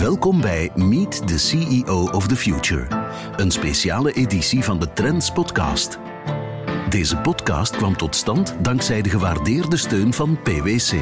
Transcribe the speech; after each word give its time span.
Welkom 0.00 0.40
bij 0.40 0.70
Meet 0.74 1.26
the 1.26 1.38
CEO 1.38 2.08
of 2.12 2.26
the 2.26 2.36
Future, 2.36 2.86
een 3.36 3.50
speciale 3.50 4.12
editie 4.12 4.64
van 4.64 4.78
de 4.78 4.92
Trends 4.92 5.32
Podcast. 5.32 5.98
Deze 6.88 7.16
podcast 7.16 7.76
kwam 7.76 7.96
tot 7.96 8.16
stand 8.16 8.56
dankzij 8.60 9.02
de 9.02 9.08
gewaardeerde 9.08 9.76
steun 9.76 10.12
van 10.12 10.38
PwC. 10.42 10.92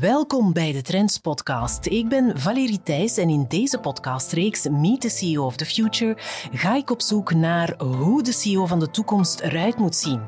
Welkom 0.00 0.52
bij 0.52 0.72
de 0.72 0.82
Trends 0.82 1.18
Podcast. 1.18 1.86
Ik 1.86 2.08
ben 2.08 2.40
Valerie 2.40 2.82
Thijs 2.82 3.16
en 3.16 3.28
in 3.28 3.44
deze 3.48 3.78
podcastreeks 3.78 4.68
Meet 4.68 5.00
the 5.00 5.08
CEO 5.08 5.44
of 5.44 5.56
the 5.56 5.66
Future 5.66 6.16
ga 6.52 6.76
ik 6.76 6.90
op 6.90 7.02
zoek 7.02 7.34
naar 7.34 7.74
hoe 7.78 8.22
de 8.22 8.32
CEO 8.32 8.66
van 8.66 8.78
de 8.78 8.90
toekomst 8.90 9.40
eruit 9.40 9.76
moet 9.76 9.96
zien. 9.96 10.20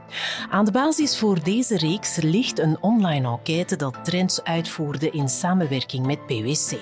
Aan 0.50 0.64
de 0.64 0.70
basis 0.70 1.18
voor 1.18 1.42
deze 1.42 1.76
reeks 1.76 2.16
ligt 2.16 2.58
een 2.58 2.76
online 2.80 3.28
enquête 3.28 3.76
dat 3.76 4.04
Trends 4.04 4.42
uitvoerde 4.42 5.10
in 5.10 5.28
samenwerking 5.28 6.06
met 6.06 6.26
PwC. 6.26 6.76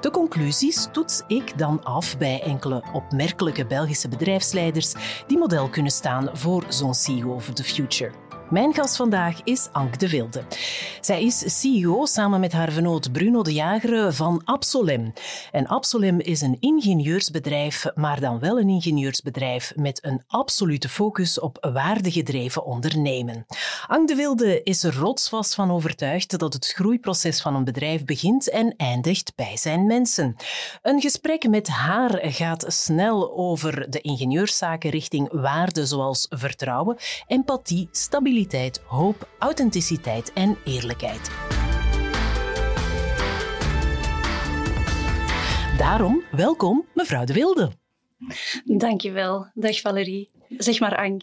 De 0.00 0.10
conclusies 0.10 0.88
toets 0.92 1.22
ik 1.26 1.58
dan 1.58 1.84
af 1.84 2.18
bij 2.18 2.42
enkele 2.42 2.82
opmerkelijke 2.92 3.66
Belgische 3.66 4.08
bedrijfsleiders 4.08 4.94
die 5.26 5.38
model 5.38 5.68
kunnen 5.68 5.92
staan 5.92 6.28
voor 6.32 6.64
zo'n 6.68 6.94
CEO 6.94 7.32
of 7.34 7.50
the 7.52 7.64
Future. 7.64 8.23
Mijn 8.50 8.74
gast 8.74 8.96
vandaag 8.96 9.40
is 9.44 9.68
Ank 9.72 9.98
de 9.98 10.08
Wilde. 10.08 10.42
Zij 11.00 11.22
is 11.22 11.60
CEO 11.60 12.04
samen 12.04 12.40
met 12.40 12.52
haar 12.52 12.72
vernoot 12.72 13.12
Bruno 13.12 13.42
de 13.42 13.52
Jager 13.52 14.12
van 14.12 14.42
Absolem. 14.44 15.12
En 15.52 15.66
Absolem 15.66 16.20
is 16.20 16.40
een 16.40 16.56
ingenieursbedrijf, 16.60 17.86
maar 17.94 18.20
dan 18.20 18.38
wel 18.38 18.60
een 18.60 18.68
ingenieursbedrijf 18.68 19.72
met 19.76 20.04
een 20.04 20.22
absolute 20.26 20.88
focus 20.88 21.40
op 21.40 21.68
waardegedreven 21.72 22.64
ondernemen. 22.64 23.46
Ank 23.86 24.08
de 24.08 24.14
Wilde 24.14 24.62
is 24.62 24.82
er 24.82 24.94
rotsvast 24.94 25.54
van 25.54 25.70
overtuigd 25.70 26.38
dat 26.38 26.52
het 26.52 26.66
groeiproces 26.66 27.42
van 27.42 27.54
een 27.54 27.64
bedrijf 27.64 28.04
begint 28.04 28.50
en 28.50 28.74
eindigt 28.76 29.32
bij 29.34 29.56
zijn 29.56 29.86
mensen. 29.86 30.36
Een 30.82 31.00
gesprek 31.00 31.48
met 31.48 31.68
haar 31.68 32.20
gaat 32.22 32.64
snel 32.68 33.36
over 33.36 33.90
de 33.90 34.00
ingenieurszaken 34.00 34.90
richting 34.90 35.28
waarden 35.32 35.86
zoals 35.86 36.26
vertrouwen, 36.30 36.96
empathie, 37.26 37.88
stabiliteit 37.90 38.32
hoop, 38.86 39.28
authenticiteit 39.38 40.32
en 40.32 40.56
eerlijkheid. 40.64 41.30
Daarom, 45.78 46.22
welkom 46.30 46.84
mevrouw 46.94 47.24
De 47.24 47.32
Wilde. 47.32 47.70
Dankjewel. 48.64 49.46
Dag 49.54 49.80
Valerie. 49.80 50.30
Zeg 50.48 50.80
maar 50.80 50.96
Ank. 50.96 51.22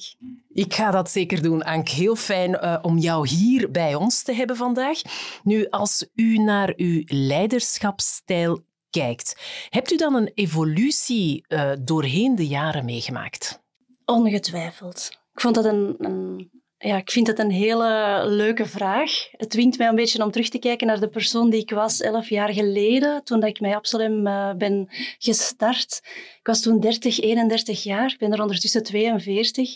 Ik 0.54 0.74
ga 0.74 0.92
dat 0.92 1.10
zeker 1.10 1.42
doen, 1.42 1.64
Ank. 1.64 1.90
Heel 1.90 2.16
fijn 2.16 2.52
uh, 2.52 2.78
om 2.82 2.98
jou 2.98 3.28
hier 3.28 3.72
bij 3.72 3.96
ons 3.96 4.24
te 4.24 4.34
hebben 4.34 4.56
vandaag. 4.56 5.02
Nu, 5.44 5.68
als 5.70 6.10
u 6.16 6.38
naar 6.38 6.74
uw 6.76 7.04
leiderschapsstijl 7.06 8.60
kijkt, 8.90 9.42
hebt 9.70 9.92
u 9.92 9.98
dan 9.98 10.16
een 10.16 10.32
evolutie 10.34 11.46
uh, 11.48 11.72
doorheen 11.82 12.36
de 12.36 12.48
jaren 12.48 12.86
meegemaakt? 12.86 13.62
Ongetwijfeld. 14.06 15.20
Ik 15.34 15.42
vond 15.42 15.56
dat 15.56 15.66
een, 15.66 15.96
een 15.98 16.50
ja, 16.82 16.98
ik 16.98 17.12
vind 17.12 17.28
het 17.28 17.40
een 17.40 17.52
hele 17.52 18.24
leuke 18.28 18.66
vraag. 18.66 19.28
Het 19.32 19.50
dwingt 19.50 19.78
mij 19.78 19.88
een 19.88 19.96
beetje 19.96 20.24
om 20.24 20.32
terug 20.32 20.50
te 20.50 20.60
kijken 20.60 20.88
naar 20.88 21.00
de 21.00 21.10
persoon 21.10 21.50
die 21.50 21.62
ik 21.62 21.70
was 21.70 22.02
elf 22.02 22.30
jaar 22.30 22.54
geleden, 22.54 23.24
toen 23.24 23.44
ik 23.44 23.60
met 23.60 23.74
Absalem 23.74 24.28
uh, 24.28 24.54
ben 24.54 24.90
gestart. 25.18 26.02
Ik 26.40 26.48
was 26.48 26.62
toen 26.62 26.80
30, 26.80 27.20
31 27.20 27.84
jaar. 27.84 28.12
Ik 28.12 28.18
ben 28.18 28.34
er 28.34 28.42
ondertussen 28.42 28.84
42. 28.84 29.76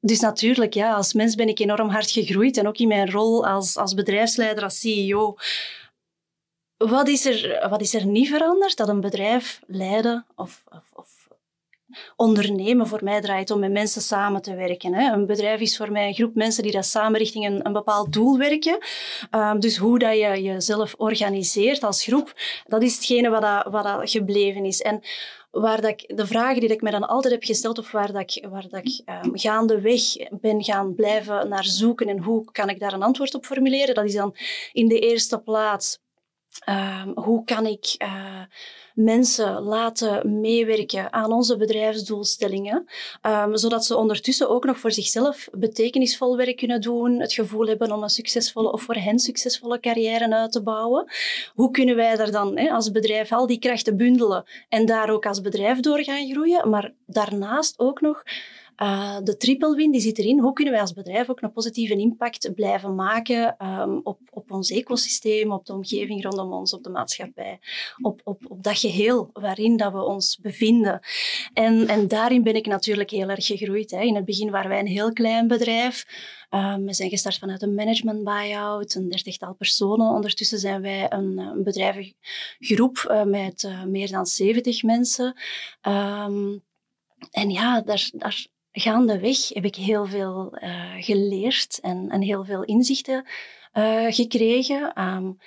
Dus 0.00 0.20
natuurlijk, 0.20 0.74
ja, 0.74 0.94
als 0.94 1.12
mens 1.12 1.34
ben 1.34 1.48
ik 1.48 1.58
enorm 1.58 1.88
hard 1.88 2.10
gegroeid. 2.10 2.56
En 2.56 2.66
ook 2.66 2.78
in 2.78 2.88
mijn 2.88 3.10
rol 3.10 3.46
als, 3.46 3.76
als 3.76 3.94
bedrijfsleider, 3.94 4.64
als 4.64 4.80
CEO. 4.80 5.36
Wat 6.76 7.08
is, 7.08 7.24
er, 7.26 7.68
wat 7.68 7.80
is 7.80 7.94
er 7.94 8.06
niet 8.06 8.28
veranderd? 8.28 8.76
Dat 8.76 8.88
een 8.88 9.00
bedrijf 9.00 9.60
leiden 9.66 10.26
of, 10.36 10.64
of 10.92 11.17
ondernemen 12.16 12.86
voor 12.86 13.00
mij 13.02 13.20
draait 13.20 13.50
om 13.50 13.60
met 13.60 13.72
mensen 13.72 14.02
samen 14.02 14.42
te 14.42 14.54
werken. 14.54 14.94
Hè. 14.94 15.12
Een 15.12 15.26
bedrijf 15.26 15.60
is 15.60 15.76
voor 15.76 15.92
mij 15.92 16.06
een 16.06 16.14
groep 16.14 16.34
mensen 16.34 16.62
die 16.62 16.72
dat 16.72 16.86
samen 16.86 17.18
richting 17.18 17.46
een, 17.46 17.66
een 17.66 17.72
bepaald 17.72 18.12
doel 18.12 18.38
werken. 18.38 18.78
Um, 19.30 19.60
dus 19.60 19.76
hoe 19.76 19.98
dat 19.98 20.12
je 20.12 20.42
jezelf 20.42 20.94
organiseert 20.96 21.82
als 21.82 22.04
groep, 22.04 22.32
dat 22.66 22.82
is 22.82 22.94
hetgene 22.94 23.28
wat, 23.28 23.42
dat, 23.42 23.66
wat 23.70 23.84
dat 23.84 24.10
gebleven 24.10 24.64
is. 24.64 24.80
En 24.80 25.00
waar 25.50 25.80
dat 25.80 25.90
ik, 25.90 26.16
de 26.16 26.26
vragen 26.26 26.60
die 26.60 26.68
ik 26.68 26.82
me 26.82 26.90
dan 26.90 27.08
altijd 27.08 27.34
heb 27.34 27.44
gesteld 27.44 27.78
of 27.78 27.90
waar, 27.90 28.12
dat 28.12 28.36
ik, 28.36 28.46
waar 28.50 28.68
dat 28.68 28.84
ik 28.84 29.02
um, 29.24 29.38
gaandeweg 29.38 30.02
ben 30.30 30.64
gaan 30.64 30.94
blijven 30.94 31.48
naar 31.48 31.64
zoeken 31.64 32.08
en 32.08 32.18
hoe 32.18 32.44
kan 32.52 32.68
ik 32.68 32.80
daar 32.80 32.92
een 32.92 33.02
antwoord 33.02 33.34
op 33.34 33.44
formuleren, 33.44 33.94
dat 33.94 34.04
is 34.04 34.14
dan 34.14 34.36
in 34.72 34.88
de 34.88 34.98
eerste 34.98 35.38
plaats 35.38 35.98
um, 36.68 37.12
hoe 37.14 37.44
kan 37.44 37.66
ik 37.66 37.94
uh, 37.98 38.42
mensen 38.98 39.62
laten 39.62 40.40
meewerken 40.40 41.12
aan 41.12 41.32
onze 41.32 41.56
bedrijfsdoelstellingen, 41.56 42.86
um, 43.22 43.56
zodat 43.56 43.84
ze 43.84 43.96
ondertussen 43.96 44.48
ook 44.48 44.64
nog 44.64 44.78
voor 44.78 44.92
zichzelf 44.92 45.48
betekenisvol 45.52 46.36
werk 46.36 46.56
kunnen 46.56 46.80
doen, 46.80 47.20
het 47.20 47.32
gevoel 47.32 47.66
hebben 47.66 47.92
om 47.92 48.02
een 48.02 48.08
succesvolle 48.08 48.72
of 48.72 48.82
voor 48.82 48.94
hen 48.94 49.18
succesvolle 49.18 49.80
carrière 49.80 50.34
uit 50.34 50.52
te 50.52 50.62
bouwen. 50.62 51.06
Hoe 51.54 51.70
kunnen 51.70 51.96
wij 51.96 52.16
daar 52.16 52.30
dan 52.30 52.58
hè, 52.58 52.70
als 52.70 52.90
bedrijf 52.90 53.32
al 53.32 53.46
die 53.46 53.58
krachten 53.58 53.96
bundelen 53.96 54.44
en 54.68 54.86
daar 54.86 55.10
ook 55.10 55.26
als 55.26 55.40
bedrijf 55.40 55.80
door 55.80 56.02
gaan 56.02 56.30
groeien, 56.30 56.70
maar 56.70 56.92
daarnaast 57.06 57.78
ook 57.78 58.00
nog 58.00 58.22
uh, 58.82 59.16
de 59.22 59.36
triple 59.36 59.74
win 59.74 59.90
die 59.90 60.00
zit 60.00 60.18
erin. 60.18 60.40
Hoe 60.40 60.52
kunnen 60.52 60.72
wij 60.72 60.82
als 60.82 60.92
bedrijf 60.92 61.28
ook 61.28 61.42
een 61.42 61.52
positieve 61.52 61.96
impact 61.96 62.54
blijven 62.54 62.94
maken 62.94 63.66
um, 63.66 64.00
op, 64.02 64.18
op 64.30 64.50
ons 64.50 64.70
ecosysteem, 64.70 65.52
op 65.52 65.66
de 65.66 65.72
omgeving 65.72 66.22
rondom 66.22 66.52
ons, 66.52 66.74
op 66.74 66.82
de 66.82 66.90
maatschappij, 66.90 67.58
op, 68.02 68.20
op, 68.24 68.42
op 68.48 68.62
dat 68.62 68.78
geheel 68.78 69.30
waarin 69.32 69.76
dat 69.76 69.92
we 69.92 70.04
ons 70.04 70.38
bevinden. 70.42 71.00
En, 71.52 71.88
en 71.88 72.08
daarin 72.08 72.42
ben 72.42 72.54
ik 72.54 72.66
natuurlijk 72.66 73.10
heel 73.10 73.28
erg 73.28 73.46
gegroeid. 73.46 73.90
Hè. 73.90 74.00
In 74.00 74.14
het 74.14 74.24
begin 74.24 74.50
waren 74.50 74.70
wij 74.70 74.80
een 74.80 74.86
heel 74.86 75.12
klein 75.12 75.48
bedrijf. 75.48 76.06
Um, 76.50 76.84
we 76.84 76.94
zijn 76.94 77.10
gestart 77.10 77.38
vanuit 77.38 77.62
een 77.62 77.74
management 77.74 78.24
buyout, 78.24 78.94
een 78.94 79.08
dertigtal 79.08 79.54
personen. 79.54 80.10
Ondertussen 80.10 80.58
zijn 80.58 80.82
wij 80.82 81.06
een, 81.12 81.38
een 81.38 81.62
bedrijvengroep 81.62 83.06
uh, 83.10 83.24
met 83.24 83.62
uh, 83.62 83.84
meer 83.84 84.10
dan 84.10 84.26
70 84.26 84.82
mensen. 84.82 85.40
Um, 85.82 86.66
en 87.30 87.50
ja, 87.50 87.80
daar, 87.80 88.10
gaandeweg 88.72 89.48
heb 89.48 89.64
ik 89.64 89.74
heel 89.74 90.06
veel 90.06 90.58
uh, 90.62 90.94
geleerd 90.98 91.78
en, 91.82 92.08
en, 92.10 92.22
heel 92.22 92.44
veel 92.44 92.64
inzichten 92.64 93.26
uh, 93.74 94.06
gekregen. 94.08 95.02
Um, 95.02 95.38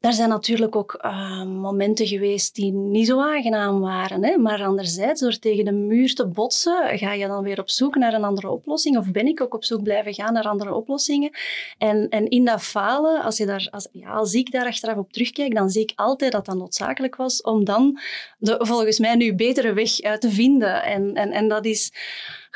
er 0.00 0.12
zijn 0.12 0.28
natuurlijk 0.28 0.76
ook 0.76 0.98
uh, 1.04 1.44
momenten 1.44 2.06
geweest 2.06 2.54
die 2.54 2.72
niet 2.72 3.06
zo 3.06 3.20
aangenaam 3.20 3.80
waren. 3.80 4.24
Hè? 4.24 4.36
Maar 4.36 4.64
anderzijds, 4.64 5.20
door 5.20 5.38
tegen 5.38 5.64
de 5.64 5.72
muur 5.72 6.14
te 6.14 6.26
botsen, 6.26 6.98
ga 6.98 7.12
je 7.12 7.26
dan 7.26 7.42
weer 7.42 7.60
op 7.60 7.70
zoek 7.70 7.94
naar 7.94 8.14
een 8.14 8.24
andere 8.24 8.50
oplossing. 8.50 8.96
Of 8.96 9.10
ben 9.10 9.26
ik 9.26 9.40
ook 9.40 9.54
op 9.54 9.64
zoek 9.64 9.82
blijven 9.82 10.14
gaan 10.14 10.32
naar 10.32 10.48
andere 10.48 10.74
oplossingen. 10.74 11.30
En, 11.78 12.08
en 12.08 12.28
in 12.28 12.44
dat 12.44 12.62
falen, 12.62 13.22
als, 13.22 13.36
je 13.36 13.46
daar, 13.46 13.68
als, 13.70 13.88
ja, 13.92 14.10
als 14.10 14.34
ik 14.34 14.50
daar 14.50 14.66
achteraf 14.66 14.96
op 14.96 15.12
terugkijk, 15.12 15.54
dan 15.54 15.70
zie 15.70 15.82
ik 15.82 15.92
altijd 15.96 16.32
dat 16.32 16.46
dat 16.46 16.56
noodzakelijk 16.56 17.16
was 17.16 17.42
om 17.42 17.64
dan 17.64 17.98
de, 18.38 18.56
volgens 18.58 18.98
mij 18.98 19.14
nu 19.14 19.34
betere 19.34 19.72
weg 19.72 20.00
uit 20.00 20.20
te 20.20 20.30
vinden. 20.30 20.82
En, 20.82 21.14
en, 21.14 21.30
en 21.30 21.48
dat 21.48 21.64
is 21.64 21.92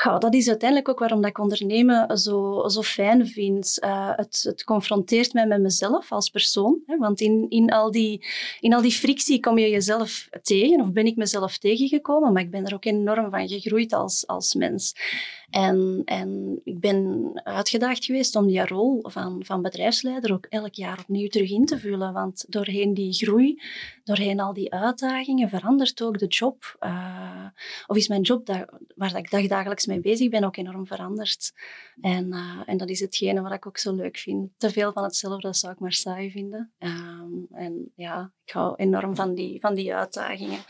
ja, 0.02 0.18
dat 0.18 0.34
is 0.34 0.48
uiteindelijk 0.48 0.88
ook 0.88 0.98
waarom 0.98 1.20
dat 1.20 1.30
ik 1.30 1.38
ondernemen 1.38 2.18
zo, 2.18 2.68
zo 2.68 2.82
fijn 2.82 3.26
vind. 3.26 3.78
Uh, 3.84 4.10
het, 4.16 4.42
het 4.46 4.64
confronteert 4.64 5.32
mij 5.32 5.46
met 5.46 5.60
mezelf 5.60 6.12
als 6.12 6.28
persoon. 6.28 6.78
Hè, 6.86 6.96
want 6.96 7.20
in, 7.20 7.46
in, 7.48 7.70
al 7.70 7.90
die, 7.90 8.26
in 8.60 8.74
al 8.74 8.82
die 8.82 8.92
frictie 8.92 9.40
kom 9.40 9.58
je 9.58 9.70
jezelf 9.70 10.28
tegen, 10.42 10.80
of 10.80 10.92
ben 10.92 11.06
ik 11.06 11.16
mezelf 11.16 11.58
tegengekomen, 11.58 12.32
maar 12.32 12.42
ik 12.42 12.50
ben 12.50 12.66
er 12.66 12.74
ook 12.74 12.84
enorm 12.84 13.30
van 13.30 13.48
gegroeid 13.48 13.92
als, 13.92 14.26
als 14.26 14.54
mens. 14.54 14.94
En, 15.54 16.02
en 16.04 16.60
ik 16.64 16.80
ben 16.80 17.30
uitgedaagd 17.34 18.04
geweest 18.04 18.36
om 18.36 18.46
die 18.46 18.66
rol 18.66 18.98
van, 19.02 19.42
van 19.44 19.62
bedrijfsleider 19.62 20.32
ook 20.32 20.46
elk 20.48 20.74
jaar 20.74 20.98
opnieuw 20.98 21.28
terug 21.28 21.50
in 21.50 21.64
te 21.64 21.78
vullen. 21.78 22.12
Want 22.12 22.44
doorheen 22.48 22.94
die 22.94 23.12
groei, 23.12 23.62
doorheen 24.04 24.40
al 24.40 24.52
die 24.52 24.72
uitdagingen, 24.72 25.48
verandert 25.48 26.02
ook 26.02 26.18
de 26.18 26.26
job. 26.26 26.76
Uh, 26.80 27.46
of 27.86 27.96
is 27.96 28.08
mijn 28.08 28.22
job 28.22 28.46
daar, 28.46 28.68
waar 28.94 29.16
ik 29.16 29.30
dagelijks 29.84 29.86
mee 29.86 30.00
bezig 30.00 30.28
ben 30.28 30.44
ook 30.44 30.56
enorm 30.56 30.86
veranderd. 30.86 31.52
En, 32.00 32.26
uh, 32.26 32.62
en 32.66 32.76
dat 32.76 32.88
is 32.88 33.00
hetgene 33.00 33.40
wat 33.40 33.52
ik 33.52 33.66
ook 33.66 33.78
zo 33.78 33.94
leuk 33.94 34.16
vind. 34.16 34.50
Te 34.56 34.70
veel 34.70 34.92
van 34.92 35.02
hetzelfde 35.02 35.54
zou 35.54 35.72
ik 35.72 35.78
maar 35.78 35.92
saai 35.92 36.30
vinden. 36.30 36.72
Um, 36.78 37.46
en 37.50 37.92
ja, 37.96 38.32
ik 38.44 38.52
hou 38.52 38.74
enorm 38.76 39.16
van 39.16 39.34
die, 39.34 39.60
van 39.60 39.74
die 39.74 39.94
uitdagingen. 39.94 40.64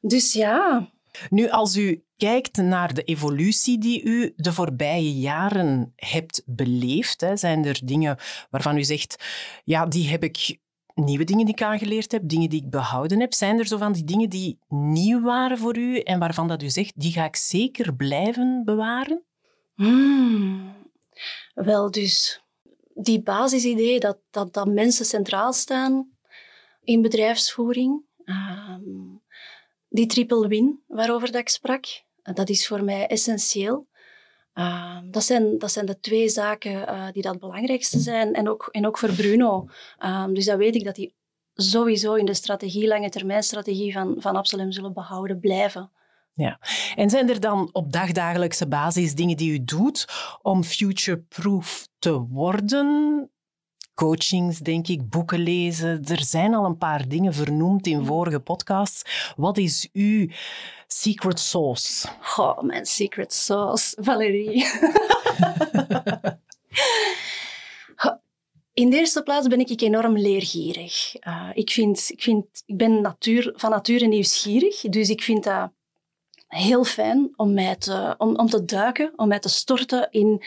Dus 0.00 0.32
ja. 0.32 0.88
Nu, 1.30 1.48
als 1.48 1.76
u 1.76 2.04
kijkt 2.16 2.56
naar 2.56 2.94
de 2.94 3.02
evolutie 3.02 3.78
die 3.78 4.02
u 4.02 4.32
de 4.36 4.52
voorbije 4.52 5.14
jaren 5.14 5.92
hebt 5.96 6.42
beleefd, 6.46 7.20
hè, 7.20 7.36
zijn 7.36 7.64
er 7.64 7.80
dingen 7.84 8.16
waarvan 8.50 8.76
u 8.76 8.84
zegt, 8.84 9.24
ja, 9.64 9.86
die 9.86 10.08
heb 10.08 10.24
ik 10.24 10.58
nieuwe 10.94 11.24
dingen 11.24 11.44
die 11.44 11.54
ik 11.54 11.62
aangeleerd 11.62 12.12
heb, 12.12 12.28
dingen 12.28 12.48
die 12.48 12.62
ik 12.62 12.70
behouden 12.70 13.20
heb? 13.20 13.34
Zijn 13.34 13.58
er 13.58 13.66
zo 13.66 13.76
van 13.76 13.92
die 13.92 14.04
dingen 14.04 14.28
die 14.28 14.58
nieuw 14.68 15.20
waren 15.20 15.58
voor 15.58 15.76
u 15.76 15.98
en 15.98 16.18
waarvan 16.18 16.48
dat 16.48 16.62
u 16.62 16.70
zegt, 16.70 17.00
die 17.00 17.12
ga 17.12 17.24
ik 17.24 17.36
zeker 17.36 17.94
blijven 17.94 18.62
bewaren? 18.64 19.22
Hmm. 19.74 20.72
Wel, 21.54 21.90
dus 21.90 22.42
die 22.94 23.22
basisidee 23.22 24.00
dat, 24.00 24.18
dat, 24.30 24.54
dat 24.54 24.66
mensen 24.66 25.04
centraal 25.04 25.52
staan 25.52 26.10
in 26.84 27.02
bedrijfsvoering. 27.02 28.02
Ehm, 28.24 28.80
die 29.88 30.06
triple 30.06 30.48
win 30.48 30.82
waarover 30.86 31.32
dat 31.32 31.40
ik 31.40 31.48
sprak, 31.48 31.84
dat 32.22 32.48
is 32.48 32.66
voor 32.66 32.84
mij 32.84 33.06
essentieel. 33.06 33.88
Ehm, 34.60 35.10
dat, 35.10 35.24
zijn, 35.24 35.58
dat 35.58 35.72
zijn 35.72 35.86
de 35.86 36.00
twee 36.00 36.28
zaken 36.28 36.72
uh, 36.72 37.04
die 37.12 37.22
dat 37.22 37.32
het 37.32 37.40
belangrijkste 37.40 37.98
zijn. 37.98 38.34
En 38.34 38.48
ook, 38.48 38.68
en 38.70 38.86
ook 38.86 38.98
voor 38.98 39.12
Bruno. 39.12 39.68
Um, 40.04 40.34
dus 40.34 40.44
dat 40.44 40.58
weet 40.58 40.74
ik 40.74 40.84
dat 40.84 40.94
die 40.94 41.14
sowieso 41.54 42.14
in 42.14 42.26
de 42.26 42.34
strategie, 42.34 42.86
lange 42.86 43.08
termijn 43.08 43.42
strategie 43.42 43.92
van, 43.92 44.14
van 44.18 44.36
Absalem 44.36 44.72
zullen 44.72 44.92
behouden 44.92 45.40
blijven. 45.40 45.90
Ja. 46.34 46.60
En 46.94 47.10
zijn 47.10 47.28
er 47.28 47.40
dan 47.40 47.68
op 47.72 47.92
dagdagelijkse 47.92 48.68
basis 48.68 49.14
dingen 49.14 49.36
die 49.36 49.52
u 49.52 49.64
doet 49.64 50.06
om 50.42 50.64
future-proof 50.64 51.88
te 51.98 52.12
worden? 52.12 53.30
Coachings, 53.94 54.58
denk 54.58 54.88
ik, 54.88 55.08
boeken 55.08 55.38
lezen. 55.38 56.04
Er 56.04 56.24
zijn 56.24 56.54
al 56.54 56.64
een 56.64 56.78
paar 56.78 57.08
dingen 57.08 57.34
vernoemd 57.34 57.86
in 57.86 58.04
vorige 58.04 58.40
podcasts. 58.40 59.32
Wat 59.36 59.58
is 59.58 59.88
uw 59.92 60.28
secret 60.86 61.40
sauce? 61.40 62.08
Oh, 62.36 62.60
mijn 62.60 62.86
secret 62.86 63.32
sauce, 63.32 63.96
Valerie. 64.00 64.66
In 68.80 68.90
de 68.90 68.96
eerste 68.96 69.22
plaats 69.22 69.46
ben 69.46 69.58
ik 69.58 69.80
enorm 69.80 70.18
leergierig. 70.18 71.14
Uh, 71.26 71.50
ik, 71.52 71.70
vind, 71.70 72.10
ik, 72.10 72.22
vind, 72.22 72.62
ik 72.66 72.76
ben 72.76 73.00
natuur, 73.00 73.52
van 73.56 73.70
nature 73.70 74.06
nieuwsgierig, 74.06 74.80
dus 74.80 75.08
ik 75.08 75.22
vind 75.22 75.44
dat 75.44 75.70
heel 76.46 76.84
fijn 76.84 77.32
om, 77.36 77.54
mij 77.54 77.76
te, 77.76 78.14
om, 78.18 78.36
om 78.36 78.46
te 78.46 78.64
duiken, 78.64 79.12
om 79.16 79.28
mij 79.28 79.38
te 79.38 79.48
storten 79.48 80.10
in 80.10 80.42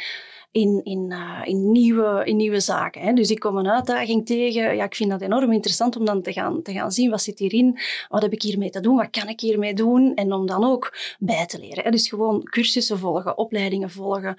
in, 0.53 0.81
in, 0.83 1.11
uh, 1.11 1.41
in, 1.43 1.71
nieuwe, 1.71 2.21
in 2.25 2.35
nieuwe 2.35 2.59
zaken. 2.59 3.01
Hè. 3.01 3.13
Dus 3.13 3.31
ik 3.31 3.39
kom 3.39 3.57
een 3.57 3.69
uitdaging 3.69 4.25
tegen. 4.25 4.75
Ja, 4.75 4.83
ik 4.83 4.95
vind 4.95 5.09
dat 5.09 5.21
enorm 5.21 5.51
interessant 5.51 5.95
om 5.95 6.05
dan 6.05 6.21
te 6.21 6.33
gaan, 6.33 6.61
te 6.61 6.73
gaan 6.73 6.91
zien 6.91 7.09
wat 7.09 7.21
zit 7.21 7.39
hierin, 7.39 7.79
wat 8.09 8.21
heb 8.21 8.33
ik 8.33 8.41
hiermee 8.41 8.69
te 8.69 8.79
doen, 8.79 8.95
wat 8.95 9.09
kan 9.09 9.27
ik 9.27 9.39
hiermee 9.39 9.73
doen 9.73 10.15
en 10.15 10.33
om 10.33 10.45
dan 10.45 10.63
ook 10.63 10.97
bij 11.19 11.45
te 11.45 11.59
leren. 11.59 11.91
Dus 11.91 12.09
gewoon 12.09 12.43
cursussen 12.43 12.99
volgen, 12.99 13.37
opleidingen 13.37 13.89
volgen. 13.89 14.35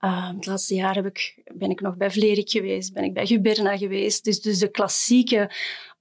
Uh, 0.00 0.28
het 0.28 0.46
laatste 0.46 0.74
jaar 0.74 0.94
heb 0.94 1.06
ik, 1.06 1.34
ben 1.52 1.70
ik 1.70 1.80
nog 1.80 1.96
bij 1.96 2.10
Vlerik 2.10 2.50
geweest, 2.50 2.92
ben 2.92 3.04
ik 3.04 3.14
bij 3.14 3.26
Guberna 3.26 3.76
geweest. 3.76 4.24
Dus, 4.24 4.40
dus 4.40 4.58
de 4.58 4.68
klassieke 4.68 5.50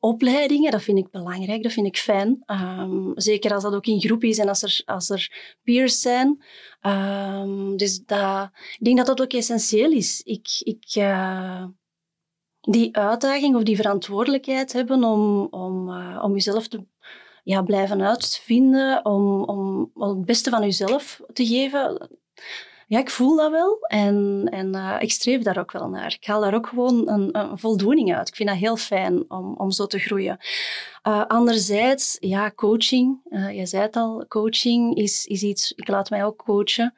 opleidingen, 0.02 0.72
dat 0.72 0.84
vind 0.84 0.98
ik 0.98 1.12
belangrijk, 1.12 1.64
dat 1.64 1.72
vind 1.72 1.88
ik 1.88 1.98
fijn. 1.98 2.44
Um, 2.48 3.12
zeker 3.16 3.54
als 3.54 3.64
dat 3.64 3.74
ook 3.74 3.86
in 3.86 4.00
groep 4.00 4.24
is 4.24 4.38
en 4.38 4.48
als 4.48 4.64
er, 4.64 4.82
als 4.86 5.10
er 5.10 5.56
peers 5.64 6.00
zijn. 6.00 6.44
Um, 6.82 7.78
dus 7.78 8.06
dat, 8.06 8.50
ik 8.78 8.86
denk 8.86 8.98
dat 8.98 9.06
dat 9.06 9.22
ook 9.22 9.34
essentieel 9.34 9.92
is. 9.92 10.22
Ik, 10.24 10.48
ik, 10.60 10.96
uh, 10.96 11.66
die 12.62 12.98
uitdaging 12.98 13.56
of 13.56 13.64
die 13.64 13.76
verantwoordelijkheid 13.76 14.74
hebben 14.74 15.04
om, 15.04 15.48
om, 15.50 15.90
uh, 15.90 16.22
om 16.24 16.34
jezelf 16.34 16.68
te 16.68 16.84
ja, 17.44 17.62
blijven 17.62 18.02
uitvinden, 18.02 19.06
om, 19.06 19.44
om, 19.44 19.92
om 19.94 20.18
het 20.18 20.26
beste 20.26 20.50
van 20.50 20.62
jezelf 20.62 21.22
te 21.34 21.46
geven 21.46 22.10
ja, 22.92 23.00
ik 23.00 23.10
voel 23.10 23.36
dat 23.36 23.52
wel 23.52 23.80
en, 23.82 24.48
en 24.52 24.76
uh, 24.76 24.96
ik 25.00 25.12
streef 25.12 25.42
daar 25.42 25.58
ook 25.58 25.72
wel 25.72 25.90
naar. 25.90 26.14
Ik 26.20 26.26
haal 26.26 26.42
daar 26.42 26.54
ook 26.54 26.68
gewoon 26.68 27.10
een, 27.10 27.40
een 27.40 27.58
voldoening 27.58 28.16
uit. 28.16 28.28
Ik 28.28 28.36
vind 28.36 28.50
dat 28.50 28.58
heel 28.58 28.78
fijn 28.78 29.24
om, 29.28 29.56
om 29.58 29.72
zo 29.72 29.86
te 29.86 30.00
groeien. 30.00 30.38
Uh, 31.08 31.26
anderzijds, 31.26 32.18
ja, 32.20 32.52
coaching. 32.56 33.20
Uh, 33.30 33.58
je 33.58 33.66
zei 33.66 33.82
het 33.82 33.96
al, 33.96 34.26
coaching 34.28 34.96
is, 34.96 35.26
is 35.26 35.44
iets... 35.44 35.72
Ik 35.72 35.88
laat 35.88 36.10
mij 36.10 36.26
ook 36.26 36.38
coachen. 36.38 36.94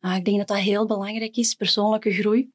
ik 0.00 0.24
denk 0.24 0.38
dat 0.38 0.48
dat 0.48 0.56
heel 0.56 0.86
belangrijk 0.86 1.36
is, 1.36 1.54
persoonlijke 1.54 2.12
groei. 2.12 2.50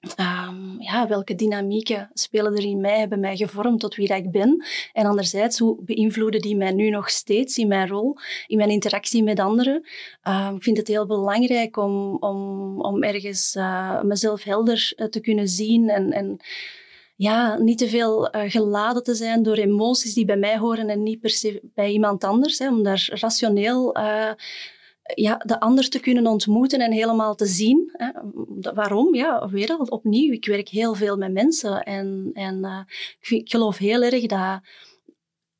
Um, 0.00 0.76
ja, 0.78 1.08
welke 1.08 1.34
dynamieken 1.34 2.10
spelen 2.12 2.56
er 2.56 2.64
in 2.64 2.80
mij, 2.80 2.98
hebben 2.98 3.20
mij 3.20 3.36
gevormd 3.36 3.80
tot 3.80 3.94
wie 3.94 4.08
dat 4.08 4.16
ik 4.16 4.30
ben? 4.30 4.64
En 4.92 5.06
anderzijds, 5.06 5.58
hoe 5.58 5.82
beïnvloeden 5.82 6.40
die 6.40 6.56
mij 6.56 6.72
nu 6.72 6.90
nog 6.90 7.10
steeds 7.10 7.58
in 7.58 7.68
mijn 7.68 7.88
rol, 7.88 8.16
in 8.46 8.56
mijn 8.56 8.70
interactie 8.70 9.22
met 9.22 9.40
anderen? 9.40 9.86
Um, 10.28 10.56
ik 10.56 10.62
vind 10.62 10.76
het 10.76 10.88
heel 10.88 11.06
belangrijk 11.06 11.76
om, 11.76 12.16
om, 12.16 12.80
om 12.80 13.02
ergens 13.02 13.54
uh, 13.54 14.02
mezelf 14.02 14.42
helder 14.42 14.92
uh, 14.96 15.06
te 15.06 15.20
kunnen 15.20 15.48
zien 15.48 15.88
en, 15.88 16.12
en 16.12 16.40
ja, 17.16 17.58
niet 17.58 17.78
te 17.78 17.88
veel 17.88 18.34
uh, 18.34 18.50
geladen 18.50 19.02
te 19.02 19.14
zijn 19.14 19.42
door 19.42 19.56
emoties 19.56 20.14
die 20.14 20.24
bij 20.24 20.36
mij 20.36 20.58
horen 20.58 20.88
en 20.88 21.02
niet 21.02 21.20
per 21.20 21.30
se 21.30 21.60
bij 21.74 21.90
iemand 21.90 22.24
anders. 22.24 22.58
Hè, 22.58 22.68
om 22.68 22.82
daar 22.82 23.08
rationeel 23.12 23.96
ja, 25.14 25.36
de 25.36 25.60
ander 25.60 25.88
te 25.88 26.00
kunnen 26.00 26.26
ontmoeten 26.26 26.80
en 26.80 26.92
helemaal 26.92 27.34
te 27.34 27.46
zien. 27.46 27.90
Hè. 27.92 28.10
Waarom? 28.74 29.14
Ja, 29.14 29.48
weer 29.48 29.70
al 29.70 29.84
opnieuw. 29.84 30.32
Ik 30.32 30.46
werk 30.46 30.68
heel 30.68 30.94
veel 30.94 31.16
met 31.16 31.32
mensen 31.32 31.82
en, 31.82 32.30
en 32.32 32.58
uh, 32.64 32.80
ik, 33.20 33.50
geloof 33.50 33.78
heel 33.78 34.02
erg 34.02 34.26
dat 34.26 34.60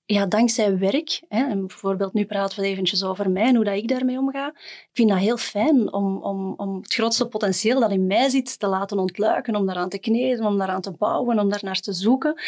ja, 0.06 0.26
dankzij 0.26 0.78
werk, 0.78 1.22
hè, 1.28 1.44
en 1.44 1.66
bijvoorbeeld 1.66 2.12
nu 2.12 2.24
praten 2.24 2.60
we 2.60 2.66
eventjes 2.66 3.04
over 3.04 3.30
mij 3.30 3.44
en 3.44 3.54
hoe 3.54 3.64
dat 3.64 3.76
ik 3.76 3.88
daarmee 3.88 4.18
omga, 4.18 4.48
ik 4.56 4.90
vind 4.92 5.08
dat 5.08 5.18
heel 5.18 5.36
fijn 5.36 5.92
om, 5.92 6.22
om, 6.22 6.54
om 6.56 6.76
het 6.76 6.94
grootste 6.94 7.28
potentieel 7.28 7.80
dat 7.80 7.90
in 7.90 8.06
mij 8.06 8.28
zit 8.28 8.58
te 8.58 8.66
laten 8.66 8.98
ontluiken, 8.98 9.56
om 9.56 9.66
daaraan 9.66 9.88
te 9.88 9.98
kneden, 9.98 10.46
om 10.46 10.58
daaraan 10.58 10.80
te 10.80 10.92
bouwen, 10.92 11.38
om 11.38 11.48
daar 11.48 11.60
naar 11.62 11.80
te 11.80 11.92
zoeken. 11.92 12.40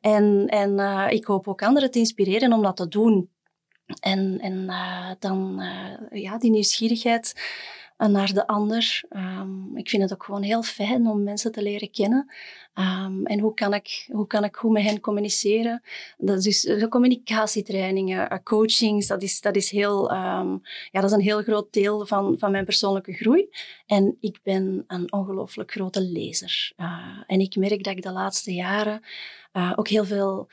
En, 0.00 0.46
en 0.46 0.78
uh, 0.78 1.06
ik 1.10 1.24
hoop 1.24 1.48
ook 1.48 1.62
anderen 1.62 1.90
te 1.90 1.98
inspireren 1.98 2.52
om 2.52 2.62
dat 2.62 2.76
te 2.76 2.88
doen. 2.88 3.30
En, 4.00 4.38
en 4.40 4.54
uh, 4.54 5.10
dan 5.18 5.62
uh, 5.62 6.22
ja, 6.22 6.38
die 6.38 6.50
nieuwsgierigheid 6.50 7.34
naar 7.96 8.32
de 8.32 8.46
ander. 8.46 9.02
Um, 9.10 9.76
ik 9.76 9.88
vind 9.88 10.02
het 10.02 10.12
ook 10.12 10.24
gewoon 10.24 10.42
heel 10.42 10.62
fijn 10.62 11.06
om 11.06 11.22
mensen 11.22 11.52
te 11.52 11.62
leren 11.62 11.90
kennen. 11.90 12.32
Um, 12.74 13.26
en 13.26 13.40
hoe 13.40 13.54
kan, 13.54 13.74
ik, 13.74 14.08
hoe 14.12 14.26
kan 14.26 14.44
ik 14.44 14.56
goed 14.56 14.70
met 14.70 14.82
hen 14.82 15.00
communiceren? 15.00 15.82
Dat 16.18 16.44
is 16.44 16.62
dus 16.62 16.80
de 16.80 16.88
communicatietrainingen, 16.88 18.32
uh, 18.32 18.38
coachings, 18.44 19.06
dat 19.06 19.22
is, 19.22 19.40
dat 19.40 19.56
is, 19.56 19.70
heel, 19.70 20.12
um, 20.12 20.62
ja, 20.90 21.00
dat 21.00 21.04
is 21.04 21.12
een 21.12 21.20
heel 21.20 21.42
groot 21.42 21.72
deel 21.72 22.06
van, 22.06 22.38
van 22.38 22.50
mijn 22.50 22.64
persoonlijke 22.64 23.12
groei. 23.12 23.48
En 23.86 24.16
ik 24.20 24.38
ben 24.42 24.84
een 24.86 25.12
ongelooflijk 25.12 25.72
grote 25.72 26.00
lezer. 26.00 26.72
En 27.26 27.40
ik 27.40 27.56
merk 27.56 27.84
dat 27.84 27.96
ik 27.96 28.02
de 28.02 28.12
laatste 28.12 28.54
jaren 28.54 29.00
ook 29.76 29.88
heel 29.88 30.04
veel 30.04 30.48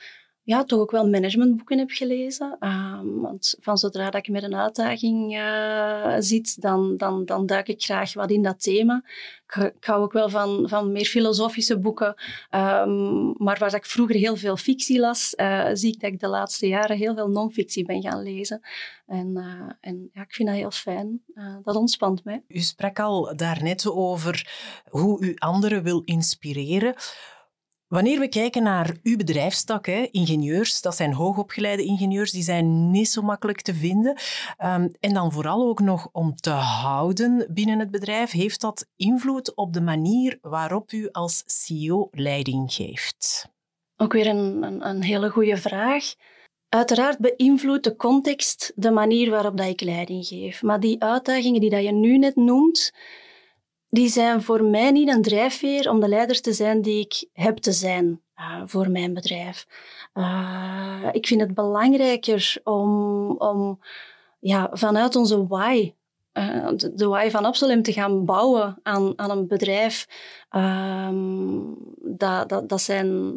ja, 0.50 0.64
toch 0.64 0.80
ook 0.80 0.90
wel 0.90 1.08
managementboeken 1.08 1.78
heb 1.78 1.90
gelezen. 1.90 2.56
Um, 2.60 3.20
want 3.20 3.56
van 3.60 3.78
zodra 3.78 4.10
dat 4.10 4.26
ik 4.26 4.32
met 4.32 4.42
een 4.42 4.54
uitdaging 4.54 5.36
uh, 5.36 6.16
zit, 6.18 6.60
dan, 6.60 6.96
dan, 6.96 7.24
dan 7.24 7.46
duik 7.46 7.68
ik 7.68 7.82
graag 7.82 8.14
wat 8.14 8.30
in 8.30 8.42
dat 8.42 8.62
thema. 8.62 9.02
Ik, 9.46 9.54
ik 9.56 9.84
hou 9.84 10.02
ook 10.02 10.12
wel 10.12 10.28
van, 10.28 10.68
van 10.68 10.92
meer 10.92 11.04
filosofische 11.04 11.78
boeken. 11.78 12.14
Um, 12.50 13.34
maar 13.36 13.58
waar 13.58 13.74
ik 13.74 13.86
vroeger 13.86 14.14
heel 14.14 14.36
veel 14.36 14.56
fictie 14.56 15.00
las, 15.00 15.34
uh, 15.36 15.68
zie 15.72 15.92
ik 15.92 16.00
dat 16.00 16.12
ik 16.12 16.20
de 16.20 16.28
laatste 16.28 16.68
jaren 16.68 16.96
heel 16.96 17.14
veel 17.14 17.28
non-fictie 17.28 17.84
ben 17.84 18.02
gaan 18.02 18.22
lezen. 18.22 18.60
En, 19.06 19.28
uh, 19.36 19.72
en 19.80 20.10
ja, 20.12 20.22
ik 20.22 20.34
vind 20.34 20.48
dat 20.48 20.56
heel 20.56 20.70
fijn. 20.70 21.22
dat 21.62 21.76
ontspant 21.76 22.24
mij. 22.24 22.42
U 22.48 22.58
sprak 22.58 22.98
al 22.98 23.36
daarnet 23.36 23.90
over 23.90 24.50
hoe 24.88 25.24
u 25.24 25.34
anderen 25.34 25.82
wil 25.82 26.02
inspireren. 26.04 26.94
Wanneer 27.90 28.18
we 28.18 28.28
kijken 28.28 28.62
naar 28.62 28.96
uw 29.02 29.16
bedrijfstak, 29.16 29.86
ingenieurs, 29.86 30.80
dat 30.80 30.96
zijn 30.96 31.12
hoogopgeleide 31.12 31.84
ingenieurs, 31.84 32.30
die 32.30 32.42
zijn 32.42 32.90
niet 32.90 33.08
zo 33.08 33.22
makkelijk 33.22 33.60
te 33.60 33.74
vinden. 33.74 34.18
Um, 34.64 34.92
en 35.00 35.14
dan 35.14 35.32
vooral 35.32 35.68
ook 35.68 35.80
nog 35.80 36.08
om 36.12 36.34
te 36.34 36.50
houden 36.50 37.46
binnen 37.50 37.78
het 37.78 37.90
bedrijf, 37.90 38.30
heeft 38.30 38.60
dat 38.60 38.86
invloed 38.96 39.54
op 39.54 39.72
de 39.72 39.80
manier 39.80 40.38
waarop 40.42 40.92
u 40.92 41.08
als 41.12 41.42
CEO 41.46 42.08
leiding 42.10 42.72
geeft? 42.72 43.48
Ook 43.96 44.12
weer 44.12 44.26
een, 44.26 44.62
een, 44.62 44.88
een 44.88 45.02
hele 45.02 45.30
goede 45.30 45.56
vraag. 45.56 46.14
Uiteraard 46.68 47.18
beïnvloedt 47.18 47.84
de 47.84 47.96
context 47.96 48.72
de 48.74 48.90
manier 48.90 49.30
waarop 49.30 49.56
dat 49.56 49.66
ik 49.66 49.80
leiding 49.80 50.26
geef. 50.26 50.62
Maar 50.62 50.80
die 50.80 51.02
uitdagingen 51.02 51.60
die 51.60 51.70
dat 51.70 51.84
je 51.84 51.92
nu 51.92 52.18
net 52.18 52.36
noemt, 52.36 52.92
die 53.90 54.08
zijn 54.08 54.42
voor 54.42 54.64
mij 54.64 54.90
niet 54.90 55.08
een 55.08 55.22
drijfveer 55.22 55.90
om 55.90 56.00
de 56.00 56.08
leider 56.08 56.40
te 56.40 56.52
zijn 56.52 56.82
die 56.82 57.00
ik 57.00 57.28
heb 57.32 57.56
te 57.56 57.72
zijn 57.72 58.22
uh, 58.36 58.62
voor 58.64 58.90
mijn 58.90 59.14
bedrijf. 59.14 59.66
Uh, 60.14 61.08
ik 61.12 61.26
vind 61.26 61.40
het 61.40 61.54
belangrijker 61.54 62.60
om, 62.64 63.30
om 63.38 63.80
ja, 64.40 64.70
vanuit 64.72 65.16
onze 65.16 65.46
why, 65.46 65.94
uh, 66.32 66.68
de, 66.76 67.06
why 67.06 67.30
van 67.30 67.44
Absalem, 67.44 67.82
te 67.82 67.92
gaan 67.92 68.24
bouwen 68.24 68.78
aan, 68.82 69.18
aan 69.18 69.30
een 69.30 69.46
bedrijf 69.46 70.06
um, 70.50 71.76
dat, 71.96 72.48
dat, 72.48 72.68
dat 72.68 72.80
zijn 72.80 73.36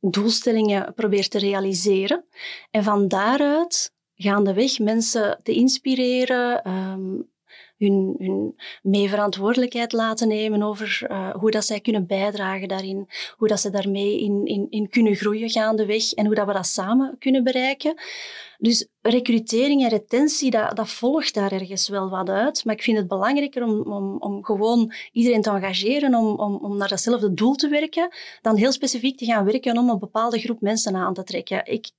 doelstellingen 0.00 0.94
probeert 0.94 1.30
te 1.30 1.38
realiseren. 1.38 2.24
En 2.70 2.82
van 2.82 3.08
daaruit 3.08 3.94
gaandeweg 4.14 4.78
mensen 4.78 5.40
te 5.42 5.52
inspireren, 5.52 6.70
um, 6.70 7.32
hun, 7.78 8.14
hun 8.18 8.54
mee 8.82 9.08
verantwoordelijkheid 9.08 9.92
laten 9.92 10.28
nemen 10.28 10.62
over 10.62 11.06
uh, 11.10 11.34
hoe 11.34 11.50
dat 11.50 11.64
zij 11.64 11.80
kunnen 11.80 12.06
bijdragen 12.06 12.68
daarin, 12.68 13.08
hoe 13.36 13.48
dat 13.48 13.60
ze 13.60 13.70
daarmee 13.70 14.20
in, 14.20 14.44
in, 14.44 14.66
in 14.70 14.88
kunnen 14.88 15.14
groeien 15.14 15.50
gaandeweg 15.50 16.12
en 16.12 16.26
hoe 16.26 16.34
dat 16.34 16.46
we 16.46 16.52
dat 16.52 16.66
samen 16.66 17.16
kunnen 17.18 17.44
bereiken. 17.44 17.94
Dus 18.58 18.88
recrutering 19.02 19.82
en 19.82 19.88
retentie, 19.88 20.50
dat, 20.50 20.76
dat 20.76 20.88
volgt 20.88 21.34
daar 21.34 21.52
ergens 21.52 21.88
wel 21.88 22.10
wat 22.10 22.28
uit. 22.28 22.64
Maar 22.64 22.74
ik 22.74 22.82
vind 22.82 22.96
het 22.96 23.08
belangrijker 23.08 23.62
om, 23.62 23.92
om, 23.92 24.16
om 24.18 24.44
gewoon 24.44 24.92
iedereen 25.12 25.42
te 25.42 25.50
engageren, 25.50 26.14
om, 26.14 26.38
om, 26.38 26.56
om 26.56 26.76
naar 26.76 26.88
datzelfde 26.88 27.34
doel 27.34 27.54
te 27.54 27.68
werken, 27.68 28.08
dan 28.42 28.56
heel 28.56 28.72
specifiek 28.72 29.18
te 29.18 29.24
gaan 29.24 29.44
werken 29.44 29.78
om 29.78 29.88
een 29.88 29.98
bepaalde 29.98 30.38
groep 30.38 30.60
mensen 30.60 30.96
aan 30.96 31.14
te 31.14 31.22
trekken. 31.22 31.66
Ik, 31.66 31.90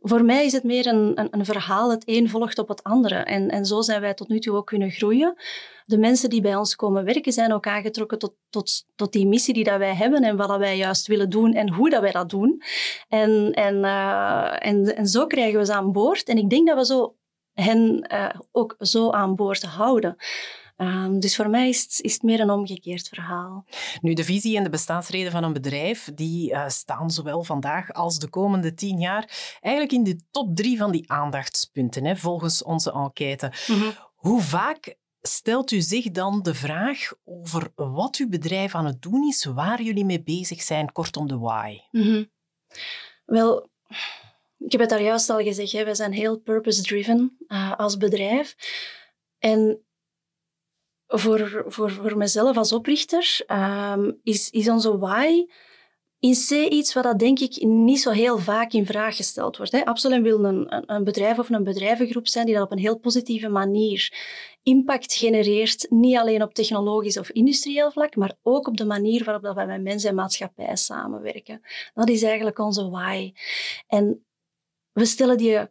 voor 0.00 0.24
mij 0.24 0.44
is 0.44 0.52
het 0.52 0.64
meer 0.64 0.86
een, 0.86 1.20
een, 1.20 1.28
een, 1.30 1.44
verhaal, 1.44 1.90
het 1.90 2.02
een 2.06 2.30
volgt 2.30 2.58
op 2.58 2.68
het 2.68 2.82
andere. 2.82 3.14
En, 3.14 3.50
en 3.50 3.66
zo 3.66 3.80
zijn 3.80 4.00
wij 4.00 4.14
tot 4.14 4.28
nu 4.28 4.38
toe 4.38 4.56
ook 4.56 4.66
kunnen 4.66 4.90
groeien. 4.90 5.34
De 5.84 5.98
mensen 5.98 6.30
die 6.30 6.40
bij 6.40 6.56
ons 6.56 6.76
komen 6.76 7.04
werken 7.04 7.32
zijn 7.32 7.52
ook 7.52 7.66
aangetrokken 7.66 8.18
tot, 8.18 8.34
tot, 8.50 8.84
tot 8.94 9.12
die 9.12 9.26
missie 9.26 9.54
die 9.54 9.64
dat 9.64 9.78
wij 9.78 9.94
hebben 9.94 10.22
en 10.22 10.36
wat 10.36 10.48
dat 10.48 10.58
wij 10.58 10.76
juist 10.76 11.06
willen 11.06 11.30
doen 11.30 11.52
en 11.52 11.72
hoe 11.72 11.90
dat 11.90 12.00
wij 12.00 12.12
dat 12.12 12.30
doen. 12.30 12.62
En, 13.08 13.52
en, 13.52 13.74
uh, 13.74 14.66
en, 14.66 15.06
zo 15.06 15.26
krijgen 15.26 15.58
we 15.58 15.64
ze 15.64 15.74
aan 15.74 15.92
boord. 15.92 16.28
En 16.28 16.38
ik 16.38 16.50
denk 16.50 16.66
dat 16.66 16.76
we 16.76 16.84
zo 16.84 17.16
hen 17.52 18.08
uh, 18.12 18.28
ook 18.52 18.74
zo 18.78 19.10
aan 19.10 19.34
boord 19.34 19.62
houden. 19.62 20.16
Um, 20.76 21.20
dus 21.20 21.36
voor 21.36 21.50
mij 21.50 21.68
is 21.68 21.82
het, 21.82 21.98
is 22.00 22.12
het, 22.12 22.22
meer 22.22 22.40
een 22.40 22.50
omgekeerd 22.50 23.08
verhaal. 23.08 23.64
Nu, 24.00 24.14
de 24.14 24.24
visie 24.24 24.56
en 24.56 24.62
de 24.62 24.70
bestaansreden 24.70 25.32
van 25.32 25.44
een 25.44 25.52
bedrijf 25.52 26.10
die 26.14 26.50
uh, 26.50 26.68
staan 26.68 27.10
zowel 27.10 27.44
vandaag 27.44 27.92
als 27.92 28.18
de 28.18 28.28
komende 28.28 28.74
tien 28.74 28.98
jaar 29.00 29.56
eigenlijk 29.60 29.92
in 29.92 30.04
de 30.04 30.20
top 30.30 30.56
drie 30.56 30.78
van 30.78 30.92
die 30.92 31.10
aandachtspunten, 31.10 32.04
hè, 32.04 32.16
volgens 32.16 32.62
onze 32.62 32.92
enquête. 32.92 33.52
Mm 33.66 33.80
-hmm. 33.80 33.92
Hoe 34.14 34.40
vaak 34.40 34.96
stelt 35.22 35.70
u 35.70 35.80
zich 35.80 36.10
dan 36.10 36.42
de 36.42 36.54
vraag 36.54 37.12
over 37.24 37.72
wat 37.74 38.16
uw 38.16 38.28
bedrijf 38.28 38.74
aan 38.74 38.86
het 38.86 39.02
doen 39.02 39.26
is, 39.26 39.44
waar 39.44 39.82
jullie 39.82 40.04
mee 40.04 40.22
bezig 40.22 40.62
zijn, 40.62 40.92
kortom 40.92 41.28
de 41.28 41.38
why? 41.38 41.78
Mm 41.90 42.02
-hmm. 42.02 42.30
Wel, 43.24 43.68
ik 44.58 44.72
heb 44.72 44.80
het 44.80 44.90
daar 44.90 45.02
juist 45.02 45.30
al 45.30 45.40
gezegd, 45.40 45.72
hè, 45.72 45.84
wij 45.84 45.94
zijn 45.94 46.12
heel 46.12 46.38
purpose-driven 46.38 47.36
uh, 47.48 47.76
als 47.76 47.96
bedrijf. 47.96 48.56
En 49.38 49.85
voor, 51.06 51.64
voor, 51.66 51.90
voor 51.90 52.16
mezelf 52.16 52.56
als 52.56 52.72
oprichter 52.72 53.44
um, 53.46 54.20
is, 54.22 54.50
is 54.50 54.68
onze 54.68 54.98
why 54.98 55.46
in 56.18 56.34
C 56.34 56.50
iets 56.50 56.94
wat 56.94 57.04
dat 57.04 57.18
denk 57.18 57.38
ik 57.38 57.62
niet 57.62 58.00
zo 58.00 58.10
heel 58.10 58.38
vaak 58.38 58.72
in 58.72 58.86
vraag 58.86 59.16
gesteld 59.16 59.56
wordt. 59.56 59.72
Hè. 59.72 60.20
Wil 60.22 60.44
een, 60.44 60.84
een 60.86 61.04
bedrijf 61.04 61.38
of 61.38 61.50
een 61.50 61.64
bedrijvengroep 61.64 62.28
zijn 62.28 62.46
die 62.46 62.54
dat 62.54 62.64
op 62.64 62.72
een 62.72 62.78
heel 62.78 62.98
positieve 62.98 63.48
manier 63.48 64.12
impact 64.62 65.14
genereert, 65.14 65.86
niet 65.90 66.16
alleen 66.16 66.42
op 66.42 66.54
technologisch 66.54 67.18
of 67.18 67.30
industrieel 67.30 67.90
vlak, 67.90 68.16
maar 68.16 68.36
ook 68.42 68.68
op 68.68 68.76
de 68.76 68.84
manier 68.84 69.24
waarop 69.24 69.42
dat 69.42 69.54
wij 69.54 69.66
met 69.66 69.82
mensen 69.82 70.08
en 70.08 70.14
maatschappij 70.14 70.76
samenwerken. 70.76 71.60
Dat 71.94 72.08
is 72.08 72.22
eigenlijk 72.22 72.58
onze 72.58 72.90
why. 72.90 73.32
En 73.86 74.26
we 74.92 75.04
stellen 75.04 75.36
die 75.36 75.68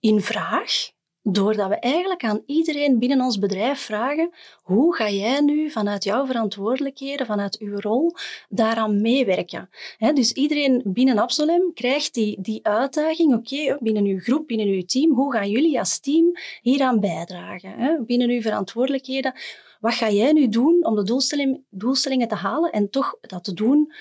in 0.00 0.20
vraag 0.20 0.92
Doordat 1.26 1.68
we 1.68 1.78
eigenlijk 1.78 2.24
aan 2.24 2.42
iedereen 2.46 2.98
binnen 2.98 3.20
ons 3.20 3.38
bedrijf 3.38 3.80
vragen, 3.80 4.30
hoe 4.62 4.94
ga 4.94 5.10
jij 5.10 5.40
nu 5.40 5.70
vanuit 5.70 6.04
jouw 6.04 6.26
verantwoordelijkheden, 6.26 7.26
vanuit 7.26 7.58
uw 7.58 7.80
rol, 7.80 8.14
daaraan 8.48 9.00
meewerken? 9.00 9.70
dus 10.14 10.32
iedereen 10.32 10.82
binnen 10.84 11.18
Absolem 11.18 11.72
krijgt 11.74 12.14
die, 12.14 12.40
die 12.40 12.66
uitdaging, 12.66 13.34
oké, 13.34 13.76
binnen 13.80 14.04
uw 14.04 14.18
groep, 14.18 14.46
binnen 14.46 14.66
uw 14.66 14.82
team, 14.82 15.12
hoe 15.12 15.32
gaan 15.32 15.50
jullie 15.50 15.78
als 15.78 15.98
team 16.00 16.32
hieraan 16.62 17.00
bijdragen? 17.00 18.04
Binnen 18.06 18.30
uw 18.30 18.40
verantwoordelijkheden, 18.40 19.34
wat 19.80 19.94
ga 19.94 20.10
jij 20.10 20.32
nu 20.32 20.48
doen 20.48 20.84
om 20.84 20.94
de 20.94 21.02
doelstelling, 21.02 21.62
doelstellingen 21.70 22.28
te 22.28 22.34
halen 22.34 22.72
en 22.72 22.90
toch 22.90 23.16
dat 23.20 23.44
te 23.44 23.52
doen 23.52 23.92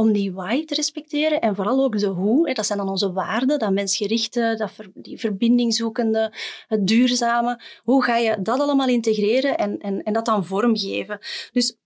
om 0.00 0.12
die 0.12 0.32
why 0.32 0.64
te 0.64 0.74
respecteren 0.74 1.40
en 1.40 1.54
vooral 1.54 1.84
ook 1.84 1.98
de 1.98 2.06
hoe. 2.06 2.54
Dat 2.54 2.66
zijn 2.66 2.78
dan 2.78 2.88
onze 2.88 3.12
waarden, 3.12 3.58
dat 3.58 3.72
mensgerichte, 3.72 4.54
dat 4.58 4.70
die 4.94 5.18
verbindingzoekende, 5.18 6.32
het 6.66 6.86
duurzame. 6.86 7.60
Hoe 7.82 8.04
ga 8.04 8.16
je 8.16 8.36
dat 8.42 8.60
allemaal 8.60 8.88
integreren 8.88 9.58
en, 9.58 9.78
en, 9.78 10.02
en 10.02 10.12
dat 10.12 10.24
dan 10.24 10.44
vormgeven? 10.44 11.18
Dus 11.52 11.76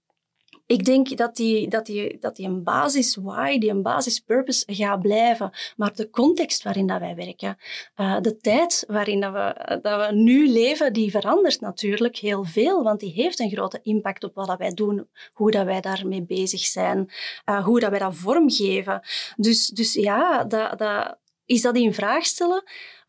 ik 0.66 0.85
denk 0.85 1.16
dat 1.16 1.37
die, 1.37 1.68
dat, 1.68 1.87
die, 1.87 2.18
dat 2.21 2.37
die 2.37 2.47
een 2.47 2.62
basis 2.62 3.16
why, 3.16 3.59
die 3.59 3.71
een 3.71 3.83
basis 3.83 4.18
purpose 4.18 4.64
gaat 4.66 5.00
blijven. 5.00 5.50
Maar 5.76 5.94
de 5.94 6.11
context 6.11 6.62
waarin 6.62 6.87
dat 6.87 7.00
wij 7.00 7.14
werken, 7.14 7.59
uh, 7.97 8.21
de 8.21 8.37
tijd 8.37 8.85
waarin 8.87 9.21
dat 9.21 9.33
we, 9.33 9.78
dat 9.83 10.06
we 10.06 10.14
nu 10.14 10.49
leven, 10.49 10.92
die 10.92 11.11
verandert 11.11 11.61
natuurlijk 11.61 12.16
heel 12.16 12.44
veel. 12.44 12.83
Want 12.83 13.00
die 13.00 13.12
heeft 13.12 13.40
een 13.40 13.50
grote 13.50 13.80
impact 13.83 14.25
op 14.25 14.35
wat 14.35 14.47
dat 14.47 14.59
wij 14.59 14.75
doen, 14.75 15.09
hoe 15.33 15.50
dat 15.50 15.64
wij 15.64 15.80
daarmee 15.80 16.23
bezig 16.23 16.61
zijn, 16.61 17.11
uh, 17.47 17.64
hoe 17.64 17.80
dat 17.80 17.90
wij 17.90 17.99
dat 17.99 18.16
vormgeven. 18.16 19.00
Dus, 19.37 19.66
dus 19.66 19.92
ja, 19.92 20.44
dat, 20.44 20.78
dat, 20.78 21.18
is 21.44 21.62
dat 21.62 21.76
in 21.76 21.94
vraag 21.94 22.25
stellen? 22.25 22.64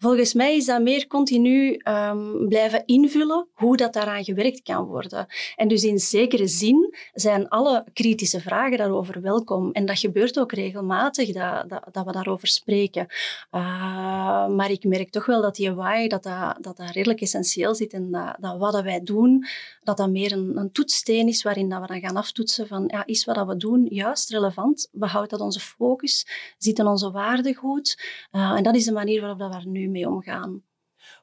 Volgens 0.06 0.34
mij 0.34 0.56
is 0.56 0.66
dat 0.66 0.82
meer 0.82 1.08
continu 1.08 1.82
um, 1.84 2.48
blijven 2.48 2.84
invullen 2.86 3.48
hoe 3.54 3.78
dat 3.78 3.94
daaraan 3.94 4.24
gewerkt 4.24 4.62
kan 4.62 4.86
worden. 4.86 5.28
En 5.56 5.68
dus 5.68 5.84
in 5.84 6.00
zekere 6.00 6.48
zin 6.48 6.96
zijn 7.14 7.50
alle 7.50 7.86
kritische 7.94 8.40
vragen 8.40 8.78
daarover 8.78 9.22
welkom. 9.22 9.72
En 9.72 9.86
dat 9.86 10.00
gebeurt 10.00 10.40
ook 10.40 10.52
regelmatig, 10.52 11.32
dat, 11.32 11.70
dat, 11.70 11.84
dat 11.92 12.06
we 12.06 12.12
daarover 12.12 12.48
spreken. 12.48 13.06
Uh, 13.52 14.48
maar 14.48 14.72
ik 14.72 14.84
merk 14.84 15.10
toch 15.10 15.26
wel 15.26 15.42
dat 15.42 15.56
die 15.56 15.72
why 15.72 16.08
dat 16.08 16.24
dat, 16.24 16.58
dat, 16.62 16.80
redelijk 16.80 17.22
essentieel 17.22 17.76
zit 17.76 17.94
en 17.94 18.12
dat, 18.12 18.36
dat 18.40 18.58
wat 18.58 18.82
wij 18.82 19.04
doen, 19.04 19.46
dat 19.84 19.98
dat 19.98 20.10
meer 20.10 20.32
een, 20.32 20.58
een 20.58 20.72
toetssteen 20.72 21.28
is 21.28 21.44
waarin 21.44 21.70
dat 21.70 21.82
we 21.82 21.88
dan 21.88 22.00
gaan 22.00 22.16
aftoetsen 22.16 22.68
van 22.68 22.84
ja, 22.88 23.06
is 23.06 23.26
wat 23.26 23.36
dat 23.36 23.48
we 23.48 23.58
doen 23.58 23.86
juist 23.90 24.30
relevant? 24.30 24.90
Behoudt 24.92 25.30
dat 25.30 25.40
onze 25.40 25.60
focus? 25.60 26.28
Zitten 26.58 26.88
onze 26.88 27.12
waarden 27.12 27.56
goed? 27.56 28.00
Uh, 28.32 28.52
en 28.52 28.64
dat 28.64 28.76
is 28.76 28.86
de 28.86 28.92
manier 28.92 29.22
waarop 29.22 29.40
dat 29.40 29.64
we 29.64 29.70
nu 29.70 29.94
mee 29.96 30.10
omgaan. 30.10 30.64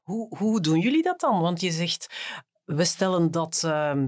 Hoe, 0.02 0.36
hoe 0.36 0.60
doen 0.60 0.78
jullie 0.78 1.02
dat 1.02 1.20
dan? 1.20 1.40
Want 1.40 1.60
je 1.60 1.70
zegt, 1.70 2.14
we 2.64 2.84
stellen 2.84 3.30
dat 3.30 3.62
uh, 3.64 4.02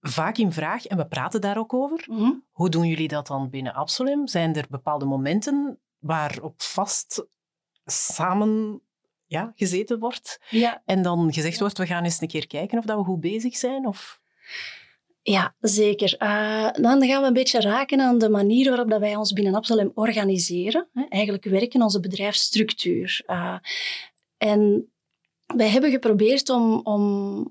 vaak 0.00 0.36
in 0.36 0.52
vraag 0.52 0.86
en 0.86 0.96
we 0.96 1.06
praten 1.06 1.40
daar 1.40 1.58
ook 1.58 1.74
over. 1.74 2.04
Mhm. 2.06 2.32
Hoe 2.50 2.68
doen 2.68 2.86
jullie 2.86 3.08
dat 3.08 3.26
dan 3.26 3.50
binnen 3.50 3.74
Absolem? 3.74 4.26
Zijn 4.26 4.54
er 4.54 4.66
bepaalde 4.68 5.04
momenten 5.04 5.78
waarop 5.98 6.62
vast 6.62 7.26
samen 7.84 8.82
ja, 9.26 9.52
gezeten 9.54 9.98
wordt 9.98 10.40
ja. 10.50 10.82
en 10.84 11.02
dan 11.02 11.32
gezegd 11.32 11.60
wordt, 11.60 11.78
we 11.78 11.86
gaan 11.86 12.04
eens 12.04 12.20
een 12.20 12.28
keer 12.28 12.46
kijken 12.46 12.78
of 12.78 12.84
dat 12.84 12.98
we 12.98 13.04
goed 13.04 13.20
bezig 13.20 13.56
zijn? 13.56 13.86
Of... 13.86 14.20
Ja, 15.30 15.54
zeker. 15.60 16.16
Uh, 16.18 16.70
dan 16.72 17.04
gaan 17.04 17.20
we 17.20 17.26
een 17.26 17.32
beetje 17.32 17.60
raken 17.60 18.00
aan 18.00 18.18
de 18.18 18.28
manier 18.28 18.68
waarop 18.68 18.90
dat 18.90 19.00
wij 19.00 19.16
ons 19.16 19.32
binnen 19.32 19.54
Absalem 19.54 19.92
organiseren. 19.94 20.88
Hè, 20.92 21.04
eigenlijk 21.08 21.44
werken, 21.44 21.82
onze 21.82 22.00
bedrijfsstructuur. 22.00 23.22
Uh, 23.26 23.56
en 24.36 24.90
wij 25.46 25.68
hebben 25.68 25.90
geprobeerd 25.90 26.48
om, 26.48 26.80
om, 26.82 27.04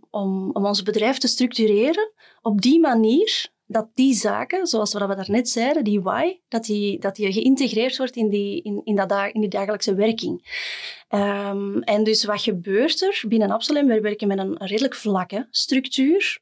om, 0.10 0.52
om 0.52 0.66
ons 0.66 0.84
bedrijf 0.84 1.18
te 1.18 1.28
structureren 1.28 2.12
op 2.42 2.62
die 2.62 2.80
manier 2.80 3.48
dat 3.66 3.90
die 3.94 4.14
zaken, 4.14 4.68
zoals 4.68 4.94
we 4.94 5.00
daarnet 5.00 5.50
zeiden, 5.50 5.84
die 5.84 6.02
why, 6.02 6.40
dat 6.48 6.66
die, 6.66 7.00
dat 7.00 7.18
geïntegreerd 7.18 7.98
wordt 7.98 8.16
in 8.16 8.30
die, 8.30 8.62
in, 8.62 8.82
in, 8.84 8.96
dat, 8.96 9.12
in 9.32 9.50
dagelijkse 9.50 9.94
werking. 9.94 10.58
Um, 11.10 11.82
en 11.82 12.04
dus 12.04 12.24
wat 12.26 12.42
gebeurt 12.42 13.02
er 13.02 13.24
binnen 13.28 13.52
Absalem? 13.52 13.88
We 13.88 14.02
werken 14.02 14.28
met 14.28 14.38
een 14.38 14.58
redelijk 14.58 14.96
vlakke 14.96 15.48
structuur 15.52 16.42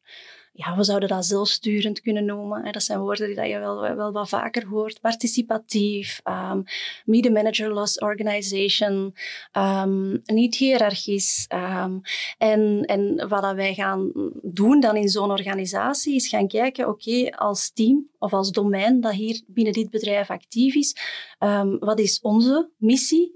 ja, 0.58 0.76
we 0.76 0.84
zouden 0.84 1.10
dat 1.10 1.26
zelfsturend 1.26 2.02
kunnen 2.02 2.26
noemen. 2.26 2.72
Dat 2.72 2.84
zijn 2.84 3.00
woorden 3.00 3.36
die 3.36 3.46
je 3.46 3.60
wel, 3.60 3.96
wel 3.96 4.12
wat 4.12 4.30
vaker 4.30 4.68
hoort. 4.68 5.02
Participatief, 5.02 6.22
um, 6.24 6.64
media 7.06 7.32
managerless 7.32 8.00
organization, 8.00 9.16
um, 9.54 10.22
niet 10.26 10.56
hiërarchisch. 10.56 11.46
Um, 11.54 12.02
en, 12.38 12.84
en 12.86 13.28
wat 13.28 13.54
wij 13.56 13.74
gaan 13.74 14.12
doen 14.42 14.80
dan 14.80 14.96
in 14.96 15.10
zo'n 15.10 15.32
organisatie 15.32 16.16
is 16.16 16.28
gaan 16.28 16.48
kijken, 16.48 16.88
oké, 16.88 17.30
als 17.30 17.72
team 17.74 18.10
of 18.20 18.34
als 18.34 18.52
domein 18.52 19.02
dat 19.02 19.14
hier 19.14 19.42
binnen 19.48 19.74
dit 19.74 19.90
bedrijf 19.90 20.30
actief 20.30 20.76
is, 20.76 20.96
wat 21.80 22.00
is 22.00 22.20
onze 22.22 22.70
missie? 22.78 23.34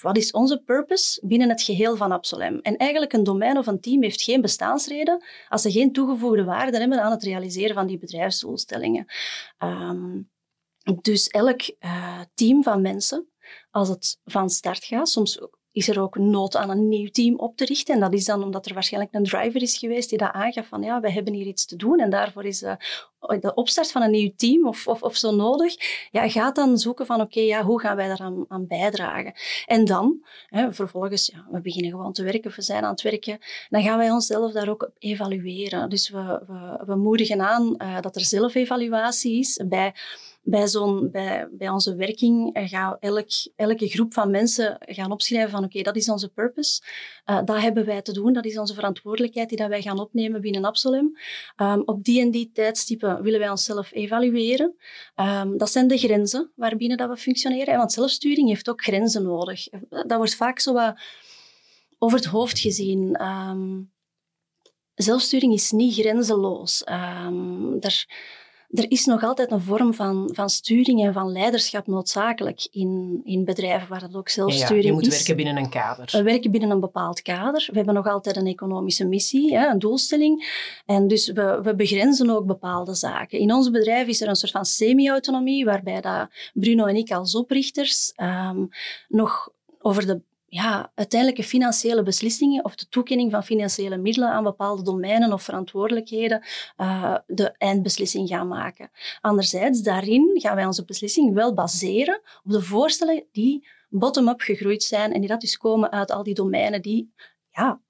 Wat 0.00 0.16
is 0.16 0.30
onze 0.30 0.62
purpose 0.62 1.26
binnen 1.26 1.48
het 1.48 1.62
geheel 1.62 1.96
van 1.96 2.12
Absolem? 2.12 2.58
En 2.60 2.76
eigenlijk 2.76 3.12
een 3.12 3.24
domein 3.24 3.58
of 3.58 3.66
een 3.66 3.80
team 3.80 4.02
heeft 4.02 4.22
geen 4.22 4.40
bestaansreden 4.40 5.24
als 5.48 5.62
ze 5.62 5.70
geen 5.70 5.92
toegevoegde 5.92 6.44
waarde 6.44 6.78
hebben 6.78 7.02
aan 7.02 7.10
het 7.10 7.22
realiseren 7.22 7.74
van 7.74 7.86
die 7.86 7.98
bedrijfsdoelstellingen. 7.98 9.06
Um, 9.58 10.30
dus 10.94 11.28
elk 11.28 11.60
uh, 11.80 12.20
team 12.34 12.62
van 12.62 12.82
mensen, 12.82 13.28
als 13.70 13.88
het 13.88 14.20
van 14.24 14.50
start 14.50 14.84
gaat, 14.84 15.08
soms 15.08 15.40
is 15.76 15.88
er 15.88 16.00
ook 16.00 16.18
nood 16.18 16.56
aan 16.56 16.70
een 16.70 16.88
nieuw 16.88 17.08
team 17.10 17.38
op 17.38 17.56
te 17.56 17.64
richten. 17.64 17.94
En 17.94 18.00
dat 18.00 18.12
is 18.12 18.24
dan 18.24 18.42
omdat 18.42 18.66
er 18.66 18.74
waarschijnlijk 18.74 19.14
een 19.14 19.24
driver 19.24 19.62
is 19.62 19.78
geweest 19.78 20.08
die 20.08 20.18
dat 20.18 20.32
aangaf 20.32 20.66
van 20.66 20.82
ja, 20.82 21.00
we 21.00 21.10
hebben 21.10 21.32
hier 21.32 21.46
iets 21.46 21.66
te 21.66 21.76
doen 21.76 21.98
en 21.98 22.10
daarvoor 22.10 22.44
is 22.44 22.62
uh, 22.62 22.72
de 23.40 23.54
opstart 23.54 23.92
van 23.92 24.02
een 24.02 24.10
nieuw 24.10 24.32
team 24.36 24.66
of, 24.66 24.86
of, 24.86 25.02
of 25.02 25.16
zo 25.16 25.34
nodig. 25.34 25.74
Ja, 26.10 26.28
gaat 26.28 26.54
dan 26.54 26.78
zoeken 26.78 27.06
van 27.06 27.20
oké, 27.20 27.40
ja, 27.40 27.62
hoe 27.62 27.80
gaan 27.80 27.96
wij 27.96 28.08
daaraan 28.08 28.44
aan 28.48 28.66
bijdragen? 28.66 29.32
En 29.66 29.84
dan, 29.84 30.26
hè, 30.46 30.72
vervolgens, 30.72 31.26
ja, 31.26 31.46
we 31.50 31.60
beginnen 31.60 31.90
gewoon 31.90 32.12
te 32.12 32.22
werken, 32.22 32.52
we 32.54 32.62
zijn 32.62 32.84
aan 32.84 32.90
het 32.90 33.02
werken, 33.02 33.38
dan 33.68 33.82
gaan 33.82 33.98
wij 33.98 34.10
onszelf 34.10 34.52
daar 34.52 34.68
ook 34.68 34.90
evalueren. 34.98 35.88
Dus 35.88 36.10
we, 36.10 36.42
we, 36.86 36.96
moedigen 36.96 37.40
aan 37.40 37.74
uh, 37.78 38.00
dat 38.00 38.16
er 38.16 38.24
zelfevaluatie 38.24 39.38
is 39.38 39.60
bij 39.68 39.94
bij, 40.48 40.66
zo'n, 40.68 41.10
bij, 41.10 41.48
bij 41.50 41.68
onze 41.68 41.94
werking 41.94 42.50
gaan 42.52 42.96
elk, 43.00 43.28
elke 43.56 43.88
groep 43.88 44.14
van 44.14 44.30
mensen 44.30 44.76
gaan 44.80 45.12
opschrijven 45.12 45.50
van 45.50 45.64
oké, 45.64 45.82
dat 45.82 45.96
is 45.96 46.10
onze 46.10 46.28
purpose. 46.28 46.82
Uh, 47.26 47.44
dat 47.44 47.60
hebben 47.60 47.84
wij 47.84 48.02
te 48.02 48.12
doen, 48.12 48.32
dat 48.32 48.44
is 48.44 48.58
onze 48.58 48.74
verantwoordelijkheid 48.74 49.48
die 49.48 49.58
dat 49.58 49.68
wij 49.68 49.82
gaan 49.82 49.98
opnemen 49.98 50.40
binnen 50.40 50.64
Absolem. 50.64 51.18
Um, 51.56 51.82
op 51.84 52.04
die 52.04 52.20
en 52.20 52.30
die 52.30 52.50
tijdstippen 52.52 53.22
willen 53.22 53.40
wij 53.40 53.50
onszelf 53.50 53.92
evalueren. 53.92 54.76
Um, 55.16 55.58
dat 55.58 55.70
zijn 55.70 55.88
de 55.88 55.98
grenzen 55.98 56.52
waarbinnen 56.54 56.96
dat 56.96 57.08
we 57.08 57.16
functioneren. 57.16 57.76
Want 57.76 57.92
zelfsturing 57.92 58.48
heeft 58.48 58.68
ook 58.68 58.82
grenzen 58.82 59.22
nodig. 59.22 59.68
Dat 59.88 60.16
wordt 60.16 60.34
vaak 60.34 60.58
zo 60.58 60.72
wat 60.72 61.00
over 61.98 62.18
het 62.18 62.26
hoofd 62.26 62.58
gezien. 62.58 63.22
Um, 63.22 63.92
zelfsturing 64.94 65.52
is 65.52 65.70
niet 65.70 65.94
grenzeloos. 65.94 66.84
Um, 66.88 67.80
er, 68.70 68.90
is 68.90 69.04
nog 69.04 69.22
altijd 69.22 69.50
een 69.50 69.60
vorm 69.60 69.94
van, 69.94 70.30
van 70.32 70.48
sturing 70.48 71.04
en 71.04 71.12
van 71.12 71.32
leiderschap 71.32 71.86
noodzakelijk 71.86 72.68
in, 72.70 73.20
in 73.24 73.44
bedrijven 73.44 73.88
waar 73.88 74.00
dat 74.00 74.14
ook 74.14 74.28
zelfsturing 74.28 74.78
is. 74.78 74.84
Ja, 74.84 74.88
je 74.88 74.92
moet 74.92 75.06
werken 75.06 75.36
binnen 75.36 75.56
een 75.56 75.70
kader. 75.70 76.08
We 76.12 76.22
werken 76.22 76.50
binnen 76.50 76.70
een 76.70 76.80
bepaald 76.80 77.22
kader. 77.22 77.68
We 77.70 77.76
hebben 77.76 77.94
nog 77.94 78.06
altijd 78.06 78.36
een 78.36 78.46
economische 78.46 79.04
missie, 79.04 79.54
een 79.54 79.78
doelstelling. 79.78 80.64
En 80.86 81.08
dus 81.08 81.32
we, 81.32 81.60
we 81.62 81.74
begrenzen 81.74 82.30
ook 82.30 82.46
bepaalde 82.46 82.94
zaken. 82.94 83.38
In 83.38 83.52
ons 83.52 83.70
bedrijf 83.70 84.06
is 84.06 84.20
er 84.20 84.28
een 84.28 84.36
soort 84.36 84.52
van 84.52 84.64
semi-autonomie, 84.64 85.64
waarbij 85.64 86.00
dat 86.00 86.28
Bruno 86.54 86.84
en 86.84 86.96
ik 86.96 87.10
als 87.10 87.34
oprichters 87.34 88.12
um, 88.16 88.68
nog 89.08 89.48
over 89.80 90.06
de 90.06 90.20
ja, 90.56 90.92
uiteindelijke 90.94 91.42
financiële 91.48 92.02
beslissingen 92.02 92.64
of 92.64 92.74
de 92.74 92.88
toekenning 92.88 93.30
van 93.30 93.44
financiële 93.44 93.96
middelen 93.96 94.28
aan 94.28 94.44
bepaalde 94.44 94.82
domeinen 94.82 95.32
of 95.32 95.42
verantwoordelijkheden 95.42 96.44
uh, 96.76 97.16
de 97.26 97.54
eindbeslissing 97.58 98.28
gaan 98.28 98.48
maken. 98.48 98.90
Anderzijds, 99.20 99.82
daarin 99.82 100.30
gaan 100.34 100.56
wij 100.56 100.66
onze 100.66 100.84
beslissing 100.84 101.34
wel 101.34 101.54
baseren 101.54 102.20
op 102.44 102.50
de 102.52 102.62
voorstellen 102.62 103.24
die 103.32 103.68
bottom-up 103.88 104.40
gegroeid 104.40 104.82
zijn 104.82 105.12
en 105.12 105.20
die 105.20 105.28
dat 105.28 105.40
dus 105.40 105.56
komen 105.56 105.92
uit 105.92 106.10
al 106.10 106.22
die 106.22 106.34
domeinen 106.34 106.82
die 106.82 107.12
ja, 107.50 107.80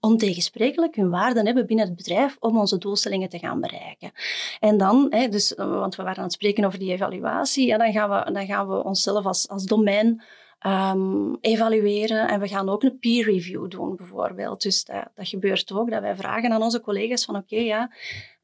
ontegensprekelijk 0.00 0.96
hun 0.96 1.10
waarden 1.10 1.46
hebben 1.46 1.66
binnen 1.66 1.86
het 1.86 1.96
bedrijf 1.96 2.36
om 2.40 2.58
onze 2.58 2.78
doelstellingen 2.78 3.28
te 3.28 3.38
gaan 3.38 3.60
bereiken. 3.60 4.12
En 4.60 4.78
dan, 4.78 5.06
hè, 5.10 5.28
dus, 5.28 5.52
want 5.56 5.96
we 5.96 6.02
waren 6.02 6.18
aan 6.18 6.24
het 6.24 6.32
spreken 6.32 6.64
over 6.64 6.78
die 6.78 6.92
evaluatie, 6.92 7.66
ja, 7.66 7.78
dan, 7.78 7.92
gaan 7.92 8.10
we, 8.10 8.32
dan 8.32 8.46
gaan 8.46 8.68
we 8.68 8.84
onszelf 8.84 9.24
als, 9.24 9.48
als 9.48 9.64
domein 9.64 10.22
um, 10.66 11.36
evalueren. 11.40 12.28
En 12.28 12.40
we 12.40 12.48
gaan 12.48 12.68
ook 12.68 12.82
een 12.82 12.98
peer 12.98 13.24
review 13.24 13.70
doen, 13.70 13.96
bijvoorbeeld. 13.96 14.62
Dus 14.62 14.84
dat, 14.84 15.08
gebeurt 15.14 15.72
ook, 15.72 15.90
dat 15.90 16.00
wij 16.00 16.16
vragen 16.16 16.52
aan 16.52 16.62
onze 16.62 16.80
collega's 16.80 17.24
van 17.24 17.36
oké, 17.36 17.56
ja, 17.56 17.90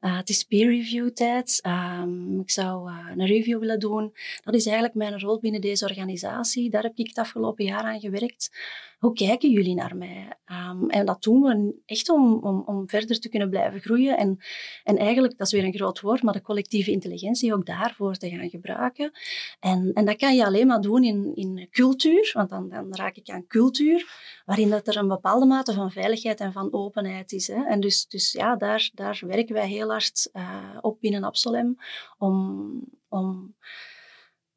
uh, 0.01 0.17
het 0.17 0.29
is 0.29 0.43
peer 0.43 0.69
review 0.69 1.09
tijd. 1.09 1.61
Um, 2.01 2.39
ik 2.39 2.51
zou 2.51 2.91
uh, 2.91 2.97
een 3.15 3.25
review 3.25 3.59
willen 3.59 3.79
doen. 3.79 4.13
Dat 4.43 4.55
is 4.55 4.65
eigenlijk 4.65 4.95
mijn 4.95 5.19
rol 5.19 5.39
binnen 5.39 5.61
deze 5.61 5.85
organisatie. 5.85 6.69
Daar 6.69 6.83
heb 6.83 6.95
ik 6.97 7.07
het 7.07 7.17
afgelopen 7.17 7.65
jaar 7.65 7.83
aan 7.83 7.99
gewerkt 7.99 8.51
hoe 8.97 9.13
kijken 9.13 9.51
jullie 9.51 9.75
naar 9.75 9.95
mij? 9.95 10.37
Um, 10.45 10.89
en 10.89 11.05
dat 11.05 11.23
doen 11.23 11.41
we 11.41 11.81
echt 11.85 12.09
om, 12.09 12.43
om, 12.43 12.63
om 12.65 12.89
verder 12.89 13.19
te 13.19 13.29
kunnen 13.29 13.49
blijven 13.49 13.79
groeien. 13.79 14.17
En, 14.17 14.37
en 14.83 14.97
eigenlijk, 14.97 15.37
dat 15.37 15.47
is 15.47 15.53
weer 15.53 15.63
een 15.63 15.75
groot 15.75 16.01
woord, 16.01 16.23
maar 16.23 16.33
de 16.33 16.41
collectieve 16.41 16.91
intelligentie 16.91 17.53
ook 17.53 17.65
daarvoor 17.65 18.15
te 18.15 18.29
gaan 18.29 18.49
gebruiken. 18.49 19.11
En, 19.59 19.91
en 19.93 20.05
dat 20.05 20.15
kan 20.15 20.35
je 20.35 20.45
alleen 20.45 20.67
maar 20.67 20.81
doen 20.81 21.03
in, 21.03 21.35
in 21.35 21.67
cultuur, 21.71 22.31
want 22.33 22.49
dan, 22.49 22.69
dan 22.69 22.95
raak 22.95 23.15
ik 23.15 23.29
aan 23.29 23.47
cultuur, 23.47 24.09
waarin 24.45 24.69
dat 24.69 24.87
er 24.87 24.97
een 24.97 25.07
bepaalde 25.07 25.45
mate 25.45 25.73
van 25.73 25.91
veiligheid 25.91 26.39
en 26.39 26.51
van 26.51 26.73
openheid 26.73 27.31
is. 27.31 27.47
Hè. 27.47 27.63
En 27.63 27.79
dus, 27.79 28.07
dus 28.07 28.31
ja, 28.31 28.55
daar, 28.55 28.89
daar 28.93 29.21
werken 29.27 29.53
wij 29.53 29.67
heel 29.67 29.89
hard 29.89 30.29
uh, 30.33 30.77
op 30.81 31.01
binnen 31.01 31.23
Absolem 31.23 31.77
om... 32.17 32.83
om 33.09 33.55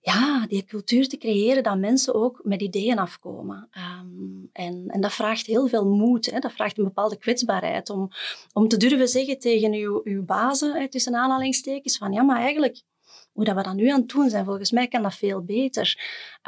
ja, 0.03 0.47
die 0.47 0.65
cultuur 0.65 1.09
te 1.09 1.17
creëren 1.17 1.63
dat 1.63 1.79
mensen 1.79 2.15
ook 2.15 2.41
met 2.43 2.63
ideeën 2.63 2.99
afkomen. 2.99 3.69
Um, 4.03 4.49
en, 4.53 4.85
en 4.87 5.01
dat 5.01 5.13
vraagt 5.13 5.47
heel 5.47 5.69
veel 5.69 5.87
moed. 5.87 6.31
Hè. 6.31 6.39
Dat 6.39 6.53
vraagt 6.53 6.79
een 6.79 6.85
bepaalde 6.85 7.19
kwetsbaarheid 7.19 7.91
om, 7.91 8.09
om 8.53 8.69
te 8.69 8.77
durven 8.77 9.09
zeggen 9.09 9.39
tegen 9.39 9.73
uw, 9.73 10.01
uw 10.05 10.25
bazen, 10.25 10.81
hè, 10.81 10.89
tussen 10.89 11.15
aanhalingstekens, 11.15 11.99
van 11.99 12.13
ja, 12.13 12.23
maar 12.23 12.41
eigenlijk, 12.41 12.83
hoe 13.33 13.45
dat 13.45 13.57
we 13.57 13.63
dat 13.63 13.75
nu 13.75 13.89
aan 13.89 14.01
het 14.01 14.09
doen 14.09 14.31
zijn, 14.31 14.45
volgens 14.45 14.71
mij 14.71 14.89
kan 14.89 15.03
dat 15.03 15.15
veel 15.15 15.45
beter. 15.45 15.99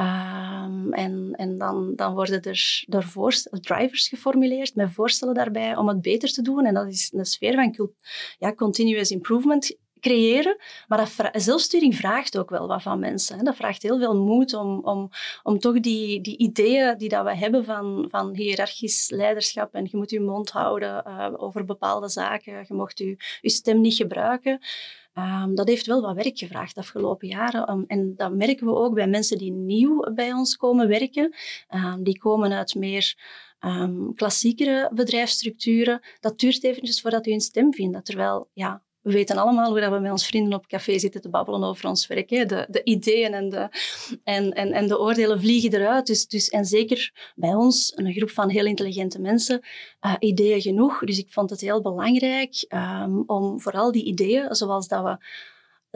Um, 0.00 0.92
en 0.92 1.32
en 1.32 1.58
dan, 1.58 1.92
dan 1.96 2.14
worden 2.14 2.42
er, 2.42 2.84
er 2.88 3.60
drivers 3.60 4.08
geformuleerd 4.08 4.74
met 4.74 4.92
voorstellen 4.92 5.34
daarbij 5.34 5.76
om 5.76 5.88
het 5.88 6.00
beter 6.00 6.32
te 6.32 6.42
doen. 6.42 6.64
En 6.64 6.74
dat 6.74 6.86
is 6.86 7.12
een 7.14 7.24
sfeer 7.24 7.54
van 7.54 7.90
ja, 8.38 8.54
continuous 8.54 9.10
improvement 9.10 9.76
creëren. 10.02 10.56
Maar 10.88 11.30
zelfsturing 11.32 11.96
vraagt 11.96 12.38
ook 12.38 12.50
wel 12.50 12.66
wat 12.66 12.82
van 12.82 12.98
mensen. 12.98 13.38
Hè. 13.38 13.42
Dat 13.42 13.56
vraagt 13.56 13.82
heel 13.82 13.98
veel 13.98 14.16
moed 14.16 14.54
om, 14.54 14.80
om, 14.84 15.10
om 15.42 15.58
toch 15.58 15.80
die, 15.80 16.20
die 16.20 16.36
ideeën 16.36 16.98
die 16.98 17.08
dat 17.08 17.24
we 17.24 17.36
hebben 17.36 17.64
van, 17.64 18.06
van 18.10 18.34
hiërarchisch 18.34 19.10
leiderschap 19.10 19.74
en 19.74 19.88
je 19.90 19.96
moet 19.96 20.10
je 20.10 20.20
mond 20.20 20.50
houden 20.50 21.04
uh, 21.06 21.28
over 21.36 21.64
bepaalde 21.64 22.08
zaken, 22.08 22.64
je 22.68 22.74
mocht 22.74 22.98
je, 22.98 23.16
stem 23.40 23.80
niet 23.80 23.94
gebruiken. 23.94 24.60
Um, 25.18 25.54
dat 25.54 25.68
heeft 25.68 25.86
wel 25.86 26.02
wat 26.02 26.14
werk 26.14 26.38
gevraagd 26.38 26.74
de 26.74 26.80
afgelopen 26.80 27.28
jaren. 27.28 27.84
En 27.86 28.14
dat 28.16 28.32
merken 28.32 28.66
we 28.66 28.74
ook 28.74 28.94
bij 28.94 29.06
mensen 29.06 29.38
die 29.38 29.52
nieuw 29.52 30.12
bij 30.14 30.32
ons 30.32 30.56
komen 30.56 30.88
werken. 30.88 31.34
Um, 31.74 32.02
die 32.02 32.18
komen 32.18 32.52
uit 32.52 32.74
meer 32.74 33.16
klassiekere 34.14 34.90
bedrijfsstructuren. 34.94 36.00
Dat 36.20 36.38
duurt 36.38 36.64
eventjes 36.64 37.00
voordat 37.00 37.26
u 37.26 37.32
een 37.32 37.40
stem 37.40 37.74
vindt. 37.74 38.04
Terwijl 38.04 38.48
ja, 38.52 38.82
we 39.02 39.12
weten 39.12 39.36
allemaal 39.36 39.70
hoe 39.70 39.80
dat 39.80 39.92
we 39.92 39.98
met 39.98 40.10
ons 40.10 40.26
vrienden 40.26 40.58
op 40.58 40.66
café 40.66 40.98
zitten 40.98 41.20
te 41.20 41.28
babbelen 41.28 41.64
over 41.64 41.88
ons 41.88 42.06
werk. 42.06 42.30
Hè. 42.30 42.46
De, 42.46 42.66
de, 42.68 42.84
ideeën 42.84 43.34
en 43.34 43.48
de, 43.48 43.68
en, 44.24 44.52
en, 44.52 44.72
en 44.72 44.88
de 44.88 45.00
oordelen 45.00 45.40
vliegen 45.40 45.74
eruit. 45.74 46.06
Dus, 46.06 46.26
dus, 46.26 46.48
en 46.48 46.64
zeker 46.64 47.32
bij 47.34 47.54
ons, 47.54 47.92
een 47.94 48.12
groep 48.12 48.30
van 48.30 48.48
heel 48.48 48.66
intelligente 48.66 49.20
mensen, 49.20 49.60
uh, 50.00 50.14
ideeën 50.18 50.60
genoeg. 50.60 50.98
Dus 50.98 51.18
ik 51.18 51.32
vond 51.32 51.50
het 51.50 51.60
heel 51.60 51.80
belangrijk 51.80 52.64
um, 52.68 53.22
om 53.26 53.60
vooral 53.60 53.92
die 53.92 54.04
ideeën, 54.04 54.54
zoals 54.54 54.88
dat 54.88 55.02
we 55.02 55.18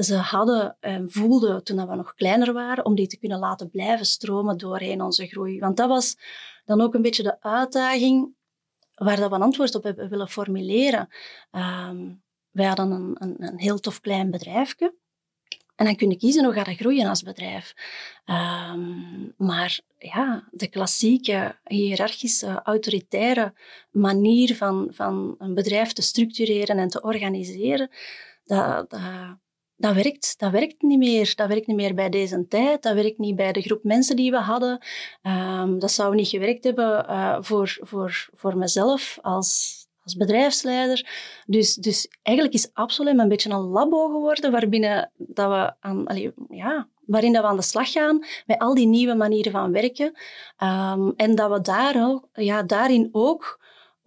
ze 0.03 0.15
hadden 0.15 0.77
en 0.81 1.11
voelden 1.11 1.65
toen 1.65 1.89
we 1.89 1.95
nog 1.95 2.15
kleiner 2.15 2.53
waren, 2.53 2.85
om 2.85 2.95
die 2.95 3.07
te 3.07 3.19
kunnen 3.19 3.39
laten 3.39 3.71
blijven 3.71 4.07
stromen 4.07 4.59
doorheen 4.59 5.03
onze 5.03 5.27
groei. 5.27 5.59
Want 5.59 5.77
dat 5.77 5.89
was 5.89 6.17
dan 6.65 6.81
ook 6.81 6.95
een 6.95 7.03
beetje 7.03 7.23
de 7.23 7.41
uitdaging 7.41 8.35
waar 8.95 9.17
dat 9.17 9.31
we 9.31 9.37
een 9.37 9.43
antwoord 9.43 9.75
op 9.75 9.83
hebben 9.83 10.09
willen 10.09 10.29
formuleren. 10.29 11.09
Um, 11.51 12.25
wij 12.57 12.67
hadden 12.67 12.91
een, 12.91 13.17
een, 13.19 13.37
een 13.39 13.59
heel 13.59 13.79
tof 13.79 14.01
klein 14.01 14.31
bedrijfje. 14.31 14.95
En 15.75 15.85
dan 15.85 15.97
kun 15.97 16.11
je 16.11 16.17
kiezen 16.17 16.45
hoe 16.45 16.55
gaat 16.55 16.67
dat 16.67 16.77
groeien 16.77 17.09
als 17.09 17.23
bedrijf. 17.23 17.75
Um, 18.25 19.35
maar 19.37 19.81
ja, 19.99 20.49
de 20.51 20.69
klassieke, 20.69 21.59
hiërarchische, 21.65 22.61
autoritaire 22.63 23.55
manier 23.91 24.57
van, 24.57 24.89
van 24.91 25.35
een 25.39 25.55
bedrijf 25.55 25.93
te 25.93 26.03
structureren 26.03 26.79
en 26.79 26.89
te 26.89 27.03
organiseren, 27.03 27.91
dat, 28.45 28.91
dat, 28.91 29.01
dat, 29.77 29.95
werkt, 29.95 30.35
dat 30.39 30.51
werkt 30.51 30.83
niet 30.83 30.99
meer. 30.99 31.33
Dat 31.35 31.49
werkt 31.49 31.67
niet 31.67 31.77
meer 31.77 31.95
bij 31.95 32.09
deze 32.09 32.47
tijd. 32.49 32.83
Dat 32.83 32.95
werkt 32.95 33.19
niet 33.19 33.37
bij 33.37 33.53
de 33.53 33.63
groep 33.63 33.85
mensen 33.85 34.17
die 34.17 34.31
we 34.31 34.41
hadden. 34.41 34.85
Um, 35.23 35.79
dat 35.79 35.91
zou 35.91 36.15
niet 36.15 36.29
gewerkt 36.29 36.65
hebben 36.65 37.07
uh, 37.11 37.37
voor, 37.41 37.79
voor, 37.81 38.29
voor 38.35 38.57
mezelf 38.57 39.19
als 39.23 39.86
als 40.07 40.17
bedrijfsleider. 40.17 41.07
Dus, 41.47 41.75
dus 41.75 42.09
eigenlijk 42.23 42.57
is 42.57 42.71
Absolem 42.73 43.21
een 43.21 43.29
beetje 43.29 43.51
een 43.51 43.69
labo 43.69 44.07
geworden 44.07 44.51
waarbinnen 44.51 45.11
dat 45.17 45.49
we 45.49 45.75
aan, 45.81 46.05
ja, 46.51 46.89
waarin 47.07 47.33
dat 47.33 47.43
we 47.43 47.49
aan 47.49 47.57
de 47.57 47.63
slag 47.63 47.93
gaan 47.93 48.25
met 48.47 48.59
al 48.59 48.75
die 48.75 48.87
nieuwe 48.87 49.15
manieren 49.15 49.53
van 49.53 49.73
werken. 49.73 50.07
Um, 50.63 51.13
en 51.17 51.35
dat 51.35 51.51
we 51.51 51.61
daar, 51.61 52.21
ja, 52.33 52.63
daarin 52.63 53.09
ook 53.13 53.61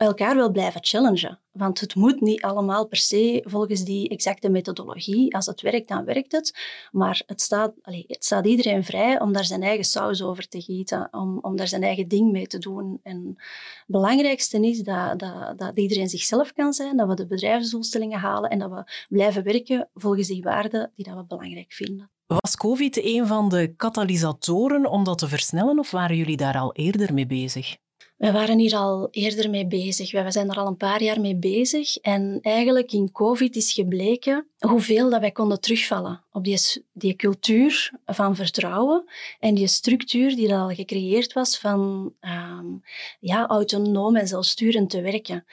elkaar 0.07 0.35
wil 0.35 0.51
blijven 0.51 0.83
challengen. 0.83 1.39
Want 1.51 1.79
het 1.79 1.95
moet 1.95 2.21
niet 2.21 2.41
allemaal 2.41 2.87
per 2.87 2.97
se 2.97 3.43
volgens 3.45 3.83
die 3.83 4.09
exacte 4.09 4.49
methodologie. 4.49 5.35
Als 5.35 5.45
het 5.45 5.61
werkt, 5.61 5.87
dan 5.87 6.05
werkt 6.05 6.31
het. 6.31 6.59
Maar 6.91 7.21
het 7.25 7.41
staat, 7.41 7.73
allez, 7.81 8.03
het 8.07 8.25
staat 8.25 8.45
iedereen 8.45 8.83
vrij 8.83 9.19
om 9.19 9.33
daar 9.33 9.45
zijn 9.45 9.63
eigen 9.63 9.85
saus 9.85 10.21
over 10.21 10.47
te 10.47 10.61
gieten, 10.61 11.07
om, 11.11 11.39
om 11.41 11.55
daar 11.55 11.67
zijn 11.67 11.83
eigen 11.83 12.07
ding 12.07 12.31
mee 12.31 12.47
te 12.47 12.57
doen. 12.57 12.99
En 13.03 13.23
het 13.25 13.85
belangrijkste 13.87 14.67
is 14.67 14.79
dat, 14.79 15.19
dat, 15.19 15.57
dat 15.57 15.77
iedereen 15.77 16.09
zichzelf 16.09 16.53
kan 16.53 16.73
zijn, 16.73 16.97
dat 16.97 17.07
we 17.07 17.15
de 17.15 17.27
bedrijfsdoelstellingen 17.27 18.19
halen 18.19 18.49
en 18.49 18.59
dat 18.59 18.69
we 18.69 18.91
blijven 19.09 19.43
werken 19.43 19.89
volgens 19.93 20.27
die 20.27 20.43
waarden 20.43 20.91
die 20.95 21.05
dat 21.05 21.15
we 21.15 21.25
belangrijk 21.25 21.73
vinden. 21.73 22.11
Was 22.25 22.55
COVID 22.55 23.03
een 23.03 23.27
van 23.27 23.49
de 23.49 23.73
katalysatoren 23.75 24.85
om 24.85 25.03
dat 25.03 25.17
te 25.17 25.27
versnellen 25.27 25.79
of 25.79 25.91
waren 25.91 26.15
jullie 26.15 26.37
daar 26.37 26.57
al 26.57 26.73
eerder 26.73 27.13
mee 27.13 27.25
bezig? 27.25 27.77
We 28.19 28.31
waren 28.31 28.59
hier 28.59 28.75
al 28.75 29.07
eerder 29.11 29.49
mee 29.49 29.67
bezig. 29.67 30.11
We 30.11 30.31
zijn 30.31 30.49
er 30.49 30.57
al 30.57 30.67
een 30.67 30.77
paar 30.77 31.03
jaar 31.03 31.19
mee 31.21 31.35
bezig. 31.35 31.97
En 31.97 32.39
eigenlijk 32.41 32.91
in 32.91 33.11
COVID 33.11 33.55
is 33.55 33.73
gebleken 33.73 34.47
hoeveel 34.57 35.09
dat 35.09 35.19
wij 35.19 35.31
konden 35.31 35.61
terugvallen 35.61 36.23
op 36.31 36.43
die, 36.43 36.59
die 36.93 37.15
cultuur 37.15 37.91
van 38.05 38.35
vertrouwen 38.35 39.03
en 39.39 39.55
die 39.55 39.67
structuur 39.67 40.35
die 40.35 40.55
al 40.55 40.69
gecreëerd 40.69 41.33
was 41.33 41.57
van 41.57 42.13
um, 42.21 42.83
ja, 43.19 43.47
autonoom 43.47 44.15
en 44.15 44.27
zelfsturend 44.27 44.89
te 44.89 45.01
werken 45.01 45.45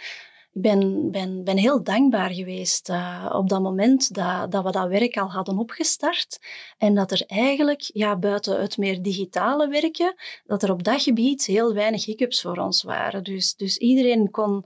ik 0.56 0.62
ben, 0.62 1.10
ben, 1.10 1.44
ben 1.44 1.56
heel 1.56 1.82
dankbaar 1.82 2.30
geweest 2.30 2.88
uh, 2.88 3.30
op 3.32 3.48
dat 3.48 3.62
moment 3.62 4.14
dat, 4.14 4.50
dat 4.50 4.64
we 4.64 4.70
dat 4.70 4.88
werk 4.88 5.16
al 5.16 5.30
hadden 5.30 5.58
opgestart. 5.58 6.38
En 6.78 6.94
dat 6.94 7.10
er 7.10 7.24
eigenlijk, 7.26 7.90
ja, 7.92 8.18
buiten 8.18 8.60
het 8.60 8.76
meer 8.76 9.02
digitale 9.02 9.68
werken, 9.68 10.14
dat 10.46 10.62
er 10.62 10.70
op 10.70 10.82
dat 10.82 11.02
gebied 11.02 11.46
heel 11.46 11.74
weinig 11.74 12.04
hiccups 12.04 12.40
voor 12.40 12.56
ons 12.56 12.82
waren. 12.82 13.24
Dus, 13.24 13.54
dus 13.54 13.76
iedereen 13.76 14.30
kon 14.30 14.64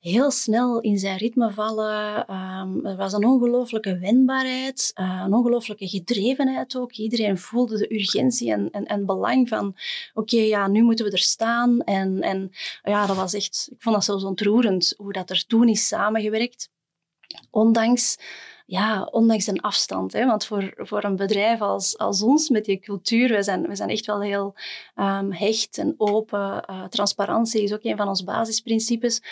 heel 0.00 0.30
snel 0.30 0.80
in 0.80 0.98
zijn 0.98 1.18
ritme 1.18 1.52
vallen. 1.52 2.18
Um, 2.34 2.86
er 2.86 2.96
was 2.96 3.12
een 3.12 3.24
ongelooflijke 3.24 3.98
wendbaarheid, 3.98 4.92
uh, 5.00 5.22
een 5.24 5.32
ongelooflijke 5.32 5.88
gedrevenheid 5.88 6.76
ook. 6.76 6.92
Iedereen 6.92 7.38
voelde 7.38 7.78
de 7.78 7.94
urgentie 7.94 8.52
en, 8.52 8.70
en, 8.70 8.84
en 8.84 9.06
belang 9.06 9.48
van, 9.48 9.76
oké, 10.14 10.40
ja, 10.40 10.68
nu 10.68 10.82
moeten 10.82 11.04
we 11.04 11.10
er 11.10 11.18
staan. 11.18 11.80
En, 11.80 12.22
en 12.22 12.50
ja, 12.82 13.06
dat 13.06 13.16
was 13.16 13.34
echt, 13.34 13.68
ik 13.70 13.82
vond 13.82 13.94
dat 13.94 14.04
zelfs 14.04 14.24
ontroerend 14.24 14.94
hoe 14.96 15.12
dat 15.12 15.30
er 15.30 15.46
toen 15.46 15.68
is 15.68 15.86
samengewerkt. 15.86 16.70
Ondanks 17.50 18.18
ja, 18.66 19.08
ondanks 19.10 19.46
een 19.46 19.60
afstand. 19.60 20.12
Hè? 20.12 20.26
Want 20.26 20.44
voor, 20.44 20.72
voor 20.76 21.04
een 21.04 21.16
bedrijf 21.16 21.60
als, 21.60 21.98
als 21.98 22.22
ons, 22.22 22.48
met 22.48 22.64
die 22.64 22.78
cultuur, 22.78 23.28
we 23.28 23.42
zijn, 23.42 23.66
we 23.66 23.76
zijn 23.76 23.88
echt 23.88 24.06
wel 24.06 24.22
heel 24.22 24.54
um, 24.96 25.32
hecht 25.32 25.78
en 25.78 25.94
open. 25.96 26.64
Uh, 26.70 26.84
transparantie 26.84 27.62
is 27.62 27.72
ook 27.72 27.84
een 27.84 27.96
van 27.96 28.08
onze 28.08 28.24
basisprincipes 28.24 29.22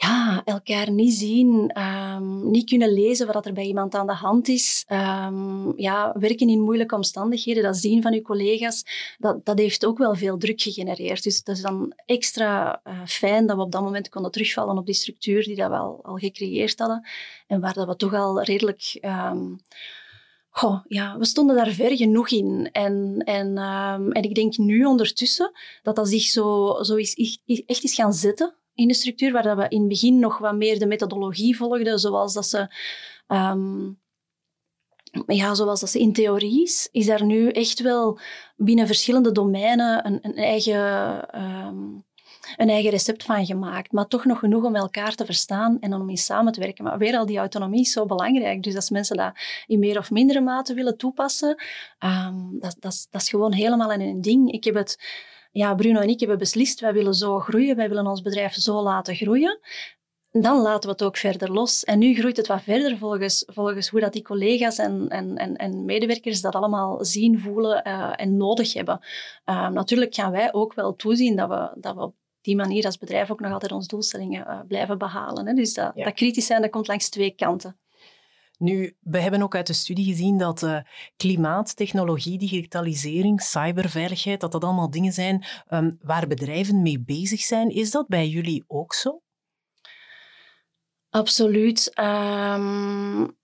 ja, 0.00 0.42
elkaar 0.44 0.90
niet 0.90 1.14
zien, 1.14 1.80
um, 1.80 2.50
niet 2.50 2.68
kunnen 2.68 2.92
lezen 2.92 3.26
wat 3.26 3.46
er 3.46 3.52
bij 3.52 3.64
iemand 3.64 3.94
aan 3.94 4.06
de 4.06 4.12
hand 4.12 4.48
is. 4.48 4.84
Um, 4.88 5.72
ja, 5.76 6.14
werken 6.18 6.48
in 6.48 6.60
moeilijke 6.60 6.94
omstandigheden, 6.94 7.62
dat 7.62 7.76
zien 7.76 8.02
van 8.02 8.12
uw 8.12 8.22
collega's, 8.22 8.84
dat, 9.18 9.44
dat 9.44 9.58
heeft 9.58 9.86
ook 9.86 9.98
wel 9.98 10.14
veel 10.14 10.38
druk 10.38 10.60
gegenereerd. 10.60 11.22
Dus 11.22 11.42
dat 11.42 11.56
is 11.56 11.62
dan 11.62 11.92
extra 12.06 12.80
uh, 12.84 13.00
fijn 13.06 13.46
dat 13.46 13.56
we 13.56 13.62
op 13.62 13.72
dat 13.72 13.82
moment 13.82 14.08
konden 14.08 14.30
terugvallen 14.30 14.78
op 14.78 14.86
die 14.86 14.94
structuur 14.94 15.44
die 15.44 15.56
dat 15.56 15.70
we 15.70 15.76
al, 15.76 16.00
gecreëerd 16.02 16.78
hadden 16.78 17.08
en 17.46 17.60
waar 17.60 17.74
dat 17.74 17.86
we 17.86 17.96
toch 17.96 18.14
al 18.14 18.42
redelijk... 18.42 18.98
Um, 19.02 19.60
Goh, 20.50 20.84
ja, 20.88 21.18
we 21.18 21.24
stonden 21.24 21.56
daar 21.56 21.70
ver 21.70 21.96
genoeg 21.96 22.30
in. 22.30 22.68
En, 22.72 23.22
en, 23.24 23.56
en 24.12 24.22
ik 24.22 24.34
denk 24.34 24.56
nu 24.56 24.84
ondertussen 24.84 25.52
dat 25.82 25.96
dat 25.96 26.08
zich 26.08 26.22
zo, 26.22 26.76
zo 26.82 26.94
is, 26.94 27.40
echt 27.66 27.84
is 27.84 27.94
gaan 27.94 28.12
zetten 28.12 28.57
in 28.78 28.88
de 28.88 28.94
structuur, 28.94 29.32
waar 29.32 29.42
dat 29.42 29.56
we 29.56 29.68
in 29.68 29.78
het 29.78 29.88
begin 29.88 30.18
nog 30.18 30.38
wat 30.38 30.54
meer 30.54 30.78
de 30.78 30.86
methodologie 30.86 31.56
volgden, 31.56 31.98
zoals 31.98 32.34
dat 32.34 32.46
ze... 32.46 32.74
Um, 33.26 34.00
ja, 35.26 35.54
zoals 35.54 35.80
dat 35.80 35.90
ze 35.90 35.98
in 35.98 36.12
theorie 36.12 36.62
is, 36.62 36.88
is 36.92 37.08
er 37.08 37.24
nu 37.24 37.50
echt 37.50 37.80
wel 37.80 38.18
binnen 38.56 38.86
verschillende 38.86 39.32
domeinen 39.32 40.06
een, 40.06 40.18
een 40.22 40.34
eigen, 40.36 40.80
um, 41.40 42.04
een 42.56 42.68
eigen 42.68 42.90
recept 42.90 43.24
van 43.24 43.46
gemaakt. 43.46 43.92
Maar 43.92 44.06
toch 44.06 44.24
nog 44.24 44.38
genoeg 44.38 44.64
om 44.64 44.76
elkaar 44.76 45.14
te 45.14 45.24
verstaan 45.24 45.76
en 45.80 45.94
om 45.94 46.10
in 46.10 46.16
samen 46.16 46.52
te 46.52 46.60
werken. 46.60 46.84
Maar 46.84 46.98
weer 46.98 47.16
al, 47.16 47.26
die 47.26 47.38
autonomie 47.38 47.80
is 47.80 47.92
zo 47.92 48.06
belangrijk. 48.06 48.62
Dus 48.62 48.74
als 48.74 48.90
mensen 48.90 49.16
dat 49.16 49.32
in 49.66 49.78
meer 49.78 49.98
of 49.98 50.10
mindere 50.10 50.40
mate 50.40 50.74
willen 50.74 50.96
toepassen, 50.96 51.62
um, 52.04 52.58
dat, 52.60 52.76
dat, 52.80 53.06
dat 53.10 53.20
is 53.20 53.28
gewoon 53.28 53.52
helemaal 53.52 53.92
een 53.92 54.20
ding. 54.20 54.52
Ik 54.52 54.64
heb 54.64 54.74
het 54.74 54.98
ja, 55.58 55.74
Bruno 55.74 56.00
en 56.00 56.08
ik 56.08 56.20
hebben 56.20 56.38
beslist, 56.38 56.80
wij 56.80 56.92
willen 56.92 57.14
zo 57.14 57.38
groeien, 57.38 57.76
wij 57.76 57.88
willen 57.88 58.06
ons 58.06 58.22
bedrijf 58.22 58.54
zo 58.54 58.82
laten 58.82 59.14
groeien. 59.14 59.60
Dan 60.30 60.60
laten 60.60 60.88
we 60.88 60.94
het 60.94 61.02
ook 61.02 61.16
verder 61.16 61.52
los. 61.52 61.84
En 61.84 61.98
nu 61.98 62.14
groeit 62.14 62.36
het 62.36 62.46
wat 62.46 62.62
verder 62.62 62.98
volgens, 62.98 63.44
volgens 63.46 63.88
hoe 63.88 64.00
dat 64.00 64.12
die 64.12 64.22
collega's 64.22 64.78
en, 64.78 65.08
en, 65.08 65.36
en, 65.36 65.56
en 65.56 65.84
medewerkers 65.84 66.40
dat 66.40 66.54
allemaal 66.54 67.04
zien, 67.04 67.40
voelen 67.40 67.82
uh, 67.86 68.12
en 68.16 68.36
nodig 68.36 68.72
hebben. 68.72 69.00
Uh, 69.46 69.68
natuurlijk 69.68 70.14
gaan 70.14 70.30
wij 70.30 70.52
ook 70.52 70.74
wel 70.74 70.96
toezien 70.96 71.36
dat 71.36 71.48
we, 71.48 71.70
dat 71.80 71.94
we 71.94 72.00
op 72.02 72.14
die 72.40 72.56
manier 72.56 72.84
als 72.84 72.98
bedrijf 72.98 73.30
ook 73.30 73.40
nog 73.40 73.52
altijd 73.52 73.72
onze 73.72 73.88
doelstellingen 73.88 74.46
uh, 74.48 74.60
blijven 74.68 74.98
behalen. 74.98 75.46
Hè. 75.46 75.54
Dus 75.54 75.74
dat, 75.74 75.92
dat 75.94 76.12
kritisch 76.12 76.46
zijn, 76.46 76.62
dat 76.62 76.70
komt 76.70 76.88
langs 76.88 77.08
twee 77.08 77.30
kanten. 77.30 77.78
Nu, 78.58 78.96
we 79.00 79.20
hebben 79.20 79.42
ook 79.42 79.54
uit 79.54 79.66
de 79.66 79.72
studie 79.72 80.04
gezien 80.04 80.38
dat 80.38 80.62
uh, 80.62 80.80
klimaat, 81.16 81.76
technologie, 81.76 82.38
digitalisering, 82.38 83.40
cyberveiligheid, 83.40 84.40
dat 84.40 84.52
dat 84.52 84.64
allemaal 84.64 84.90
dingen 84.90 85.12
zijn 85.12 85.44
um, 85.70 85.98
waar 86.02 86.26
bedrijven 86.26 86.82
mee 86.82 87.00
bezig 87.00 87.40
zijn. 87.40 87.70
Is 87.70 87.90
dat 87.90 88.08
bij 88.08 88.28
jullie 88.28 88.64
ook 88.66 88.94
zo? 88.94 89.22
Absoluut. 91.10 91.92
Um, 91.98 93.36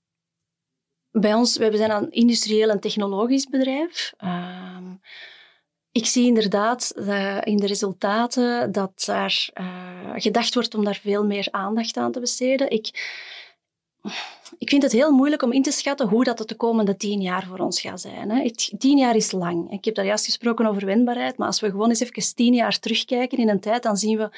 bij 1.11 1.35
ons, 1.35 1.57
we 1.57 1.77
zijn 1.77 1.91
een 1.91 2.11
industrieel 2.11 2.69
en 2.71 2.81
technologisch 2.81 3.47
bedrijf. 3.47 4.13
Um, 4.25 5.01
ik 5.93 6.07
zie 6.07 6.27
inderdaad 6.27 6.93
uh, 6.97 7.41
in 7.45 7.57
de 7.57 7.67
resultaten 7.67 8.73
dat 8.73 9.03
daar 9.07 9.49
uh, 9.61 10.13
gedacht 10.15 10.55
wordt 10.55 10.75
om 10.75 10.85
daar 10.85 10.99
veel 11.03 11.25
meer 11.25 11.49
aandacht 11.51 11.97
aan 11.97 12.13
te 12.13 12.21
besteden. 12.21 12.71
Ik, 12.71 12.89
ik 14.59 14.69
vind 14.69 14.83
het 14.83 14.93
heel 14.93 15.11
moeilijk 15.11 15.43
om 15.43 15.53
in 15.53 15.63
te 15.63 15.71
schatten 15.71 16.09
hoe 16.09 16.25
dat 16.25 16.39
het 16.39 16.49
de 16.49 16.55
komende 16.55 16.97
tien 16.97 17.21
jaar 17.21 17.47
voor 17.47 17.59
ons 17.59 17.81
gaat 17.81 18.01
zijn. 18.01 18.31
Hè. 18.31 18.51
tien 18.79 18.99
jaar 18.99 19.17
is 19.17 19.33
lang. 19.33 19.71
Ik 19.73 19.85
heb 19.85 19.95
daar 19.95 20.05
juist 20.05 20.25
gesproken 20.25 20.67
over 20.67 20.87
wendbaarheid, 20.87 21.37
maar 21.37 21.47
als 21.47 21.61
we 21.61 21.71
gewoon 21.71 21.89
eens 21.89 22.01
even 22.01 22.35
tien 22.35 22.55
jaar 22.55 22.79
terugkijken 22.79 23.39
in 23.39 23.49
een 23.49 23.61
tijd, 23.61 23.83
dan 23.83 23.97
zien 23.97 24.19
we 24.19 24.31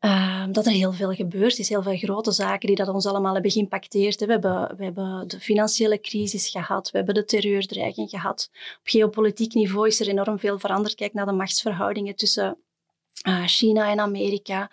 uh, 0.00 0.44
dat 0.50 0.66
er 0.66 0.72
heel 0.72 0.92
veel 0.92 1.12
gebeurd 1.12 1.58
is. 1.58 1.68
Heel 1.68 1.82
veel 1.82 1.96
grote 1.96 2.32
zaken 2.32 2.66
die 2.66 2.76
dat 2.76 2.88
ons 2.88 3.06
allemaal 3.06 3.32
hebben 3.32 3.50
geïmpacteerd. 3.50 4.24
We 4.24 4.32
hebben, 4.32 4.76
we 4.76 4.84
hebben 4.84 5.28
de 5.28 5.40
financiële 5.40 6.00
crisis 6.00 6.48
gehad, 6.48 6.90
we 6.90 6.96
hebben 6.96 7.14
de 7.14 7.24
terreurdreiging 7.24 8.10
gehad. 8.10 8.50
Op 8.52 8.88
geopolitiek 8.88 9.54
niveau 9.54 9.86
is 9.86 10.00
er 10.00 10.08
enorm 10.08 10.38
veel 10.38 10.58
veranderd. 10.58 10.94
Kijk 10.94 11.12
naar 11.12 11.26
de 11.26 11.32
machtsverhoudingen 11.32 12.16
tussen 12.16 12.58
uh, 13.28 13.44
China 13.46 13.90
en 13.90 14.00
Amerika. 14.00 14.70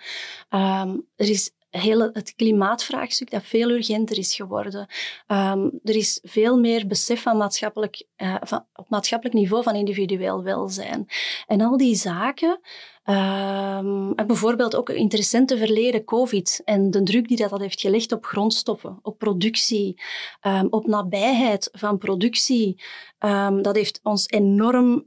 Um, 0.49 1.07
er 1.15 1.29
is 1.29 1.51
hele, 1.79 2.09
het 2.13 2.35
klimaatvraagstuk 2.35 3.31
dat 3.31 3.43
veel 3.43 3.69
urgenter 3.69 4.17
is 4.17 4.35
geworden. 4.35 4.87
Um, 5.27 5.79
er 5.83 5.95
is 5.95 6.19
veel 6.23 6.59
meer 6.59 6.87
besef 6.87 7.21
van 7.21 7.37
maatschappelijk, 7.37 8.05
uh, 8.17 8.35
van, 8.41 8.65
op 8.73 8.89
maatschappelijk 8.89 9.37
niveau 9.37 9.63
van 9.63 9.75
individueel 9.75 10.43
welzijn. 10.43 11.07
En 11.47 11.61
al 11.61 11.77
die 11.77 11.95
zaken 11.95 12.59
En 13.03 14.13
bijvoorbeeld 14.27 14.75
ook 14.75 14.89
in 14.89 15.03
het 15.03 15.13
recente 15.13 15.57
verleden 15.57 16.03
COVID 16.03 16.61
en 16.65 16.91
de 16.91 17.03
druk 17.03 17.27
die 17.27 17.37
dat, 17.37 17.59
heeft 17.59 17.81
gelegd 17.81 18.11
op 18.11 18.25
grondstoffen, 18.25 18.99
op 19.01 19.17
productie, 19.17 20.01
um, 20.41 20.67
op 20.69 20.87
nabijheid 20.87 21.69
van 21.71 21.97
productie. 21.97 22.81
Um, 23.19 23.61
dat 23.61 23.75
heeft 23.75 23.99
ons 24.03 24.27
enorm 24.27 25.05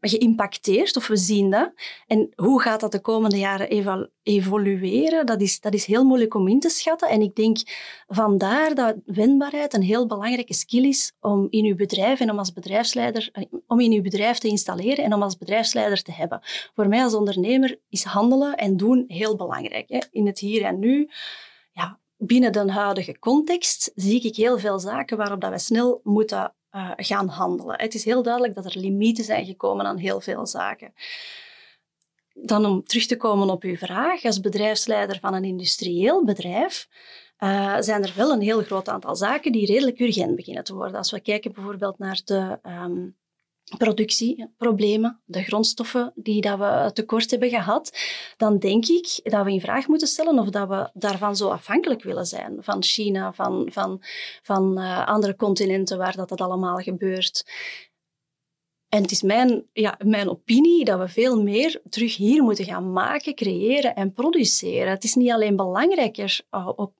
geïmpacteerd, 0.00 0.96
of 0.96 1.06
we 1.06 1.16
zien 1.16 1.50
dat. 1.50 1.72
En 2.06 2.32
hoe 2.34 2.62
gaat 2.62 2.80
dat 2.80 2.92
de 2.92 3.00
komende 3.00 3.38
jaren 3.38 3.68
evolueren? 4.22 5.26
Dat 5.26 5.40
is, 5.40 5.60
dat 5.60 5.74
is 5.74 5.84
heel 5.84 6.04
moeilijk 6.04 6.34
om 6.34 6.48
in 6.48 6.60
te 6.60 6.68
schatten. 6.68 7.08
En 7.08 7.20
ik 7.20 7.34
denk 7.34 7.58
vandaar 8.06 8.74
dat 8.74 8.94
wendbaarheid 9.04 9.74
een 9.74 9.82
heel 9.82 10.06
belangrijke 10.06 10.54
skill 10.54 10.84
is 10.84 11.12
om 11.20 11.46
in 11.50 11.64
uw 11.64 11.76
bedrijf 11.76 12.20
en 12.20 12.30
om 12.30 12.38
als 12.38 12.52
bedrijfsleider, 12.52 13.28
eh, 13.32 13.44
om 13.66 13.80
in 13.80 13.92
uw 13.92 14.02
bedrijf 14.02 14.38
te 14.38 14.48
installeren 14.48 15.04
en 15.04 15.14
om 15.14 15.22
als 15.22 15.36
bedrijfsleider 15.36 16.02
te 16.02 16.12
hebben. 16.12 16.40
Voor 16.74 16.88
mij 16.88 17.07
als 17.08 17.18
ondernemer 17.18 17.78
is 17.88 18.04
handelen 18.04 18.56
en 18.56 18.76
doen 18.76 19.04
heel 19.06 19.36
belangrijk. 19.36 19.88
Hè. 19.88 19.98
In 20.10 20.26
het 20.26 20.38
hier 20.38 20.64
en 20.64 20.78
nu, 20.78 21.10
ja, 21.72 21.98
binnen 22.16 22.52
de 22.52 22.72
huidige 22.72 23.18
context, 23.18 23.92
zie 23.94 24.22
ik 24.22 24.36
heel 24.36 24.58
veel 24.58 24.78
zaken 24.78 25.16
waarop 25.16 25.40
dat 25.40 25.50
we 25.50 25.58
snel 25.58 26.00
moeten 26.02 26.54
uh, 26.72 26.90
gaan 26.96 27.28
handelen. 27.28 27.80
Het 27.80 27.94
is 27.94 28.04
heel 28.04 28.22
duidelijk 28.22 28.54
dat 28.54 28.64
er 28.64 28.78
limieten 28.78 29.24
zijn 29.24 29.46
gekomen 29.46 29.86
aan 29.86 29.96
heel 29.96 30.20
veel 30.20 30.46
zaken. 30.46 30.92
Dan 32.32 32.64
om 32.64 32.84
terug 32.84 33.06
te 33.06 33.16
komen 33.16 33.50
op 33.50 33.62
uw 33.62 33.76
vraag, 33.76 34.24
als 34.24 34.40
bedrijfsleider 34.40 35.18
van 35.20 35.34
een 35.34 35.44
industrieel 35.44 36.24
bedrijf, 36.24 36.88
uh, 37.38 37.76
zijn 37.78 38.02
er 38.02 38.12
wel 38.16 38.32
een 38.32 38.40
heel 38.40 38.62
groot 38.62 38.88
aantal 38.88 39.16
zaken 39.16 39.52
die 39.52 39.66
redelijk 39.66 40.00
urgent 40.00 40.36
beginnen 40.36 40.64
te 40.64 40.74
worden. 40.74 40.96
Als 40.96 41.10
we 41.10 41.20
kijken 41.20 41.52
bijvoorbeeld 41.52 41.98
naar 41.98 42.20
de 42.24 42.58
um, 42.62 43.16
productieproblemen, 43.76 45.20
de 45.24 45.42
grondstoffen 45.42 46.12
die 46.14 46.40
dat 46.40 46.58
we 46.58 46.90
tekort 46.92 47.30
hebben 47.30 47.48
gehad, 47.48 47.98
dan 48.36 48.58
denk 48.58 48.86
ik 48.86 49.20
dat 49.22 49.44
we 49.44 49.52
in 49.52 49.60
vraag 49.60 49.86
moeten 49.86 50.08
stellen 50.08 50.38
of 50.38 50.48
dat 50.48 50.68
we 50.68 50.90
daarvan 50.94 51.36
zo 51.36 51.48
afhankelijk 51.48 52.02
willen 52.02 52.26
zijn. 52.26 52.56
Van 52.60 52.82
China, 52.82 53.32
van, 53.32 53.68
van, 53.72 54.02
van 54.42 54.78
uh, 54.78 55.06
andere 55.06 55.36
continenten 55.36 55.98
waar 55.98 56.16
dat, 56.16 56.28
dat 56.28 56.40
allemaal 56.40 56.76
gebeurt. 56.76 57.44
En 58.88 59.02
het 59.02 59.10
is 59.10 59.22
mijn, 59.22 59.66
ja, 59.72 59.98
mijn 60.04 60.28
opinie 60.28 60.84
dat 60.84 60.98
we 60.98 61.08
veel 61.08 61.42
meer 61.42 61.80
terug 61.88 62.16
hier 62.16 62.42
moeten 62.42 62.64
gaan 62.64 62.92
maken, 62.92 63.34
creëren 63.34 63.94
en 63.94 64.12
produceren. 64.12 64.90
Het 64.90 65.04
is 65.04 65.14
niet 65.14 65.30
alleen 65.30 65.56
belangrijker 65.56 66.40
uh, 66.50 66.68
op, 66.76 66.94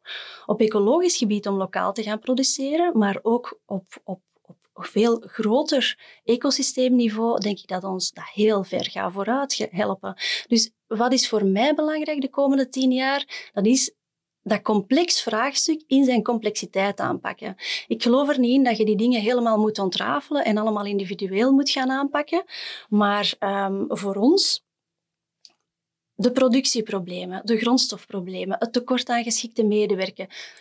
op 0.46 0.61
ecologisch 0.61 1.16
gebied 1.16 1.46
om 1.46 1.57
lokaal 1.57 1.92
te 1.92 2.02
gaan 2.02 2.18
produceren, 2.18 2.98
maar 2.98 3.18
ook 3.22 3.61
op, 3.66 3.85
op 4.04 4.20
veel 4.86 5.22
groter 5.26 5.98
ecosysteemniveau, 6.24 7.40
denk 7.40 7.58
ik 7.58 7.68
dat 7.68 7.84
ons 7.84 8.10
dat 8.10 8.28
heel 8.32 8.64
ver 8.64 8.90
gaat 8.90 9.12
vooruit 9.12 9.68
helpen. 9.70 10.16
Dus 10.46 10.70
wat 10.86 11.12
is 11.12 11.28
voor 11.28 11.44
mij 11.44 11.74
belangrijk 11.74 12.20
de 12.20 12.30
komende 12.30 12.68
tien 12.68 12.92
jaar? 12.92 13.50
Dat 13.52 13.66
is 13.66 13.92
dat 14.42 14.62
complex 14.62 15.22
vraagstuk 15.22 15.82
in 15.86 16.04
zijn 16.04 16.22
complexiteit 16.22 17.00
aanpakken. 17.00 17.56
Ik 17.86 18.02
geloof 18.02 18.28
er 18.28 18.38
niet 18.38 18.54
in 18.54 18.64
dat 18.64 18.76
je 18.76 18.84
die 18.84 18.96
dingen 18.96 19.20
helemaal 19.20 19.58
moet 19.58 19.78
ontrafelen 19.78 20.44
en 20.44 20.56
allemaal 20.56 20.84
individueel 20.84 21.52
moet 21.52 21.70
gaan 21.70 21.90
aanpakken. 21.90 22.44
Maar 22.88 23.34
um, 23.40 23.84
voor 23.88 24.14
ons, 24.14 24.64
de 26.14 26.32
productieproblemen, 26.32 27.40
de 27.44 27.58
grondstofproblemen, 27.58 28.56
het 28.58 28.72
tekort 28.72 29.08
aan 29.08 29.22
geschikte 29.22 29.64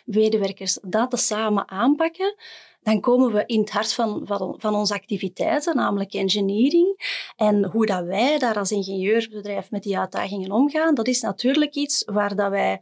medewerkers, 0.06 0.80
dat 0.82 1.10
te 1.10 1.18
samen 1.18 1.70
aanpakken, 1.70 2.36
dan 2.82 3.00
komen 3.00 3.34
we 3.34 3.44
in 3.46 3.60
het 3.60 3.72
hart 3.72 3.94
van, 3.94 4.22
van, 4.24 4.56
van, 4.58 4.76
onze 4.76 4.94
activiteiten, 4.94 5.76
namelijk 5.76 6.14
engineering. 6.14 7.22
En 7.36 7.66
hoe 7.66 7.86
dat 7.86 8.06
wij 8.06 8.40
daar 8.40 8.58
als 8.58 8.72
ingenieursbedrijf 8.72 9.72
met 9.72 9.84
die 9.84 9.98
uitdagingen 9.98 10.52
omgaan, 10.52 10.96
dat 10.96 11.08
is 11.08 11.22
natuurlijk 11.22 11.76
iets 11.76 12.04
waar 12.06 12.36
dat 12.36 12.50
wij 12.50 12.82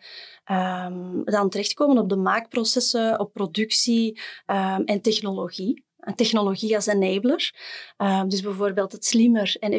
um, 0.51 1.23
dan 1.23 1.49
terechtkomen 1.49 1.97
op 1.97 2.09
de 2.09 2.15
maakprocessen, 2.15 3.19
op 3.19 3.33
productie 3.33 4.21
um, 4.47 4.83
en 4.83 5.01
technologie 5.01 5.83
technologie 6.15 6.75
als 6.75 6.85
enabler. 6.85 7.53
Uh, 7.97 8.23
dus 8.27 8.41
bijvoorbeeld 8.41 8.91
het 8.91 9.05
slimmer 9.05 9.55
en 9.59 9.71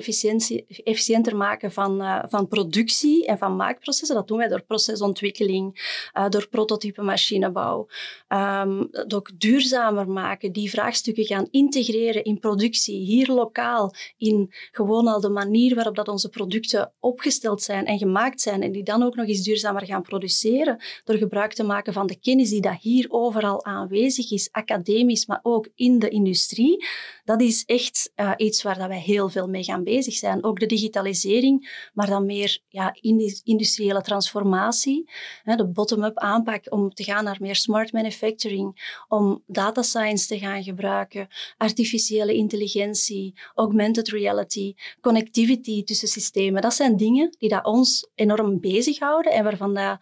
efficiënter 0.85 1.37
maken 1.37 1.73
van, 1.73 2.03
uh, 2.03 2.23
van 2.29 2.49
productie 2.49 3.27
en 3.27 3.39
van 3.39 3.57
maakprocessen. 3.57 4.17
Dat 4.17 4.29
doen 4.29 4.39
wij 4.39 4.49
door 4.49 4.63
procesontwikkeling, 4.63 5.95
uh, 6.15 6.29
door 6.29 6.49
prototype 6.49 7.03
machinebouw. 7.03 7.87
Um, 8.29 8.89
ook 9.15 9.31
duurzamer 9.39 10.09
maken, 10.09 10.53
die 10.53 10.71
vraagstukken 10.71 11.25
gaan 11.25 11.49
integreren 11.51 12.25
in 12.25 12.39
productie, 12.39 13.01
hier 13.01 13.33
lokaal, 13.33 13.95
in 14.17 14.53
gewoon 14.71 15.07
al 15.07 15.21
de 15.21 15.29
manier 15.29 15.75
waarop 15.75 15.97
dat 15.97 16.09
onze 16.09 16.29
producten 16.29 16.93
opgesteld 17.01 17.63
zijn 17.63 17.87
en 17.87 17.99
gemaakt 17.99 18.41
zijn 18.41 18.63
en 18.63 18.73
die 18.73 18.83
dan 18.83 19.03
ook 19.03 19.15
nog 19.15 19.27
eens 19.27 19.43
duurzamer 19.43 19.85
gaan 19.87 20.03
produceren 20.03 20.83
door 21.05 21.17
gebruik 21.17 21.53
te 21.53 21.65
maken 21.65 21.93
van 21.93 22.07
de 22.07 22.19
kennis 22.21 22.51
die 22.51 22.61
dat 22.61 22.81
hier 22.81 23.07
overal 23.09 23.65
aanwezig 23.65 24.31
is, 24.31 24.49
academisch, 24.53 25.27
maar 25.27 25.41
ook 25.43 25.69
in 25.75 25.99
de 25.99 26.09
industrie, 26.17 26.87
dat 27.25 27.41
is 27.41 27.65
echt 27.65 28.13
uh, 28.17 28.33
iets 28.37 28.63
waar 28.63 28.79
dat 28.79 28.89
wij 28.89 29.01
heel 29.01 29.29
veel 29.29 29.47
mee 29.47 29.65
gaan 29.65 29.85
bezig 29.85 30.15
zijn. 30.15 30.45
Ook 30.45 30.61
de 30.61 30.67
digitalisering, 30.67 31.89
maar 31.95 32.07
dan 32.07 32.27
meer 32.27 32.61
ja, 32.69 32.97
industriële 33.45 34.03
transformatie, 34.03 35.11
hè, 35.43 35.57
de 35.57 35.67
bottom-up 35.67 36.19
aanpak 36.19 36.73
om 36.73 36.95
te 36.95 37.05
gaan 37.05 37.25
naar 37.25 37.37
meer 37.41 37.57
smart 37.57 37.93
manufacturing, 37.93 38.95
om 39.09 39.43
data 39.47 39.83
science 39.83 40.27
te 40.27 40.39
gaan 40.39 40.63
gebruiken, 40.63 41.29
artificiële 41.57 42.35
intelligentie, 42.35 43.35
augmented 43.55 44.09
reality, 44.09 44.75
connectivity 45.01 45.85
tussen 45.85 46.09
systemen. 46.09 46.63
Dat 46.63 46.75
zijn 46.75 46.97
dingen 46.97 47.37
die 47.39 47.49
dat 47.49 47.65
ons 47.65 48.11
enorm 48.15 48.61
bezighouden 48.61 49.33
en 49.33 49.45
waarvan 49.45 49.75
dat 49.75 49.99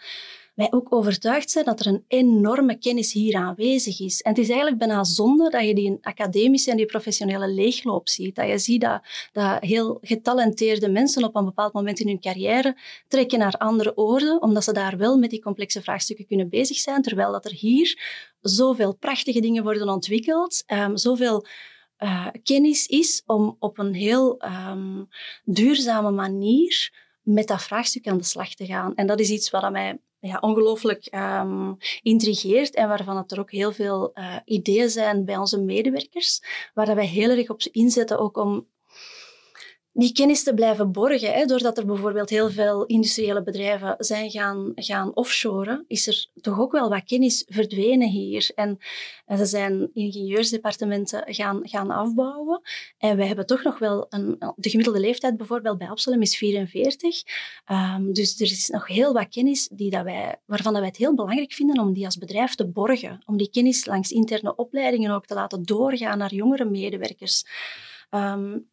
wij 0.54 0.66
ook 0.70 0.94
overtuigd 0.94 1.50
zijn 1.50 1.64
dat 1.64 1.80
er 1.80 1.86
een 1.86 2.04
enorme 2.08 2.78
kennis 2.78 3.12
hier 3.12 3.36
aanwezig 3.36 4.00
is. 4.00 4.20
En 4.20 4.30
het 4.30 4.40
is 4.40 4.48
eigenlijk 4.48 4.78
bijna 4.78 5.04
zonde 5.04 5.50
dat 5.50 5.64
je 5.64 5.74
die 5.74 5.98
academische 6.00 6.70
en 6.70 6.76
die 6.76 6.86
professionele 6.86 7.48
leegloop 7.48 8.08
ziet. 8.08 8.34
Dat 8.34 8.48
je 8.48 8.58
ziet 8.58 8.80
dat, 8.80 9.02
dat 9.32 9.62
heel 9.62 9.98
getalenteerde 10.02 10.88
mensen 10.88 11.24
op 11.24 11.36
een 11.36 11.44
bepaald 11.44 11.72
moment 11.72 12.00
in 12.00 12.06
hun 12.06 12.20
carrière 12.20 12.76
trekken 13.08 13.38
naar 13.38 13.54
andere 13.56 13.96
oorden, 13.96 14.42
omdat 14.42 14.64
ze 14.64 14.72
daar 14.72 14.96
wel 14.96 15.18
met 15.18 15.30
die 15.30 15.42
complexe 15.42 15.82
vraagstukken 15.82 16.26
kunnen 16.26 16.48
bezig 16.48 16.76
zijn, 16.76 17.02
terwijl 17.02 17.32
dat 17.32 17.44
er 17.44 17.52
hier 17.52 17.98
zoveel 18.40 18.94
prachtige 18.94 19.40
dingen 19.40 19.62
worden 19.62 19.88
ontwikkeld, 19.88 20.62
um, 20.66 20.96
zoveel 20.96 21.46
uh, 21.98 22.26
kennis 22.42 22.86
is 22.86 23.22
om 23.26 23.56
op 23.58 23.78
een 23.78 23.94
heel 23.94 24.42
um, 24.70 25.08
duurzame 25.44 26.10
manier 26.10 27.02
met 27.22 27.46
dat 27.46 27.62
vraagstuk 27.62 28.06
aan 28.06 28.18
de 28.18 28.24
slag 28.24 28.54
te 28.54 28.66
gaan. 28.66 28.94
En 28.94 29.06
dat 29.06 29.20
is 29.20 29.30
iets 29.30 29.50
wat 29.50 29.70
mij 29.70 29.98
ja, 30.26 30.38
ongelooflijk 30.40 31.08
um, 31.14 31.76
intrigeert 32.02 32.74
en 32.74 32.88
waarvan 32.88 33.16
het 33.16 33.32
er 33.32 33.40
ook 33.40 33.50
heel 33.50 33.72
veel 33.72 34.10
uh, 34.14 34.36
ideeën 34.44 34.90
zijn 34.90 35.24
bij 35.24 35.36
onze 35.36 35.60
medewerkers, 35.60 36.42
waar 36.74 36.94
wij 36.94 37.06
heel 37.06 37.30
erg 37.30 37.50
op 37.50 37.62
inzetten 37.62 38.18
ook 38.18 38.36
om 38.36 38.66
die 39.96 40.12
kennis 40.12 40.42
te 40.42 40.54
blijven 40.54 40.92
borgen. 40.92 41.32
Hè. 41.32 41.44
Doordat 41.44 41.78
er 41.78 41.86
bijvoorbeeld 41.86 42.30
heel 42.30 42.50
veel 42.50 42.84
industriële 42.84 43.42
bedrijven 43.42 43.94
zijn 43.98 44.30
gaan, 44.30 44.72
gaan 44.74 45.14
offshoren, 45.14 45.84
is 45.88 46.06
er 46.06 46.26
toch 46.40 46.60
ook 46.60 46.72
wel 46.72 46.88
wat 46.88 47.04
kennis 47.04 47.44
verdwenen 47.48 48.08
hier. 48.08 48.50
En, 48.54 48.78
en 49.26 49.38
ze 49.38 49.46
zijn 49.46 49.90
ingenieursdepartementen 49.92 51.34
gaan, 51.34 51.60
gaan 51.62 51.90
afbouwen. 51.90 52.60
En 52.98 53.16
wij 53.16 53.26
hebben 53.26 53.46
toch 53.46 53.62
nog 53.62 53.78
wel 53.78 54.06
een... 54.08 54.36
De 54.56 54.70
gemiddelde 54.70 55.00
leeftijd 55.00 55.36
bijvoorbeeld 55.36 55.78
bij 55.78 55.88
Absalom 55.88 56.22
is 56.22 56.36
44. 56.36 57.22
Um, 57.22 57.26
ehm, 57.64 58.12
dus 58.12 58.40
er 58.40 58.46
is 58.46 58.68
nog 58.68 58.86
heel 58.86 59.12
wat 59.12 59.28
kennis 59.28 59.68
die 59.72 59.90
dat 59.90 60.04
wij, 60.04 60.36
waarvan 60.46 60.72
dat 60.72 60.80
wij 60.80 60.90
het 60.90 60.98
heel 60.98 61.14
belangrijk 61.14 61.52
vinden 61.52 61.78
om 61.78 61.92
die 61.92 62.04
als 62.04 62.18
bedrijf 62.18 62.54
te 62.54 62.66
borgen. 62.66 63.22
Om 63.26 63.36
die 63.36 63.50
kennis 63.50 63.86
langs 63.86 64.10
interne 64.10 64.56
opleidingen 64.56 65.10
ook 65.10 65.26
te 65.26 65.34
laten 65.34 65.62
doorgaan 65.62 66.18
naar 66.18 66.34
jongere 66.34 66.64
medewerkers. 66.64 67.44
Um, 68.10 68.72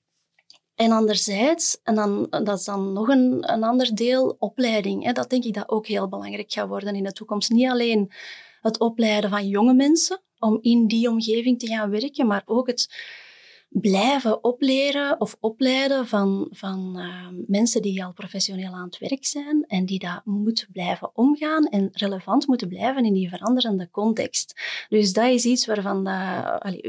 en 0.82 0.92
anderzijds, 0.92 1.80
en 1.84 1.96
dan, 1.96 2.28
dat 2.30 2.60
is 2.60 2.66
dan 2.66 2.94
nog 2.94 3.08
een, 3.08 3.54
een 3.54 3.64
ander 3.64 3.96
deel, 3.96 4.36
opleiding. 4.40 5.04
Hè. 5.04 5.12
Dat 5.12 5.30
denk 5.30 5.44
ik 5.44 5.54
dat 5.54 5.70
ook 5.70 5.88
heel 5.88 6.10
belangrijk 6.10 6.52
gaat 6.52 6.68
worden 6.68 6.96
in 6.96 7.04
de 7.04 7.12
toekomst. 7.12 7.50
Niet 7.50 7.70
alleen 7.70 8.12
het 8.62 8.80
opleiden 8.80 9.30
van 9.30 9.48
jonge 9.48 9.74
mensen 9.74 10.22
om 10.40 10.58
in 10.62 10.88
die 10.88 11.10
omgeving 11.10 11.60
te 11.60 11.68
gaan 11.68 11.90
werken, 11.90 12.28
maar 12.28 12.42
ook 12.46 12.68
het 12.68 12.96
blijven 13.74 14.44
opleren 14.44 15.22
of 15.22 15.38
opleiden 15.40 16.08
van, 16.08 16.48
van 16.52 16.94
uh, 16.98 17.28
mensen 17.48 17.82
die 17.82 18.04
al 18.04 18.14
professioneel 18.14 18.74
aan 18.74 18.86
het 18.86 18.98
werk 18.98 19.26
zijn 19.26 19.66
en 19.68 19.86
die 19.86 20.00
dat 20.00 20.22
moeten 20.26 20.68
blijven 20.72 21.12
omgaan 21.14 21.66
en 21.66 21.90
relevant 21.92 22.48
moeten 22.48 22.68
blijven 22.68 23.06
in 23.06 23.14
die 23.14 23.30
veranderende 23.30 23.90
context. 23.92 24.60
Dus 24.90 25.14
dat 25.14 25.28
is 25.28 25.46
iets 25.46 25.66
waarvan 25.66 26.04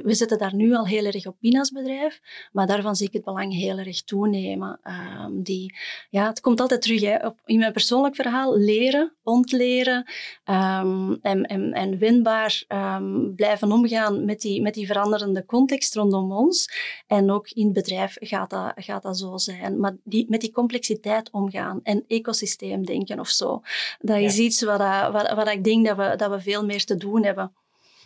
we 0.02 0.14
zitten 0.14 0.38
daar 0.38 0.54
nu 0.54 0.74
al 0.74 0.86
heel 0.86 1.04
erg 1.04 1.26
op 1.26 1.36
in 1.40 1.58
als 1.58 1.70
bedrijf, 1.70 2.20
maar 2.52 2.66
daarvan 2.66 2.96
zie 2.96 3.06
ik 3.06 3.12
het 3.12 3.24
belang 3.24 3.54
heel 3.54 3.78
erg 3.78 4.02
toenemen. 4.02 4.80
Uh, 4.84 5.26
die, 5.32 5.74
ja, 6.10 6.26
het 6.26 6.40
komt 6.40 6.60
altijd 6.60 6.82
terug 6.82 7.00
hè, 7.00 7.26
op, 7.26 7.38
in 7.44 7.58
mijn 7.58 7.72
persoonlijk 7.72 8.14
verhaal, 8.14 8.58
leren, 8.58 9.12
ontleren 9.22 10.10
um, 10.44 11.18
en, 11.22 11.46
en, 11.72 11.98
winbaar 11.98 12.64
um, 12.68 13.34
blijven 13.34 13.72
omgaan 13.72 14.24
met 14.24 14.40
die, 14.40 14.62
met 14.62 14.74
die 14.74 14.86
veranderende 14.86 15.44
context 15.44 15.94
rondom 15.94 16.32
ons. 16.32 16.71
En 17.06 17.30
ook 17.30 17.50
in 17.50 17.64
het 17.64 17.72
bedrijf 17.72 18.16
gaat 18.20 18.50
dat, 18.50 18.72
gaat 18.74 19.02
dat 19.02 19.18
zo 19.18 19.36
zijn. 19.36 19.80
Maar 19.80 19.96
die, 20.04 20.26
met 20.28 20.40
die 20.40 20.52
complexiteit 20.52 21.30
omgaan 21.30 21.80
en 21.82 22.04
ecosysteemdenken 22.06 23.20
of 23.20 23.28
zo, 23.28 23.62
dat 23.98 24.18
is 24.18 24.38
iets 24.38 24.62
wat, 24.62 24.78
wat, 25.12 25.32
wat 25.34 25.48
ik 25.48 25.64
denk 25.64 25.86
dat 25.86 25.96
we, 25.96 26.16
dat 26.16 26.30
we 26.30 26.40
veel 26.40 26.64
meer 26.64 26.84
te 26.84 26.96
doen 26.96 27.24
hebben. 27.24 27.52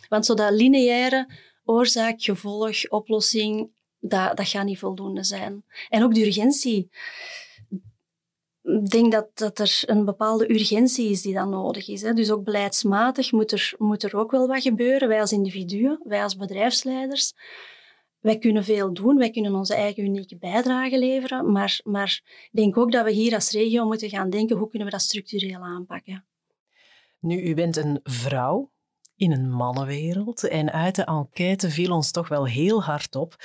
Want 0.09 0.25
zo 0.25 0.33
dat 0.33 0.51
lineaire 0.51 1.27
oorzaak, 1.65 2.21
gevolg, 2.21 2.89
oplossing, 2.89 3.69
dat, 3.99 4.37
dat 4.37 4.47
gaat 4.47 4.65
niet 4.65 4.79
voldoende 4.79 5.23
zijn. 5.23 5.63
En 5.89 6.03
ook 6.03 6.13
de 6.13 6.25
urgentie. 6.25 6.89
Ik 8.63 8.89
denk 8.89 9.11
dat, 9.11 9.27
dat 9.33 9.59
er 9.59 9.83
een 9.85 10.05
bepaalde 10.05 10.51
urgentie 10.51 11.09
is 11.09 11.21
die 11.21 11.33
dan 11.33 11.49
nodig 11.49 11.87
is. 11.87 12.01
Hè. 12.01 12.13
Dus 12.13 12.31
ook 12.31 12.43
beleidsmatig 12.43 13.31
moet 13.31 13.51
er, 13.51 13.73
moet 13.77 14.03
er 14.03 14.17
ook 14.17 14.31
wel 14.31 14.47
wat 14.47 14.61
gebeuren. 14.61 15.07
Wij 15.07 15.19
als 15.19 15.31
individuen, 15.31 15.99
wij 16.03 16.23
als 16.23 16.35
bedrijfsleiders 16.35 17.33
wij 18.27 18.37
kunnen 18.37 18.63
veel 18.63 18.93
doen, 18.93 19.17
wij 19.17 19.31
kunnen 19.31 19.55
onze 19.55 19.75
eigen 19.75 20.03
unieke 20.03 20.37
bijdrage 20.37 20.99
leveren, 20.99 21.51
maar, 21.51 21.79
maar 21.83 22.21
ik 22.23 22.49
denk 22.51 22.77
ook 22.77 22.91
dat 22.91 23.05
we 23.05 23.11
hier 23.11 23.33
als 23.33 23.51
regio 23.51 23.85
moeten 23.85 24.09
gaan 24.09 24.29
denken 24.29 24.57
hoe 24.57 24.69
kunnen 24.69 24.87
we 24.87 24.93
dat 24.93 25.01
structureel 25.01 25.59
aanpakken. 25.59 26.25
Nu, 27.19 27.41
u 27.41 27.53
bent 27.53 27.77
een 27.77 27.99
vrouw 28.03 28.71
in 29.15 29.31
een 29.31 29.51
mannenwereld 29.51 30.47
en 30.47 30.71
uit 30.71 30.95
de 30.95 31.03
enquête 31.03 31.69
viel 31.69 31.91
ons 31.91 32.11
toch 32.11 32.27
wel 32.27 32.47
heel 32.47 32.83
hard 32.83 33.15
op 33.15 33.35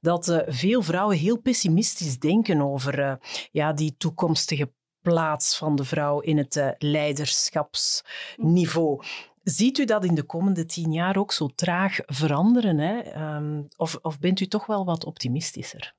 dat 0.00 0.28
uh, 0.28 0.38
veel 0.46 0.82
vrouwen 0.82 1.16
heel 1.16 1.40
pessimistisch 1.40 2.18
denken 2.18 2.62
over 2.62 2.98
uh, 2.98 3.14
ja, 3.50 3.72
die 3.72 3.94
toekomstige 3.96 4.72
plaats 5.00 5.56
van 5.56 5.76
de 5.76 5.84
vrouw 5.84 6.20
in 6.20 6.38
het 6.38 6.56
uh, 6.56 6.68
leiderschapsniveau. 6.78 9.02
Ziet 9.42 9.78
u 9.78 9.84
dat 9.84 10.04
in 10.04 10.14
de 10.14 10.22
komende 10.22 10.66
tien 10.66 10.92
jaar 10.92 11.16
ook 11.16 11.32
zo 11.32 11.48
traag 11.54 11.98
veranderen? 12.06 12.78
Hè? 12.78 13.24
Um, 13.36 13.68
of, 13.76 13.98
of 14.02 14.18
bent 14.18 14.40
u 14.40 14.46
toch 14.46 14.66
wel 14.66 14.84
wat 14.84 15.04
optimistischer? 15.04 15.94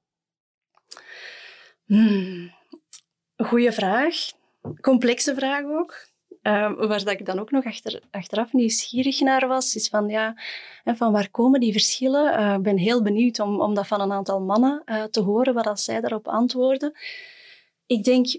Hmm. 1.86 2.51
Goeie 3.38 3.71
vraag. 3.71 4.15
Complexe 4.82 5.36
vraag 5.36 5.63
ook. 5.65 6.12
Uh, 6.43 6.88
waar 6.88 7.03
dat 7.03 7.10
ik 7.10 7.25
dan 7.25 7.39
ook 7.39 7.51
nog 7.51 7.65
achter, 7.65 8.01
achteraf 8.12 8.53
nieuwsgierig 8.53 9.19
naar 9.19 9.47
was, 9.47 9.75
is 9.75 9.88
van, 9.88 10.08
ja, 10.08 10.36
van 10.84 11.12
waar 11.12 11.29
komen 11.29 11.60
die 11.60 11.71
verschillen? 11.71 12.39
Uh, 12.39 12.53
ik 12.53 12.62
ben 12.62 12.77
heel 12.77 13.01
benieuwd 13.01 13.39
om, 13.39 13.62
om 13.62 13.73
dat 13.73 13.88
van 13.88 14.01
een 14.01 14.12
aantal 14.12 14.41
mannen 14.41 14.82
uh, 14.86 15.03
te 15.03 15.21
horen, 15.21 15.53
wat 15.53 15.79
zij 15.79 16.01
daarop 16.01 16.27
antwoorden. 16.27 16.93
Ik 17.86 18.03
denk 18.03 18.36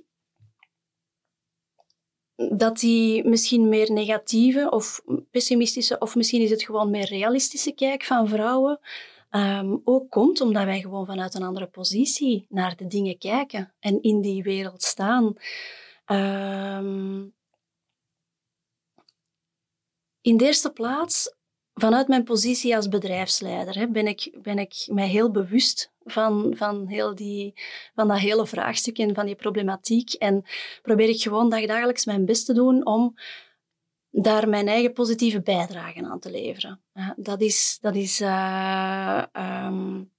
dat 2.37 2.79
die 2.79 3.25
misschien 3.25 3.69
meer 3.69 3.93
negatieve 3.93 4.71
of 4.71 5.01
pessimistische, 5.31 5.99
of 5.99 6.15
misschien 6.15 6.41
is 6.41 6.51
het 6.51 6.65
gewoon 6.65 6.91
meer 6.91 7.09
realistische 7.09 7.73
kijk 7.73 8.05
van 8.05 8.29
vrouwen 8.29 8.81
um, 9.35 9.81
ook 9.85 10.11
komt 10.11 10.41
omdat 10.41 10.65
wij 10.65 10.81
gewoon 10.81 11.07
vanuit 11.07 11.35
een 11.35 11.43
andere 11.43 11.67
positie 11.67 12.47
naar 12.49 12.77
de 12.77 12.87
dingen 12.87 13.19
kijken 13.19 13.75
en 13.81 14.03
in 14.03 14.21
die 14.21 14.43
wereld 14.43 14.83
staan. 14.83 15.35
Um, 16.07 17.35
in 20.21 20.37
de 20.37 20.45
eerste 20.45 20.71
plaats, 20.71 21.34
vanuit 21.75 22.09
mijn 22.09 22.25
positie 22.25 22.77
als 22.77 22.89
bedrijfsleider, 22.89 23.79
hè, 23.79 23.89
ben, 23.89 24.07
ik, 24.07 24.39
ben 24.43 24.59
ik 24.59 24.87
mij 24.87 25.09
heel 25.09 25.31
bewust 25.31 25.93
van, 26.05 26.53
van, 26.57 26.87
heel 26.87 27.15
die, 27.15 27.55
van 27.95 28.09
dat 28.09 28.19
hele 28.19 28.47
vraagstuk 28.47 28.99
en 28.99 29.15
van 29.15 29.27
die 29.27 29.35
problematiek. 29.35 30.13
En 30.13 30.45
probeer 30.83 31.09
ik 31.09 31.23
gewoon 31.23 31.51
dagelijks 31.51 32.05
mijn 32.05 32.25
best 32.25 32.47
te 32.47 32.53
doen 32.53 32.87
om 32.87 33.15
daar 34.11 34.49
mijn 34.49 34.69
eigen 34.69 34.93
positieve 34.93 35.43
bijdrage 35.43 36.05
aan 36.05 36.21
te 36.21 36.31
leveren. 36.31 36.81
dat 37.17 37.41
is, 37.41 37.79
dat 37.81 37.95
is 37.95 38.21
uh, 38.21 39.25
um, 39.33 40.13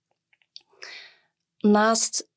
naast 1.59 2.29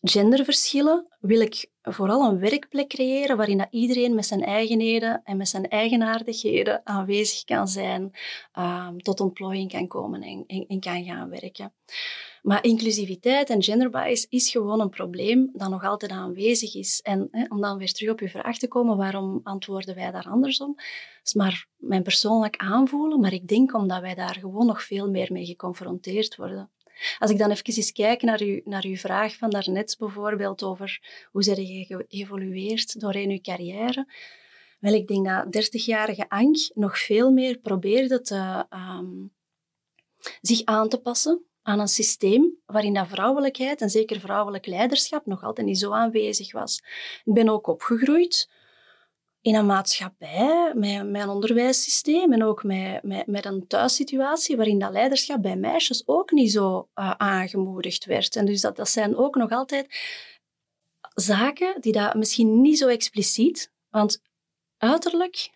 genderverschillen 0.00 1.06
wil 1.20 1.40
ik 1.40 1.70
vooral 1.92 2.28
een 2.28 2.38
werkplek 2.38 2.88
creëren 2.88 3.36
waarin 3.36 3.58
dat 3.58 3.66
iedereen 3.70 4.14
met 4.14 4.26
zijn 4.26 4.44
eigenheden 4.44 5.20
en 5.24 5.36
met 5.36 5.48
zijn 5.48 5.68
eigenaardigheden 5.68 6.80
aanwezig 6.86 7.44
kan 7.44 7.68
zijn, 7.68 8.12
um, 8.58 9.02
tot 9.02 9.20
ontplooiing 9.20 9.72
kan 9.72 9.86
komen 9.86 10.22
en, 10.22 10.66
en, 10.68 10.80
kan 10.80 11.04
gaan 11.04 11.28
werken. 11.28 11.72
Maar 12.42 12.64
inclusiviteit 12.64 13.50
en 13.50 13.62
genderbias 13.62 14.26
is 14.28 14.50
gewoon 14.50 14.80
een 14.80 14.88
probleem 14.88 15.50
dat 15.52 15.70
nog 15.70 15.84
altijd 15.84 16.10
aanwezig 16.10 16.74
is. 16.74 17.00
En 17.02 17.28
hè, 17.30 17.44
om 17.48 17.60
dan 17.60 17.78
weer 17.78 17.92
terug 17.92 18.12
op 18.12 18.20
uw 18.20 18.28
vraag 18.28 18.58
te 18.58 18.68
komen, 18.68 18.96
waarom 18.96 19.40
antwoorden 19.42 19.94
wij 19.94 20.10
daar 20.10 20.28
andersom? 20.28 20.74
Dat 20.74 20.84
is 21.24 21.34
maar 21.34 21.66
mijn 21.76 22.02
persoonlijk 22.02 22.56
aanvoelen, 22.56 23.20
maar 23.20 23.32
ik 23.32 23.48
denk 23.48 23.74
omdat 23.74 24.00
wij 24.00 24.14
daar 24.14 24.36
gewoon 24.40 24.66
nog 24.66 24.82
veel 24.82 25.10
meer 25.10 25.32
mee 25.32 25.46
geconfronteerd 25.46 26.36
worden. 26.36 26.70
Als 27.18 27.30
ik 27.30 27.38
dan 27.38 27.50
even 27.50 27.76
eens 27.76 27.92
kijk 27.92 28.22
naar, 28.22 28.42
u, 28.42 28.60
naar 28.64 28.84
uw 28.84 28.96
vraag 28.96 29.36
van 29.36 29.50
daarnet 29.50 29.96
bijvoorbeeld 29.98 30.62
over 30.62 31.00
hoe 31.30 31.42
zijn 31.42 31.66
je 31.66 31.84
geëvolueerd 32.08 33.00
doorheen 33.00 33.30
uw 33.30 33.40
carrière. 33.40 34.06
Wel, 34.80 34.92
ik 34.92 35.08
denk 35.08 35.26
dat 35.26 35.66
30-jarige 35.66 36.28
Ank 36.28 36.56
nog 36.74 36.98
veel 36.98 37.30
meer 37.30 37.58
probeerde 37.58 38.20
te, 38.20 38.66
um, 38.70 39.32
zich 40.40 40.64
aan 40.64 40.88
te 40.88 41.00
passen 41.00 41.44
aan 41.62 41.80
een 41.80 41.88
systeem 41.88 42.56
waarin 42.66 42.94
dat 42.94 43.08
vrouwelijkheid 43.08 43.80
en 43.80 43.90
zeker 43.90 44.20
vrouwelijk 44.20 44.66
leiderschap 44.66 45.26
nog 45.26 45.42
altijd 45.42 45.66
niet 45.66 45.78
zo 45.78 45.92
aanwezig 45.92 46.52
was. 46.52 46.82
Ik 47.24 47.34
ben 47.34 47.48
ook 47.48 47.66
opgegroeid 47.66 48.48
in 49.44 49.54
een 49.54 49.66
maatschappij, 49.66 50.72
met, 50.74 51.22
een 51.22 51.28
onderwijssysteem 51.28 52.32
en 52.32 52.42
ook 52.42 52.62
met, 52.62 53.02
met, 53.02 53.26
met 53.26 53.44
een 53.44 53.66
thuissituatie 53.66 54.56
waarin 54.56 54.78
dat 54.78 54.92
leiderschap 54.92 55.42
bij 55.42 55.56
meisjes 55.56 56.02
ook 56.06 56.30
niet 56.30 56.52
zo 56.52 56.88
uh, 56.94 57.10
aangemoedigd 57.10 58.04
werd. 58.04 58.36
En 58.36 58.46
dus 58.46 58.60
dat, 58.60 58.76
dat 58.76 58.88
zijn 58.88 59.16
ook 59.16 59.34
nog 59.36 59.50
altijd 59.50 59.86
zaken 61.14 61.80
die 61.80 61.92
dat 61.92 62.14
misschien 62.14 62.60
niet 62.60 62.78
zo 62.78 62.88
expliciet, 62.88 63.72
want 63.90 64.22
uiterlijk 64.78 65.50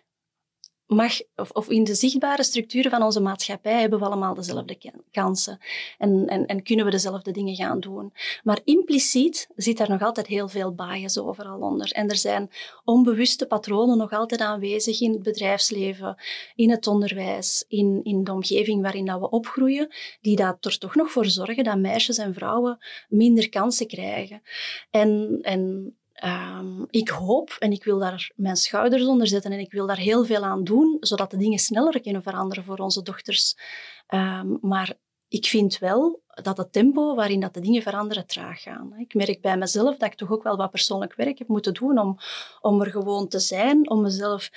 mag, 0.88 1.20
of, 1.37 1.51
of, 1.51 1.68
in 1.68 1.85
de 1.85 1.94
zichtbare 1.94 2.42
structuren 2.42 2.90
van 2.90 3.03
onze 3.03 3.20
maatschappij 3.20 3.81
hebben 3.81 3.98
we 3.98 4.05
allemaal 4.05 4.35
dezelfde 4.35 4.79
kansen 5.11 5.59
en, 5.98 6.27
en, 6.27 6.46
en, 6.46 6.62
kunnen 6.62 6.85
we 6.85 6.90
dezelfde 6.90 7.31
dingen 7.31 7.55
gaan 7.55 7.81
doen. 7.81 8.12
Maar 8.42 8.61
impliciet 8.64 9.48
zit 9.57 9.77
daar 9.77 9.90
nog 9.90 10.03
altijd 10.03 10.27
heel 10.27 10.48
veel 10.48 10.74
bias 10.74 11.18
overal 11.18 11.61
onder. 11.61 11.92
En 11.92 12.09
er 12.09 12.16
zijn 12.16 12.51
onbewuste 12.85 13.46
patronen 13.46 13.98
nog 13.98 14.12
altijd 14.12 14.40
aanwezig 14.40 15.01
in 15.01 15.12
het 15.12 15.22
bedrijfsleven, 15.22 16.16
in 16.55 16.70
het 16.70 16.87
onderwijs, 16.87 17.64
in, 17.68 18.01
in 18.03 18.24
de 18.24 18.33
omgeving 18.33 18.83
waarin 18.83 19.05
dat 19.05 19.20
we 19.20 19.31
opgroeien, 19.31 19.94
die 20.20 20.37
daar 20.37 20.57
er 20.61 20.79
toch 20.79 20.94
nog 20.94 21.11
voor 21.11 21.27
zorgen 21.27 21.64
dat 21.64 21.79
meisjes 21.79 22.18
en 22.18 22.35
vrouwen 22.35 22.79
minder 23.09 23.48
kansen 23.48 23.87
krijgen. 23.87 24.42
En, 24.90 25.38
en 25.42 25.92
Um, 26.24 26.87
ik 26.90 27.09
hoop 27.09 27.57
en 27.59 27.72
ik 27.72 27.85
wil 27.85 27.98
daar 27.98 28.31
mijn 28.37 28.57
schouders 28.57 29.07
onder 29.07 29.26
zetten 29.26 29.52
en 29.52 29.59
ik 29.59 29.72
wil 29.72 29.87
daar 29.87 29.98
heel 29.98 30.24
veel 30.24 30.44
aan 30.44 30.64
doen, 30.64 30.96
zodat 31.00 31.31
de 31.31 31.37
dingen 31.37 31.59
sneller 31.59 32.00
kunnen 32.00 32.22
veranderen 32.22 32.64
voor 32.64 32.78
onze 32.78 33.02
dochters. 33.02 33.57
Um, 34.09 34.59
maar 34.61 34.94
ik 35.28 35.46
vind 35.46 35.78
wel 35.78 36.22
dat 36.42 36.57
het 36.57 36.72
tempo 36.72 37.14
waarin 37.14 37.40
dat 37.40 37.54
de 37.54 37.61
dingen 37.61 37.83
veranderen 37.83 38.26
traag 38.26 38.62
gaan. 38.62 38.94
Ik 38.98 39.14
merk 39.14 39.40
bij 39.40 39.57
mezelf 39.57 39.96
dat 39.96 40.09
ik 40.09 40.14
toch 40.14 40.31
ook 40.31 40.42
wel 40.42 40.57
wat 40.57 40.70
persoonlijk 40.70 41.14
werk 41.14 41.38
heb 41.38 41.48
moeten 41.48 41.74
doen 41.74 41.98
om, 41.98 42.18
om 42.61 42.81
er 42.81 42.90
gewoon 42.90 43.28
te 43.28 43.38
zijn, 43.38 43.90
om 43.90 44.00
mezelf 44.00 44.50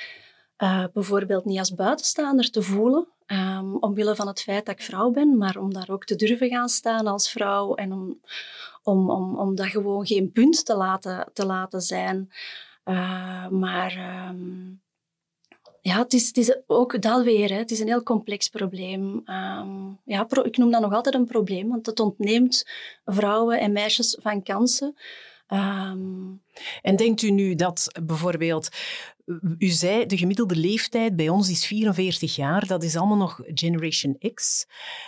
uh, 0.58 0.86
bijvoorbeeld 0.94 1.46
niet 1.46 1.60
als 1.60 1.76
buitenstaander 1.76 2.50
te 2.50 2.62
voelen, 2.62 3.08
um, 3.28 3.78
omwille 3.78 4.16
van 4.16 4.28
het 4.28 4.42
feit 4.42 4.66
dat 4.66 4.76
ik 4.76 4.84
vrouw 4.84 5.10
ben, 5.10 5.38
maar 5.38 5.58
om 5.58 5.74
daar 5.74 5.90
ook 5.90 6.06
te 6.06 6.16
durven 6.16 6.50
gaan 6.50 6.70
staan 6.70 7.08
als 7.08 7.32
vrouw 7.32 7.76
en 7.76 7.92
om, 7.92 8.20
om, 8.84 9.10
om, 9.10 9.40
om 9.40 9.56
dat 9.56 9.68
gewoon 9.68 10.06
geen 10.06 10.32
punt 10.32 10.66
te 10.66 10.76
laten, 10.76 11.30
te 11.34 11.46
laten 11.46 11.82
zijn. 11.82 12.32
Uh, 12.86 13.48
maar 13.48 14.26
um, 14.30 14.82
ja, 15.82 15.98
het 15.98 16.14
is, 16.38 16.60
ook 16.68 17.02
dat 17.02 17.24
weer. 17.24 17.50
Hè. 17.50 17.56
Het 17.56 17.72
is 17.72 17.80
een 17.80 17.88
heel 17.88 18.04
complex 18.04 18.50
probleem. 18.50 19.24
Um, 19.26 20.00
ja, 20.06 20.28
ik 20.44 20.58
noem 20.58 20.72
dat 20.72 20.82
nog 20.82 20.94
altijd 20.94 21.16
een 21.16 21.26
probleem, 21.26 21.70
want 21.70 21.86
het 21.86 22.00
ontneemt 22.00 22.70
vrouwen 23.06 23.60
en 23.60 23.72
meisjes 23.72 24.18
van 24.22 24.44
kansen. 24.44 24.96
Um, 25.54 26.42
en 26.82 26.96
denkt 26.96 27.22
u 27.22 27.32
nu 27.32 27.56
dat 27.56 28.00
bijvoorbeeld 28.04 28.70
u 29.58 29.68
zei, 29.68 30.06
de 30.06 30.18
gemiddelde 30.18 30.56
leeftijd 30.56 31.16
bij 31.16 31.30
ons 31.30 31.50
is 31.50 31.66
44 31.66 32.36
jaar. 32.36 32.68
Dat 32.68 32.84
is 32.84 32.96
allemaal 32.96 33.18
nog 33.18 33.40
Generation 33.46 34.18
X. 34.34 34.66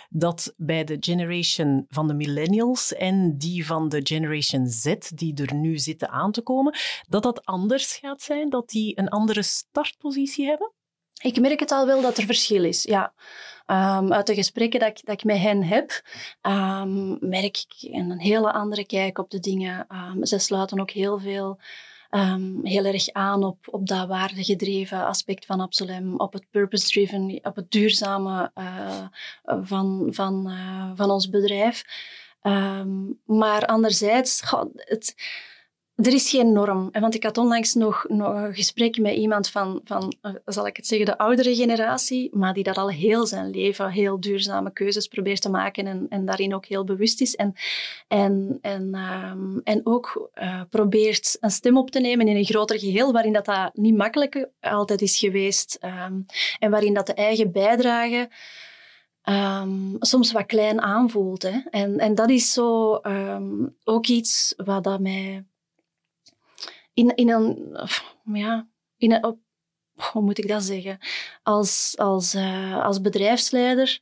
Dat 0.08 0.54
bij 0.56 0.84
de 0.84 0.96
generation 1.00 1.84
van 1.88 2.06
de 2.06 2.14
millennials 2.14 2.94
en 2.94 3.38
die 3.38 3.66
van 3.66 3.88
de 3.88 4.00
Generation 4.02 4.66
Z, 4.66 4.94
die 5.14 5.34
er 5.34 5.54
nu 5.54 5.78
zitten 5.78 6.08
aan 6.08 6.32
te 6.32 6.42
komen, 6.42 6.78
dat 7.08 7.22
dat 7.22 7.44
anders 7.44 7.96
gaat 7.96 8.22
zijn? 8.22 8.50
Dat 8.50 8.68
die 8.68 8.98
een 8.98 9.08
andere 9.08 9.42
startpositie 9.42 10.46
hebben? 10.46 10.72
Ik 11.24 11.40
merk 11.40 11.60
het 11.60 11.70
al 11.70 11.86
wel 11.86 12.02
dat 12.02 12.18
er 12.18 12.24
verschil 12.24 12.64
is, 12.64 12.82
ja. 12.82 13.12
Um, 13.66 14.12
uit 14.12 14.26
de 14.26 14.34
gesprekken 14.34 14.80
dat 14.80 14.88
ik, 14.88 15.00
dat 15.04 15.14
ik 15.14 15.24
met 15.24 15.38
hen 15.38 15.62
heb, 15.62 16.02
um, 16.42 17.16
merk 17.20 17.66
ik 17.66 17.92
een 17.92 18.18
hele 18.20 18.52
andere 18.52 18.86
kijk 18.86 19.18
op 19.18 19.30
de 19.30 19.40
dingen. 19.40 19.86
Um, 19.92 20.26
ze 20.26 20.38
sluiten 20.38 20.80
ook 20.80 20.90
heel 20.90 21.18
veel 21.18 21.60
heel 22.62 22.84
erg 22.84 23.12
aan 23.12 23.44
op, 23.44 23.58
op 23.70 23.86
dat 23.86 24.08
waardegedreven 24.08 25.06
aspect 25.06 25.46
van 25.46 25.60
Absolem, 25.60 26.20
op 26.20 26.32
het 26.32 26.46
purpose-driven, 26.50 27.40
op 27.42 27.56
het 27.56 27.70
duurzame 27.70 28.50
uh, 28.58 29.06
van, 29.44 30.08
van, 30.10 30.50
uh, 30.50 30.90
van 30.94 31.10
ons 31.10 31.28
bedrijf. 31.28 31.84
Maar 33.24 33.66
anderzijds, 33.66 34.42
het 34.74 35.14
er 35.94 36.12
is 36.12 36.30
geen 36.30 36.52
norm. 36.52 36.88
Want 36.92 37.14
ik 37.14 37.22
had 37.22 37.38
onlangs 37.38 37.74
nog, 37.74 38.04
nog 38.08 38.34
een 38.34 38.54
gesprek 38.54 38.98
met 38.98 39.14
iemand 39.14 39.50
van, 39.50 39.80
van, 39.84 40.14
eh, 40.20 40.32
zal 40.44 40.66
ik 40.66 40.76
het 40.76 40.86
zeggen, 40.86 41.06
de 41.06 41.18
oudere 41.18 41.54
generatie, 41.54 42.36
maar 42.36 42.54
die 42.54 42.62
dat 42.64 42.78
al 42.78 42.90
heel 42.90 43.26
zijn 43.26 43.50
leven 43.50 43.90
heel 43.90 44.20
duurzame 44.20 44.72
keuzes 44.72 45.06
probeert 45.06 45.42
te 45.42 45.50
maken 45.50 45.86
en, 45.86 46.06
en 46.08 46.24
daarin 46.24 46.54
ook 46.54 46.66
heel 46.66 46.84
bewust 46.84 47.20
is. 47.20 47.34
En, 47.34 47.54
en, 48.08 48.58
en, 48.60 48.94
um, 48.94 49.60
en 49.64 49.80
ook 49.84 50.30
uh, 50.34 50.60
probeert 50.70 51.36
een 51.40 51.50
stem 51.50 51.78
op 51.78 51.90
te 51.90 52.00
nemen 52.00 52.28
in 52.28 52.36
een 52.36 52.44
groter 52.44 52.78
geheel, 52.78 53.12
waarin 53.12 53.32
dat, 53.32 53.44
dat 53.44 53.70
niet 53.74 53.96
makkelijk 53.96 54.48
altijd 54.60 55.02
is 55.02 55.18
geweest. 55.18 55.78
Um, 55.82 56.26
en 56.58 56.70
waarin 56.70 56.94
dat 56.94 57.06
de 57.06 57.14
eigen 57.14 57.52
bijdrage 57.52 58.28
um, 59.24 59.96
soms 59.98 60.32
wat 60.32 60.46
klein 60.46 60.80
aanvoelt. 60.80 61.42
Hè. 61.42 61.60
En, 61.70 61.98
en 61.98 62.14
dat 62.14 62.30
is 62.30 62.52
zo 62.52 63.00
ook 63.84 64.06
iets 64.06 64.54
wat 64.56 64.84
dat 64.84 65.00
mij 65.00 65.44
in, 66.94 67.14
in 67.14 67.30
een, 67.30 67.76
ja, 68.24 68.68
in 68.96 69.12
een, 69.12 69.42
hoe 70.12 70.22
moet 70.22 70.38
ik 70.38 70.48
dat 70.48 70.62
zeggen? 70.62 70.98
Als, 71.42 71.94
als, 71.96 72.34
uh, 72.34 72.84
als 72.84 73.00
bedrijfsleider, 73.00 74.00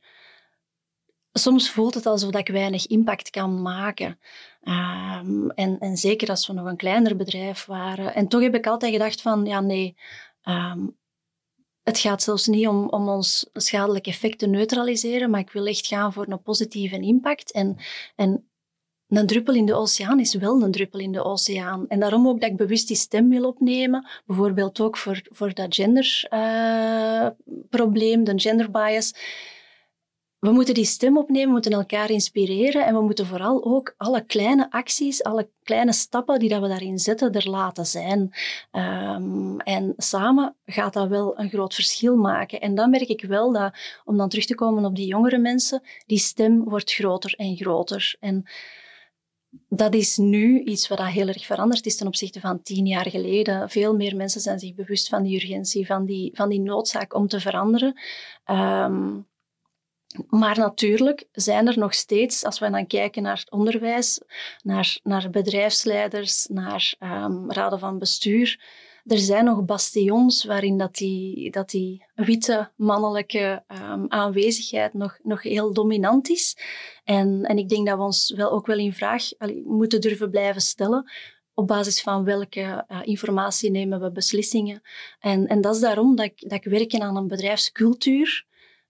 soms 1.31 1.69
voelt 1.69 1.93
het 1.93 2.05
alsof 2.05 2.35
ik 2.35 2.47
weinig 2.47 2.87
impact 2.87 3.29
kan 3.29 3.61
maken. 3.61 4.19
Um, 4.61 5.49
en, 5.51 5.79
en 5.79 5.97
zeker 5.97 6.29
als 6.29 6.47
we 6.47 6.53
nog 6.53 6.65
een 6.65 6.77
kleiner 6.77 7.15
bedrijf 7.15 7.65
waren. 7.65 8.15
En 8.15 8.27
toch 8.27 8.41
heb 8.41 8.55
ik 8.55 8.67
altijd 8.67 8.91
gedacht 8.91 9.21
van, 9.21 9.45
ja 9.45 9.59
nee, 9.59 9.95
um, 10.43 10.97
het 11.83 11.99
gaat 11.99 12.23
zelfs 12.23 12.47
niet 12.47 12.67
om, 12.67 12.89
om 12.89 13.09
ons 13.09 13.49
schadelijke 13.53 14.09
effect 14.09 14.39
te 14.39 14.47
neutraliseren, 14.47 15.29
maar 15.29 15.39
ik 15.39 15.51
wil 15.51 15.65
echt 15.65 15.87
gaan 15.87 16.13
voor 16.13 16.27
een 16.27 16.41
positieve 16.41 16.99
impact. 16.99 17.51
En, 17.51 17.77
en 18.15 18.47
een 19.17 19.27
druppel 19.27 19.53
in 19.53 19.65
de 19.65 19.73
oceaan 19.73 20.19
is 20.19 20.33
wel 20.33 20.61
een 20.61 20.71
druppel 20.71 20.99
in 20.99 21.11
de 21.11 21.23
oceaan. 21.23 21.87
En 21.87 21.99
daarom 21.99 22.27
ook 22.27 22.41
dat 22.41 22.49
ik 22.49 22.57
bewust 22.57 22.87
die 22.87 22.97
stem 22.97 23.29
wil 23.29 23.43
opnemen. 23.43 24.07
Bijvoorbeeld 24.25 24.79
ook 24.79 24.97
voor, 24.97 25.21
voor 25.31 25.53
dat 25.53 25.75
genderprobleem, 25.75 28.19
uh, 28.19 28.25
de 28.25 28.39
gender 28.39 28.71
bias. 28.71 29.13
we 30.39 30.51
moeten 30.51 30.73
die 30.73 30.85
stem 30.85 31.17
opnemen, 31.17 31.47
we 31.47 31.51
moeten 31.51 31.71
elkaar 31.71 32.09
inspireren 32.09 32.85
en 32.85 32.95
we 32.95 33.01
moeten 33.01 33.25
vooral 33.25 33.65
ook 33.65 33.93
alle 33.97 34.25
kleine 34.25 34.71
acties, 34.71 35.23
alle 35.23 35.49
kleine 35.63 35.93
stappen 35.93 36.39
die 36.39 36.49
dat 36.49 36.61
we 36.61 36.67
daarin 36.67 36.99
zetten, 36.99 37.31
er 37.31 37.49
laten 37.49 37.85
zijn. 37.85 38.33
Um, 38.71 39.59
en 39.59 39.93
samen 39.97 40.55
gaat 40.65 40.93
dat 40.93 41.07
wel 41.07 41.39
een 41.39 41.49
groot 41.49 41.73
verschil 41.73 42.15
maken. 42.15 42.61
En 42.61 42.75
dan 42.75 42.89
merk 42.89 43.07
ik 43.07 43.21
wel 43.21 43.51
dat, 43.51 43.73
om 44.05 44.17
dan 44.17 44.29
terug 44.29 44.45
te 44.45 44.55
komen 44.55 44.85
op 44.85 44.95
die 44.95 45.07
jongere 45.07 45.37
mensen, 45.37 45.81
die 46.05 46.17
stem 46.17 46.63
wordt 46.63 46.93
groter 46.93 47.33
en 47.37 47.55
groter. 47.55 48.15
En 48.19 48.45
dat 49.69 49.93
is 49.93 50.17
nu 50.17 50.59
iets 50.63 50.87
wat 50.87 51.05
heel 51.05 51.27
erg 51.27 51.45
veranderd 51.45 51.85
is 51.85 51.97
ten 51.97 52.07
opzichte 52.07 52.39
van 52.39 52.61
tien 52.61 52.85
jaar 52.85 53.09
geleden. 53.09 53.69
Veel 53.69 53.95
meer 53.95 54.15
mensen 54.15 54.41
zijn 54.41 54.59
zich 54.59 54.75
bewust 54.75 55.09
van 55.09 55.23
die 55.23 55.35
urgentie, 55.35 55.85
van 55.85 56.05
die, 56.05 56.31
van 56.33 56.49
die 56.49 56.59
noodzaak 56.59 57.13
om 57.13 57.27
te 57.27 57.39
veranderen. 57.39 57.99
Um, 58.45 59.27
maar 60.27 60.57
natuurlijk 60.57 61.27
zijn 61.31 61.67
er 61.67 61.77
nog 61.77 61.93
steeds, 61.93 62.43
als 62.45 62.59
we 62.59 62.69
dan 62.69 62.87
kijken 62.87 63.23
naar 63.23 63.37
het 63.37 63.51
onderwijs, 63.51 64.21
naar, 64.63 64.99
naar 65.03 65.29
bedrijfsleiders, 65.29 66.47
naar 66.47 66.93
um, 66.99 67.51
raden 67.51 67.79
van 67.79 67.99
bestuur, 67.99 68.59
er 69.05 69.17
zijn 69.17 69.45
nog 69.45 69.65
bastions 69.65 70.43
waarin 70.43 70.77
dat 70.77 70.95
die, 70.95 71.51
dat 71.51 71.69
die 71.69 72.05
witte 72.15 72.71
mannelijke 72.75 73.63
um, 73.67 74.05
aanwezigheid 74.07 74.93
nog, 74.93 75.19
nog 75.23 75.43
heel 75.43 75.73
dominant 75.73 76.29
is. 76.29 76.57
En, 77.03 77.43
en 77.43 77.57
ik 77.57 77.69
denk 77.69 77.87
dat 77.87 77.97
we 77.97 78.03
ons 78.03 78.33
wel 78.35 78.51
ook 78.51 78.65
wel 78.65 78.77
in 78.77 78.93
vraag 78.93 79.23
moeten 79.65 80.01
durven 80.01 80.29
blijven 80.29 80.61
stellen 80.61 81.11
op 81.53 81.67
basis 81.67 82.01
van 82.01 82.23
welke 82.23 82.85
uh, 82.87 82.99
informatie 83.03 83.71
nemen 83.71 84.01
we 84.01 84.11
beslissingen. 84.11 84.81
En, 85.19 85.47
en 85.47 85.61
dat 85.61 85.75
is 85.75 85.81
daarom 85.81 86.15
dat 86.15 86.25
ik, 86.25 86.49
dat 86.49 86.51
ik 86.51 86.63
werken 86.63 87.01
aan 87.01 87.17
een 87.17 87.27
bedrijfscultuur 87.27 88.45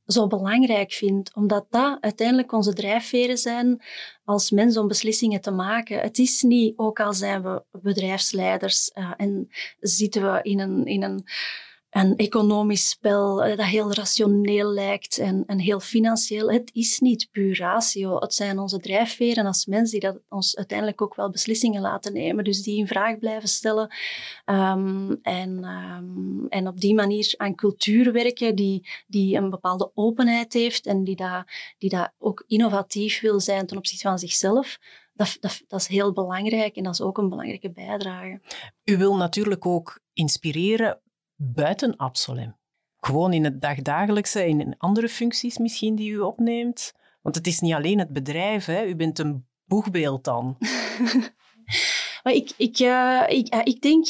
zo 0.06 0.28
belangrijk 0.28 0.92
vind, 0.92 1.36
omdat 1.36 1.66
dat 1.70 1.98
uiteindelijk 2.02 2.52
onze 2.52 2.74
drijfveren 2.74 3.38
zijn 3.38 3.82
als 4.24 4.52
mens 4.52 4.78
om 4.78 4.88
beslissingen 4.88 5.42
te 5.42 5.52
maken. 5.52 6.00
Het 6.00 6.18
is 6.18 6.42
niet, 6.42 6.78
ook 6.78 7.00
al 7.00 7.14
zijn 7.14 7.44
we 7.44 7.64
bedrijfsleiders 7.72 8.92
uh, 8.94 9.12
en 9.18 9.48
zitten 9.80 10.34
we 10.34 10.40
in 10.42 10.60
een, 10.60 10.86
in 10.86 11.04
een 11.04 11.26
een 11.94 12.16
economisch 12.16 12.90
spel 12.90 13.44
eh, 13.44 13.58
dat 13.58 13.66
heel 13.66 13.94
rationeel 13.94 14.74
lijkt 14.74 15.18
en, 15.18 15.44
en 15.46 15.60
heel 15.60 15.80
financieel. 15.80 16.52
Het 16.52 16.70
is 16.74 17.00
niet 17.00 17.28
puur 17.32 17.58
ratio. 17.58 18.20
Het 18.20 18.34
zijn 18.34 18.60
onze 18.60 18.80
drijfveren 18.80 19.46
als 19.46 19.66
mens 19.66 19.92
die 19.92 20.00
dat 20.00 20.20
ons 20.30 20.58
uiteindelijk 20.58 21.02
ook 21.02 21.16
wel 21.16 21.30
beslissingen 21.30 21.82
laten 21.82 22.14
nemen. 22.14 22.44
Dus 22.44 22.62
die 22.62 22.78
in 22.78 22.88
vraag 22.88 23.18
blijven 23.18 23.50
stellen. 23.50 23.96
Um, 24.46 25.20
en, 25.22 25.64
um, 25.64 26.48
en 26.50 26.68
op 26.68 26.80
die 26.80 26.94
manier 26.94 27.34
aan 27.38 27.56
cultuur 27.56 28.12
werken 28.12 28.56
die, 28.56 28.90
die 29.08 29.38
een 29.38 29.50
bepaalde 29.50 29.92
openheid 29.94 30.54
heeft 30.54 30.86
en 30.86 31.04
die 31.04 31.16
dat, 31.16 31.44
die 31.78 31.90
dat 31.90 32.12
ook 32.18 32.44
innovatief 32.48 33.22
wil 33.22 33.40
zijn 33.40 33.66
ten 33.66 33.78
opzichte 33.78 34.08
van 34.08 34.20
zichzelf. 34.20 34.78
Dat, 35.14 35.38
dat, 35.40 35.62
dat, 35.68 35.80
is 35.80 35.88
heel 35.88 36.14
belangrijk 36.14 36.76
en 36.76 36.84
dat 36.84 36.94
is 36.94 37.02
ook 37.02 37.18
een 37.18 37.30
belangrijke 37.30 37.72
bijdrage. 37.72 38.42
U 38.84 38.98
wil 38.98 39.16
natuurlijk 39.16 39.66
ook 39.66 40.00
inspireren 40.14 41.02
buiten 41.44 41.96
Absolem? 41.96 42.56
Gewoon 43.00 43.34
in 43.34 43.44
het 43.44 43.62
dagdagelijkse, 43.62 44.48
in 44.48 44.76
andere 44.78 45.10
functies 45.10 45.58
misschien 45.58 45.96
die 45.96 46.12
u 46.12 46.20
opneemt? 46.20 46.94
Want 47.22 47.36
het 47.36 47.48
is 47.48 47.60
niet 47.60 47.74
alleen 47.74 48.00
het 48.00 48.10
bedrijf, 48.10 48.66
hè? 48.66 48.86
u 48.86 48.96
bent 48.96 49.20
een 49.20 49.48
boegbeeld 49.66 50.24
dan. 50.24 50.58
maar 52.24 52.34
ik, 52.34 52.52
ik, 52.58 52.80
uh, 52.80 53.24
ik, 53.28 53.54
uh, 53.54 53.62
ik 53.64 53.82
denk 53.82 54.06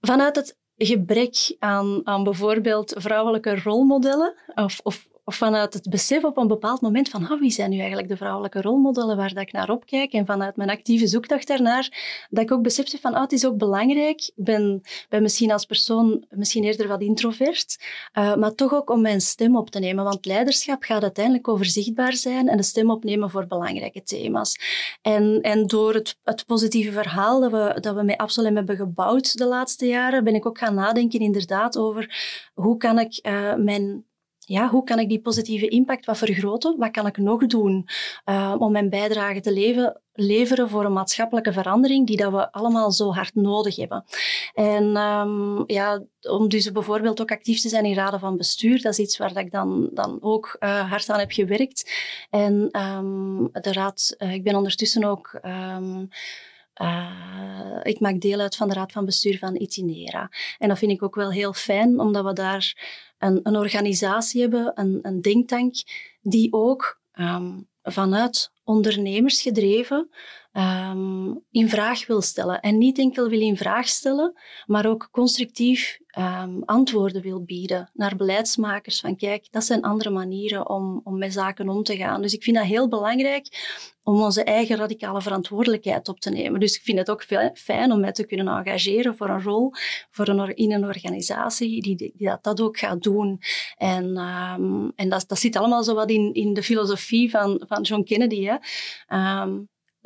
vanuit 0.00 0.36
het 0.36 0.58
gebrek 0.76 1.56
aan, 1.58 2.06
aan 2.06 2.24
bijvoorbeeld 2.24 2.94
vrouwelijke 2.96 3.60
rolmodellen 3.60 4.34
of, 4.54 4.80
of 4.82 5.08
of 5.24 5.34
vanuit 5.34 5.74
het 5.74 5.90
besef 5.90 6.24
op 6.24 6.36
een 6.36 6.46
bepaald 6.46 6.80
moment 6.80 7.08
van 7.08 7.32
oh, 7.32 7.40
wie 7.40 7.50
zijn 7.50 7.70
nu 7.70 7.78
eigenlijk 7.78 8.08
de 8.08 8.16
vrouwelijke 8.16 8.60
rolmodellen 8.60 9.16
waar 9.16 9.34
dat 9.34 9.42
ik 9.42 9.52
naar 9.52 9.70
opkijk 9.70 10.12
en 10.12 10.26
vanuit 10.26 10.56
mijn 10.56 10.70
actieve 10.70 11.06
zoektocht 11.06 11.46
daarnaar, 11.46 11.88
dat 12.30 12.44
ik 12.44 12.52
ook 12.52 12.62
besefte 12.62 12.98
van 12.98 13.14
oh, 13.14 13.20
het 13.20 13.32
is 13.32 13.46
ook 13.46 13.56
belangrijk. 13.56 14.20
Ik 14.20 14.44
ben, 14.44 14.80
ben 15.08 15.22
misschien 15.22 15.52
als 15.52 15.64
persoon 15.64 16.24
misschien 16.30 16.64
eerder 16.64 16.88
wat 16.88 17.00
introvert, 17.00 17.76
uh, 18.18 18.34
maar 18.34 18.54
toch 18.54 18.74
ook 18.74 18.90
om 18.90 19.00
mijn 19.00 19.20
stem 19.20 19.56
op 19.56 19.70
te 19.70 19.78
nemen, 19.78 20.04
want 20.04 20.26
leiderschap 20.26 20.82
gaat 20.82 21.02
uiteindelijk 21.02 21.48
over 21.48 21.66
zichtbaar 21.66 22.12
zijn 22.12 22.48
en 22.48 22.56
de 22.56 22.62
stem 22.62 22.90
opnemen 22.90 23.30
voor 23.30 23.46
belangrijke 23.46 24.02
thema's. 24.02 24.56
En, 25.02 25.40
en 25.40 25.66
door 25.66 25.94
het, 25.94 26.16
het 26.22 26.46
positieve 26.46 26.92
verhaal 26.92 27.40
dat 27.40 27.50
we, 27.50 27.80
dat 27.80 27.94
we 27.94 28.02
met 28.02 28.16
Absolem 28.16 28.56
hebben 28.56 28.76
gebouwd 28.76 29.38
de 29.38 29.46
laatste 29.46 29.86
jaren, 29.86 30.24
ben 30.24 30.34
ik 30.34 30.46
ook 30.46 30.58
gaan 30.58 30.74
nadenken 30.74 31.20
inderdaad 31.20 31.78
over 31.78 32.14
hoe 32.54 32.76
kan 32.76 32.98
ik 32.98 33.18
uh, 33.26 33.54
mijn 33.54 34.04
ja, 34.46 34.68
hoe 34.68 34.84
kan 34.84 34.98
ik 34.98 35.08
die 35.08 35.20
positieve 35.20 35.68
impact 35.68 36.06
wat 36.06 36.18
vergroten? 36.18 36.78
Wat 36.78 36.90
kan 36.90 37.06
ik 37.06 37.16
nog 37.16 37.46
doen 37.46 37.88
uh, 38.24 38.54
om 38.58 38.72
mijn 38.72 38.90
bijdrage 38.90 39.40
te 39.40 39.52
leveren 40.12 40.68
voor 40.68 40.84
een 40.84 40.92
maatschappelijke 40.92 41.52
verandering 41.52 42.06
die 42.06 42.16
dat 42.16 42.32
we 42.32 42.52
allemaal 42.52 42.92
zo 42.92 43.12
hard 43.12 43.34
nodig 43.34 43.76
hebben? 43.76 44.04
En 44.54 44.96
um, 44.96 45.64
ja, 45.66 46.02
om 46.20 46.48
dus 46.48 46.72
bijvoorbeeld 46.72 47.20
ook 47.20 47.30
actief 47.30 47.60
te 47.60 47.68
zijn 47.68 47.84
in 47.84 47.94
raden 47.94 48.20
van 48.20 48.36
bestuur, 48.36 48.82
dat 48.82 48.92
is 48.92 48.98
iets 48.98 49.18
waar 49.18 49.32
dat 49.32 49.44
ik 49.44 49.52
dan, 49.52 49.90
dan 49.92 50.18
ook 50.20 50.56
uh, 50.60 50.90
hard 50.90 51.10
aan 51.10 51.18
heb 51.18 51.32
gewerkt. 51.32 51.92
En 52.30 52.80
um, 52.80 53.48
de 53.52 53.72
raad, 53.72 54.14
uh, 54.18 54.32
ik 54.32 54.44
ben 54.44 54.54
ondertussen 54.54 55.04
ook... 55.04 55.40
Uh, 55.42 55.78
ik 57.82 58.00
maak 58.00 58.20
deel 58.20 58.40
uit 58.40 58.56
van 58.56 58.68
de 58.68 58.74
raad 58.74 58.92
van 58.92 59.04
bestuur 59.04 59.38
van 59.38 59.60
Itinera. 59.60 60.30
En 60.58 60.68
dat 60.68 60.78
vind 60.78 60.92
ik 60.92 61.02
ook 61.02 61.14
wel 61.14 61.30
heel 61.30 61.52
fijn, 61.52 62.00
omdat 62.00 62.24
we 62.24 62.32
daar 62.32 62.76
een, 63.22 63.40
een 63.42 63.56
organisatie 63.56 64.40
hebben, 64.40 64.72
een, 64.74 64.98
een 65.02 65.20
denktank, 65.20 65.74
die 66.20 66.52
ook 66.52 67.00
um, 67.14 67.68
vanuit 67.82 68.52
ondernemers 68.64 69.42
gedreven 69.42 70.10
um, 70.52 71.44
in 71.50 71.68
vraag 71.68 72.06
wil 72.06 72.20
stellen. 72.20 72.60
En 72.60 72.78
niet 72.78 72.98
enkel 72.98 73.28
wil 73.28 73.40
in 73.40 73.56
vraag 73.56 73.88
stellen, 73.88 74.40
maar 74.66 74.86
ook 74.86 75.08
constructief 75.10 75.98
um, 76.18 76.62
antwoorden 76.64 77.22
wil 77.22 77.44
bieden 77.44 77.90
naar 77.94 78.16
beleidsmakers. 78.16 79.00
Van 79.00 79.16
kijk, 79.16 79.46
dat 79.50 79.64
zijn 79.64 79.82
andere 79.82 80.10
manieren 80.10 80.68
om, 80.68 81.00
om 81.04 81.18
met 81.18 81.32
zaken 81.32 81.68
om 81.68 81.82
te 81.82 81.96
gaan. 81.96 82.22
Dus 82.22 82.34
ik 82.34 82.42
vind 82.42 82.56
dat 82.56 82.66
heel 82.66 82.88
belangrijk 82.88 83.46
om 84.02 84.22
onze 84.22 84.44
eigen 84.44 84.76
radicale 84.76 85.22
verantwoordelijkheid 85.22 86.08
op 86.08 86.20
te 86.20 86.30
nemen. 86.30 86.60
Dus 86.60 86.76
ik 86.76 86.82
vind 86.82 86.98
het 86.98 87.10
ook 87.10 87.24
fijn 87.54 87.92
om 87.92 88.00
mij 88.00 88.12
te 88.12 88.26
kunnen 88.26 88.48
engageren 88.48 89.16
voor 89.16 89.28
een 89.28 89.42
rol 89.42 89.72
voor 90.10 90.28
een, 90.28 90.56
in 90.56 90.72
een 90.72 90.84
organisatie 90.84 91.82
die, 91.82 91.96
die 91.96 92.14
dat, 92.16 92.42
dat 92.42 92.60
ook 92.60 92.78
gaat 92.78 93.02
doen. 93.02 93.40
En, 93.76 94.04
um, 94.04 94.92
en 94.96 95.08
dat, 95.08 95.24
dat 95.28 95.38
zit 95.38 95.56
allemaal 95.56 95.82
zo 95.82 95.94
wat 95.94 96.10
in, 96.10 96.34
in 96.34 96.54
de 96.54 96.62
filosofie 96.62 97.30
van, 97.30 97.64
van 97.68 97.82
John 97.82 98.02
Kennedy. 98.02 98.44
Hè. 98.44 98.56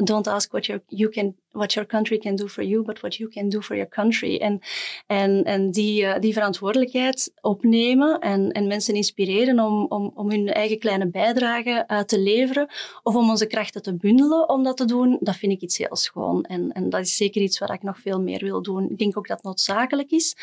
Don't 0.04 0.26
ask 0.26 0.52
what 0.52 0.66
your, 0.66 0.82
you 0.86 1.10
can, 1.10 1.34
what 1.50 1.72
your 1.72 1.86
country 1.86 2.18
can 2.18 2.36
do 2.36 2.48
for 2.48 2.64
you, 2.64 2.82
but 2.82 3.00
what 3.00 3.16
you 3.16 3.30
can 3.30 3.48
do 3.48 3.60
for 3.60 3.76
your 3.76 3.88
country. 3.88 4.36
En, 4.36 4.60
en, 5.06 5.44
en 5.44 5.70
die, 5.70 6.02
uh, 6.02 6.18
die 6.18 6.32
verantwoordelijkheid 6.32 7.32
opnemen 7.40 8.20
en, 8.20 8.52
en 8.52 8.66
mensen 8.66 8.94
inspireren 8.94 9.60
om, 9.60 9.86
om, 9.88 10.12
om 10.14 10.30
hun 10.30 10.48
eigen 10.48 10.78
kleine 10.78 11.10
bijdrage 11.10 12.04
te 12.06 12.18
leveren 12.18 12.68
of 13.02 13.14
om 13.14 13.30
onze 13.30 13.46
krachten 13.46 13.82
te 13.82 13.96
bundelen 13.96 14.48
om 14.48 14.62
dat 14.62 14.76
te 14.76 14.84
doen, 14.84 15.18
dat 15.20 15.36
vind 15.36 15.52
ik 15.52 15.60
iets 15.60 15.78
heel 15.78 15.96
schoon. 15.96 16.44
En, 16.44 16.72
en 16.72 16.90
dat 16.90 17.00
is 17.00 17.16
zeker 17.16 17.42
iets 17.42 17.58
waar 17.58 17.72
ik 17.72 17.82
nog 17.82 17.98
veel 17.98 18.20
meer 18.20 18.44
wil 18.44 18.62
doen. 18.62 18.90
Ik 18.90 18.98
denk 18.98 19.18
ook 19.18 19.28
dat 19.28 19.36
het 19.36 19.46
noodzakelijk 19.46 20.10
is. 20.10 20.36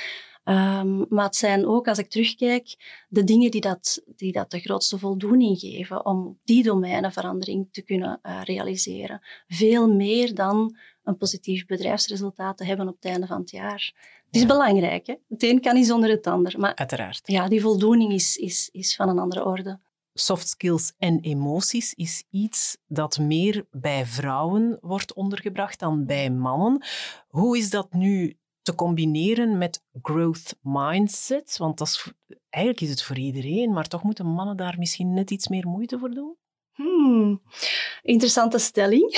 Um, 0.46 1.06
maar 1.10 1.26
het 1.26 1.36
zijn 1.36 1.66
ook, 1.66 1.88
als 1.88 1.98
ik 1.98 2.10
terugkijk, 2.10 2.76
de 3.10 3.24
dingen 3.24 3.52
die 3.52 3.62
dat, 3.62 4.04
die 4.16 4.32
dat 4.32 4.52
de 4.52 4.60
grootste 4.60 4.98
voldoening 4.98 5.60
geven 5.60 6.06
om 6.06 6.40
die 6.44 6.64
domeinen 6.64 7.12
verandering 7.12 7.68
te 7.72 7.82
kunnen 7.82 8.20
uh, 8.24 8.42
realiseren. 8.44 9.22
Veel 9.48 9.94
meer 9.94 10.36
dan 10.36 10.78
een 11.04 11.18
positief 11.18 11.66
bedrijfsresultaat 11.66 12.58
te 12.58 12.66
hebben 12.66 12.88
op 12.88 12.96
het 12.96 13.06
einde 13.06 13.28
van 13.28 13.40
het 13.40 13.50
jaar. 13.50 13.94
Het 14.26 14.36
is 14.36 14.42
ja. 14.42 14.48
belangrijk, 14.48 15.08
hè? 15.08 15.16
Het 15.30 15.44
een 15.44 15.62
kan 15.62 15.76
niet 15.76 15.88
zonder 15.88 16.10
het 16.10 16.28
ander. 16.28 16.60
Maar 16.60 16.76
Uiteraard. 16.76 17.22
Ja, 17.24 17.48
die 17.48 17.62
voldoening 17.62 18.14
is, 18.14 18.36
is, 18.38 18.70
is 18.72 18.96
van 18.96 19.10
een 19.10 19.20
andere 19.20 19.46
orde. 19.46 19.80
Soft 20.14 20.48
skills 20.48 20.94
en 20.98 21.20
emoties 21.20 21.94
is 21.94 22.24
iets 22.30 22.78
dat 22.88 23.20
meer 23.20 23.66
bij 23.72 24.06
vrouwen 24.06 24.78
wordt 24.82 25.14
ondergebracht 25.14 25.80
dan 25.80 26.06
bij 26.06 26.30
mannen. 26.30 26.86
Hoe 27.28 27.58
is 27.58 27.70
dat 27.70 27.94
nu 27.94 28.38
te 28.64 28.76
combineren 28.76 29.58
met 29.58 29.84
growth 30.02 30.56
mindset? 30.62 31.58
Want 31.58 31.78
dat 31.78 31.88
is, 31.88 32.14
eigenlijk 32.50 32.84
is 32.84 32.90
het 32.90 33.04
voor 33.04 33.18
iedereen, 33.18 33.74
maar 33.74 33.88
toch 33.88 34.04
moeten 34.04 34.26
mannen 34.26 34.58
daar 34.58 34.76
misschien 34.78 35.14
net 35.14 35.32
iets 35.32 35.48
meer 35.48 35.68
moeite 35.68 36.00
voor 36.00 36.12
doen? 36.12 36.38
Hmm, 36.74 37.42
interessante 38.02 38.58
stelling. 38.58 39.18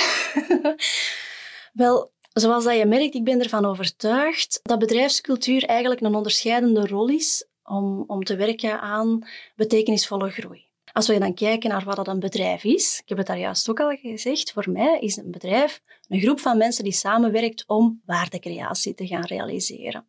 Wel, 1.72 2.12
zoals 2.32 2.64
dat 2.64 2.76
je 2.76 2.86
merkt, 2.86 3.14
ik 3.14 3.24
ben 3.24 3.42
ervan 3.42 3.64
overtuigd 3.64 4.60
dat 4.62 4.78
bedrijfscultuur 4.78 5.64
eigenlijk 5.64 6.00
een 6.00 6.14
onderscheidende 6.14 6.86
rol 6.86 7.08
is 7.08 7.48
om, 7.62 8.04
om 8.06 8.24
te 8.24 8.36
werken 8.36 8.80
aan 8.80 9.28
betekenisvolle 9.54 10.30
groei. 10.30 10.65
Als 10.96 11.06
we 11.06 11.18
dan 11.18 11.34
kijken 11.34 11.70
naar 11.70 11.84
wat 11.84 11.96
dat 11.96 12.08
een 12.08 12.18
bedrijf 12.18 12.64
is, 12.64 13.00
ik 13.02 13.08
heb 13.08 13.18
het 13.18 13.26
daar 13.26 13.38
juist 13.38 13.68
ook 13.68 13.80
al 13.80 13.96
gezegd, 13.96 14.52
voor 14.52 14.70
mij 14.70 14.98
is 14.98 15.16
een 15.16 15.30
bedrijf 15.30 15.82
een 16.08 16.20
groep 16.20 16.40
van 16.40 16.56
mensen 16.56 16.84
die 16.84 16.92
samenwerkt 16.92 17.64
om 17.66 18.02
waardecreatie 18.04 18.94
te 18.94 19.06
gaan 19.06 19.24
realiseren. 19.24 20.06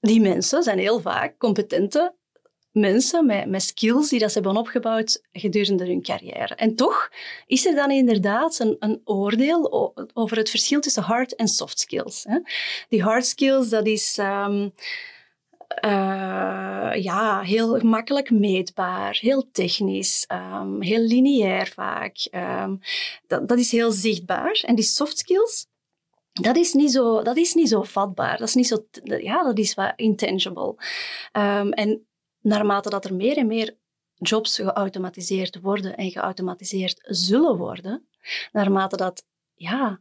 Die 0.00 0.20
mensen 0.20 0.62
zijn 0.62 0.78
heel 0.78 1.00
vaak 1.00 1.38
competente 1.38 2.14
mensen 2.70 3.26
met, 3.26 3.48
met 3.48 3.62
skills 3.62 4.08
die 4.08 4.18
dat 4.18 4.32
ze 4.32 4.40
hebben 4.40 4.56
opgebouwd 4.56 5.22
gedurende 5.32 5.86
hun 5.86 6.02
carrière. 6.02 6.54
En 6.54 6.74
toch 6.74 7.10
is 7.46 7.66
er 7.66 7.74
dan 7.74 7.90
inderdaad 7.90 8.58
een, 8.58 8.76
een 8.78 9.00
oordeel 9.04 9.92
over 10.12 10.36
het 10.36 10.50
verschil 10.50 10.80
tussen 10.80 11.02
hard 11.02 11.34
en 11.34 11.48
soft 11.48 11.78
skills. 11.78 12.24
Hè. 12.28 12.38
Die 12.88 13.02
hard 13.02 13.26
skills, 13.26 13.68
dat 13.68 13.86
is... 13.86 14.18
Um, 14.18 14.72
uh, 15.84 17.02
ja, 17.02 17.40
heel 17.40 17.80
makkelijk 17.80 18.30
meetbaar, 18.30 19.18
heel 19.20 19.50
technisch, 19.52 20.26
um, 20.32 20.82
heel 20.82 21.00
lineair 21.00 21.66
vaak. 21.66 22.28
Um, 22.30 22.80
dat, 23.26 23.48
dat 23.48 23.58
is 23.58 23.70
heel 23.72 23.90
zichtbaar. 23.90 24.62
En 24.66 24.74
die 24.74 24.84
soft 24.84 25.18
skills, 25.18 25.66
dat 26.32 26.56
is 26.56 26.72
niet 26.72 26.92
zo, 26.92 27.22
dat 27.22 27.36
is 27.36 27.54
niet 27.54 27.68
zo 27.68 27.82
vatbaar. 27.82 28.38
Dat 28.38 28.48
is 28.48 28.54
niet 28.54 28.66
zo, 28.66 28.86
ja, 29.02 29.42
dat 29.44 29.58
is 29.58 29.76
intangible. 29.96 30.74
Um, 31.32 31.72
en 31.72 32.06
naarmate 32.40 32.90
dat 32.90 33.04
er 33.04 33.14
meer 33.14 33.36
en 33.36 33.46
meer 33.46 33.76
jobs 34.14 34.56
geautomatiseerd 34.56 35.60
worden 35.60 35.96
en 35.96 36.10
geautomatiseerd 36.10 36.98
zullen 37.02 37.56
worden, 37.56 38.08
naarmate 38.52 38.96
dat 38.96 39.24
ja, 39.54 40.00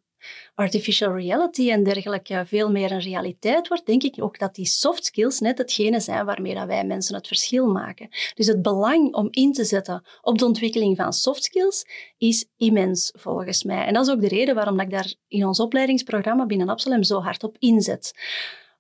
artificial 0.55 1.15
reality 1.15 1.71
en 1.71 1.83
dergelijke 1.83 2.43
veel 2.45 2.71
meer 2.71 2.91
een 2.91 2.99
realiteit 2.99 3.67
wordt, 3.67 3.85
denk 3.85 4.03
ik 4.03 4.23
ook 4.23 4.39
dat 4.39 4.55
die 4.55 4.65
soft 4.65 5.05
skills 5.05 5.39
net 5.39 5.57
hetgene 5.57 5.99
zijn 5.99 6.25
waarmee 6.25 6.65
wij 6.65 6.85
mensen 6.85 7.15
het 7.15 7.27
verschil 7.27 7.67
maken. 7.67 8.09
Dus 8.33 8.47
het 8.47 8.61
belang 8.61 9.13
om 9.13 9.27
in 9.31 9.53
te 9.53 9.63
zetten 9.63 10.03
op 10.21 10.37
de 10.37 10.45
ontwikkeling 10.45 10.97
van 10.97 11.13
soft 11.13 11.43
skills 11.43 11.87
is 12.17 12.45
immens 12.57 13.11
volgens 13.17 13.63
mij. 13.63 13.85
En 13.85 13.93
dat 13.93 14.07
is 14.07 14.13
ook 14.13 14.21
de 14.21 14.27
reden 14.27 14.55
waarom 14.55 14.79
ik 14.79 14.89
daar 14.89 15.13
in 15.27 15.45
ons 15.45 15.59
opleidingsprogramma 15.59 16.45
binnen 16.45 16.69
Absalem 16.69 17.03
zo 17.03 17.21
hard 17.21 17.43
op 17.43 17.55
inzet 17.59 18.13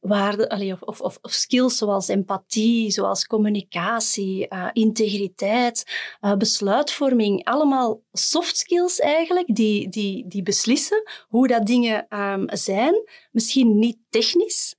waarden 0.07 0.81
of, 0.81 0.99
of, 1.01 1.17
of, 1.21 1.31
skills 1.31 1.77
zoals 1.77 2.07
empathie, 2.07 2.91
zoals 2.91 3.27
communicatie, 3.27 4.47
uh, 4.49 4.69
integriteit, 4.73 5.83
uh, 6.21 6.35
besluitvorming. 6.35 7.45
Allemaal 7.45 8.01
soft 8.11 8.57
skills 8.57 8.99
eigenlijk, 8.99 9.55
die, 9.55 9.89
die, 9.89 10.27
die 10.27 10.43
beslissen 10.43 11.03
hoe 11.27 11.47
dat 11.47 11.65
dingen 11.65 12.19
um, 12.19 12.45
zijn. 12.47 13.03
Misschien 13.31 13.79
niet 13.79 13.97
technisch, 14.09 14.75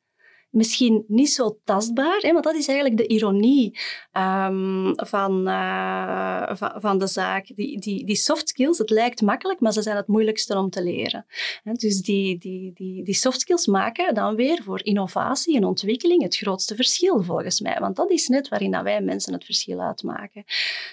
misschien 0.56 1.04
niet 1.08 1.30
zo 1.30 1.58
tastbaar, 1.64 2.18
hè, 2.20 2.32
want 2.32 2.44
dat 2.44 2.54
is 2.54 2.68
eigenlijk 2.68 2.98
de 2.98 3.06
ironie 3.06 3.78
um, 4.12 4.92
van, 4.94 5.48
uh, 5.48 6.50
van, 6.54 6.98
de 6.98 7.06
zaak. 7.06 7.46
Die, 7.54 7.80
die, 7.80 8.04
die 8.04 8.16
soft 8.16 8.48
skills, 8.48 8.78
het 8.78 8.90
lijkt 8.90 9.22
makkelijk, 9.22 9.60
maar 9.60 9.72
ze 9.72 9.82
zijn 9.82 9.96
het 9.96 10.06
moeilijkste 10.06 10.58
om 10.58 10.70
te 10.70 10.82
leren. 10.82 11.26
Dus 11.64 12.02
die, 12.02 12.38
die, 12.38 12.72
die, 12.74 13.04
die 13.04 13.14
soft 13.14 13.40
skills 13.40 13.66
maken 13.66 14.14
dan 14.14 14.34
weer 14.34 14.62
voor 14.62 14.84
innovatie 14.84 15.56
en 15.56 15.64
ontwikkeling 15.64 16.22
het 16.22 16.36
grootste 16.36 16.74
verschil, 16.74 17.22
volgens 17.22 17.60
mij. 17.60 17.76
Want 17.80 17.96
dat 17.96 18.10
is 18.10 18.28
net 18.28 18.48
waarin 18.48 18.70
dat 18.70 18.82
wij 18.82 19.00
mensen 19.00 19.32
het 19.32 19.44
verschil 19.44 19.80
uitmaken. 19.80 20.44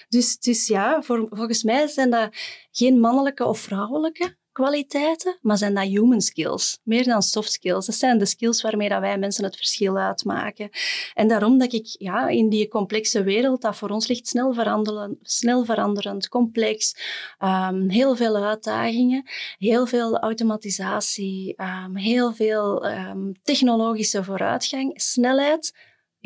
Dus, 0.08 0.38
dus 0.38 0.66
ja, 0.66 1.02
volgens 1.02 1.62
mij 1.62 1.86
zijn 1.86 2.10
dat 2.10 2.28
geen 2.70 3.00
mannelijke 3.00 3.44
of 3.44 3.58
vrouwelijke 3.58 4.36
kwaliteiten, 4.54 5.38
maar 5.42 5.58
zijn 5.58 5.74
dat 5.74 5.84
human 5.84 6.20
skills, 6.20 6.80
meer 6.82 7.04
dan 7.04 7.22
soft 7.22 7.52
skills. 7.52 7.86
Dat 7.86 7.94
zijn 7.94 8.18
de 8.18 8.26
skills 8.26 8.62
waarmee 8.62 8.88
dat 8.88 9.00
wij 9.00 9.18
mensen 9.18 9.44
het 9.44 9.56
verschil 9.56 9.96
uitmaken. 9.96 10.70
En 11.14 11.28
daarom 11.28 11.58
dat 11.58 11.72
ik 11.72 11.86
ja, 11.98 12.28
in 12.28 12.48
die 12.48 12.68
complexe 12.68 13.22
wereld, 13.22 13.62
dat 13.62 13.76
voor 13.76 13.88
ons 13.88 14.06
ligt 14.08 14.28
snel 14.28 14.52
veranderend, 14.52 15.18
snel 15.22 15.64
veranderend 15.64 16.28
complex, 16.28 16.96
um, 17.40 17.88
heel 17.88 18.16
veel 18.16 18.36
uitdagingen, 18.36 19.24
heel 19.58 19.86
veel 19.86 20.18
automatisatie, 20.18 21.54
um, 21.86 21.96
heel 21.96 22.32
veel 22.32 22.86
um, 22.86 23.34
technologische 23.42 24.24
vooruitgang, 24.24 25.00
snelheid, 25.00 25.72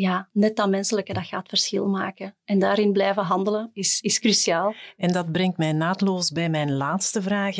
ja, 0.01 0.29
net 0.33 0.57
dat 0.57 0.69
menselijke, 0.69 1.13
dat 1.13 1.27
gaat 1.27 1.49
verschil 1.49 1.89
maken. 1.89 2.37
En 2.45 2.59
daarin 2.59 2.93
blijven 2.93 3.23
handelen 3.25 3.71
is, 3.73 4.01
is 4.01 4.19
cruciaal. 4.19 4.75
En 4.97 5.13
dat 5.13 5.33
brengt 5.33 5.59
mij 5.59 5.73
naadloos 5.73 6.31
bij 6.31 6.49
mijn 6.49 6.73
laatste 6.73 7.23
vraag. 7.23 7.57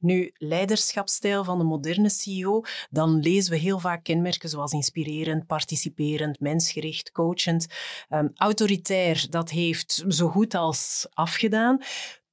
Nu, 0.00 0.30
leiderschapsstijl 0.34 1.44
van 1.44 1.58
de 1.58 1.64
moderne 1.64 2.10
CEO, 2.10 2.62
dan 2.90 3.20
lezen 3.20 3.52
we 3.52 3.58
heel 3.58 3.78
vaak 3.78 4.04
kenmerken 4.04 4.48
zoals 4.48 4.72
inspirerend, 4.72 5.46
participerend, 5.46 6.40
mensgericht, 6.40 7.12
coachend. 7.12 7.66
Um, 8.08 8.30
autoritair, 8.34 9.26
dat 9.30 9.50
heeft 9.50 10.04
zo 10.08 10.28
goed 10.28 10.54
als 10.54 11.06
afgedaan. 11.10 11.78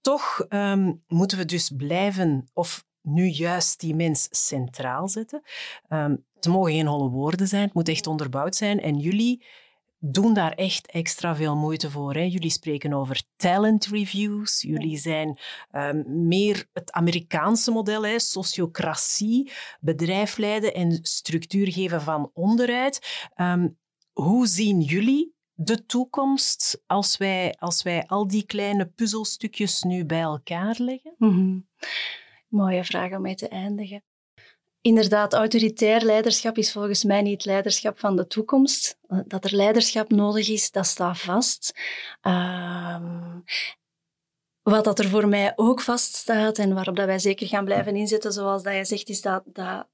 Toch 0.01 0.45
um, 0.49 0.99
moeten 1.07 1.37
we 1.37 1.45
dus 1.45 1.71
blijven, 1.77 2.49
of 2.53 2.85
nu 3.07 3.25
juist 3.25 3.79
die 3.79 3.95
mens 3.95 4.27
centraal 4.31 5.07
zetten. 5.07 5.41
Um, 5.89 6.25
het 6.35 6.47
mogen 6.47 6.71
geen 6.71 6.87
holle 6.87 7.09
woorden 7.09 7.47
zijn, 7.47 7.63
het 7.63 7.73
moet 7.73 7.89
echt 7.89 8.07
onderbouwd 8.07 8.55
zijn. 8.55 8.81
En 8.81 8.97
jullie 8.97 9.45
doen 9.99 10.33
daar 10.33 10.51
echt 10.51 10.91
extra 10.91 11.35
veel 11.35 11.55
moeite 11.55 11.91
voor. 11.91 12.13
Hè? 12.13 12.21
Jullie 12.21 12.49
spreken 12.49 12.93
over 12.93 13.23
talent 13.35 13.85
reviews. 13.85 14.61
Jullie 14.61 14.97
zijn 14.97 15.39
um, 15.71 16.27
meer 16.27 16.69
het 16.73 16.91
Amerikaanse 16.91 17.71
model, 17.71 18.05
hè? 18.05 18.19
sociocratie, 18.19 19.51
bedrijf 19.79 20.37
leiden 20.37 20.73
en 20.73 20.99
structuur 21.01 21.71
geven 21.71 22.01
van 22.01 22.31
onderuit. 22.33 23.27
Um, 23.35 23.77
hoe 24.13 24.47
zien 24.47 24.81
jullie 24.81 25.35
de 25.53 25.85
toekomst 25.85 26.83
als 26.85 27.17
wij, 27.17 27.55
als 27.59 27.83
wij 27.83 28.05
al 28.05 28.27
die 28.27 28.45
kleine 28.45 28.85
puzzelstukjes 28.85 29.83
nu 29.83 30.05
bij 30.05 30.21
elkaar 30.21 30.75
leggen? 30.79 31.15
Mm 31.17 31.29
-hmm. 31.29 31.67
Mooie 32.47 32.83
vraag 32.83 33.11
om 33.11 33.21
mee 33.21 33.35
te 33.35 33.47
eindigen. 33.47 34.03
Inderdaad, 34.81 35.33
autoritair 35.33 36.01
leiderschap 36.01 36.57
is 36.57 36.71
volgens 36.71 37.03
mij 37.03 37.21
niet 37.21 37.45
leiderschap 37.45 37.99
van 37.99 38.15
de 38.15 38.27
toekomst. 38.27 38.99
Dat 39.25 39.45
er 39.45 39.55
leiderschap 39.55 40.09
nodig 40.09 40.49
is, 40.49 40.71
dat 40.71 40.85
staat 40.85 41.19
vast. 41.19 41.79
Um, 42.21 43.43
wat 44.61 44.83
dat 44.83 44.99
er 44.99 45.09
voor 45.09 45.27
mij 45.27 45.53
ook 45.55 45.81
vaststaat 45.81 46.57
en 46.57 46.73
waarop 46.73 46.95
dat 46.95 47.05
wij 47.05 47.19
zeker 47.19 47.47
gaan 47.47 47.65
blijven 47.65 47.95
inzetten, 47.95 48.33
zoals 48.33 48.63
dat 48.63 48.75
je 48.75 48.85
zegt, 48.85 49.09
is 49.09 49.21
dat, 49.21 49.43
dat 49.45 49.87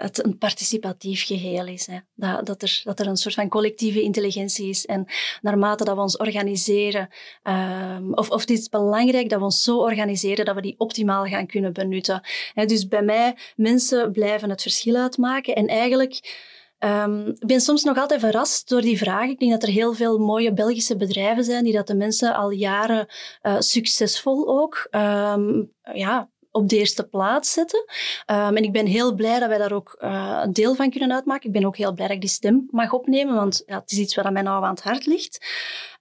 het 0.00 0.24
een 0.24 0.38
participatief 0.38 1.26
geheel 1.26 1.66
is. 1.66 1.86
Hè. 1.86 1.98
Dat, 2.14 2.46
dat, 2.46 2.62
er, 2.62 2.80
dat 2.84 3.00
er 3.00 3.06
een 3.06 3.16
soort 3.16 3.34
van 3.34 3.48
collectieve 3.48 4.02
intelligentie 4.02 4.68
is. 4.68 4.86
En 4.86 5.06
naarmate 5.40 5.84
dat 5.84 5.94
we 5.94 6.00
ons 6.00 6.16
organiseren, 6.16 7.08
um, 7.42 8.14
of, 8.14 8.30
of 8.30 8.40
het 8.40 8.50
is 8.50 8.68
belangrijk 8.68 9.28
dat 9.28 9.38
we 9.38 9.44
ons 9.44 9.62
zo 9.62 9.78
organiseren 9.78 10.44
dat 10.44 10.54
we 10.54 10.60
die 10.60 10.74
optimaal 10.78 11.24
gaan 11.24 11.46
kunnen 11.46 11.72
benutten. 11.72 12.22
dus 12.54 12.88
bij 12.88 13.02
mij, 13.02 13.36
mensen 13.56 14.12
blijven 14.12 14.50
het 14.50 14.62
verschil 14.62 14.96
uitmaken. 14.96 15.54
En 15.54 15.66
eigenlijk... 15.66 16.48
Um, 16.84 17.26
ik 17.26 17.46
ben 17.46 17.60
soms 17.60 17.84
nog 17.84 17.98
altijd 17.98 18.20
verrast 18.20 18.68
door 18.68 18.80
die 18.80 18.98
vraag. 18.98 19.28
Ik 19.28 19.38
denk 19.38 19.50
dat 19.50 19.62
er 19.62 19.68
heel 19.68 19.94
veel 19.94 20.18
mooie 20.18 20.52
Belgische 20.52 20.96
bedrijven 20.96 21.44
zijn 21.44 21.64
die 21.64 21.72
dat 21.72 21.86
de 21.86 21.94
mensen 21.94 22.34
al 22.34 22.50
jaren 22.50 23.06
uh, 23.42 23.56
succesvol 23.58 24.48
ook 24.48 24.88
um, 24.90 25.72
ja, 25.92 26.30
op 26.50 26.68
de 26.68 26.76
eerste 26.76 27.08
plaats 27.08 27.52
zetten. 27.52 27.84
Um, 28.26 28.56
en 28.56 28.62
ik 28.62 28.72
ben 28.72 28.86
heel 28.86 29.14
blij 29.14 29.38
dat 29.38 29.48
wij 29.48 29.58
daar 29.58 29.72
ook 29.72 29.96
uh, 30.00 30.40
een 30.42 30.52
deel 30.52 30.74
van 30.74 30.90
kunnen 30.90 31.12
uitmaken. 31.12 31.46
Ik 31.46 31.52
ben 31.52 31.64
ook 31.64 31.76
heel 31.76 31.92
blij 31.92 32.06
dat 32.06 32.16
ik 32.16 32.22
die 32.22 32.30
stem 32.30 32.68
mag 32.70 32.92
opnemen, 32.92 33.34
want 33.34 33.62
ja, 33.66 33.78
het 33.78 33.90
is 33.90 33.98
iets 33.98 34.14
wat 34.14 34.24
aan 34.24 34.32
mij 34.32 34.42
nou 34.42 34.64
aan 34.64 34.70
het 34.70 34.82
hart 34.82 35.06
ligt. 35.06 35.46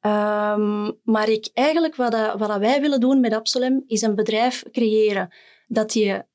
Um, 0.01 0.99
maar 1.03 1.29
ik, 1.29 1.49
eigenlijk 1.53 1.95
wat, 1.95 2.11
dat, 2.11 2.39
wat 2.39 2.47
dat 2.47 2.59
wij 2.59 2.81
willen 2.81 2.99
doen 2.99 3.19
met 3.19 3.33
Absolem 3.33 3.83
is 3.87 4.01
een 4.01 4.15
bedrijf 4.15 4.63
creëren 4.71 5.33
dat 5.67 5.93
je 5.93 6.25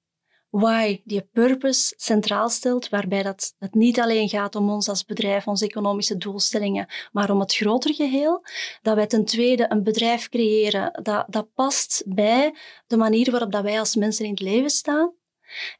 why, 0.55 1.01
die 1.05 1.23
purpose 1.33 1.95
centraal 1.97 2.49
stelt, 2.49 2.89
waarbij 2.89 3.23
dat 3.23 3.55
het 3.59 3.75
niet 3.75 4.01
alleen 4.01 4.29
gaat 4.29 4.55
om 4.55 4.71
ons 4.71 4.89
als 4.89 5.05
bedrijf, 5.05 5.47
onze 5.47 5.65
economische 5.65 6.17
doelstellingen, 6.17 6.87
maar 7.13 7.31
om 7.31 7.41
het 7.41 7.55
grotere 7.55 7.95
geheel. 7.95 8.45
Dat 8.83 8.95
wij 8.95 9.07
ten 9.07 9.25
tweede 9.25 9.67
een 9.69 9.83
bedrijf 9.83 10.29
creëren 10.29 10.99
dat, 11.03 11.25
dat 11.29 11.55
past 11.55 12.03
bij 12.07 12.55
de 12.87 12.97
manier 12.97 13.31
waarop 13.31 13.53
dat 13.53 13.63
wij 13.63 13.79
als 13.79 13.95
mensen 13.95 14.25
in 14.25 14.31
het 14.31 14.41
leven 14.41 14.71
staan. 14.71 15.13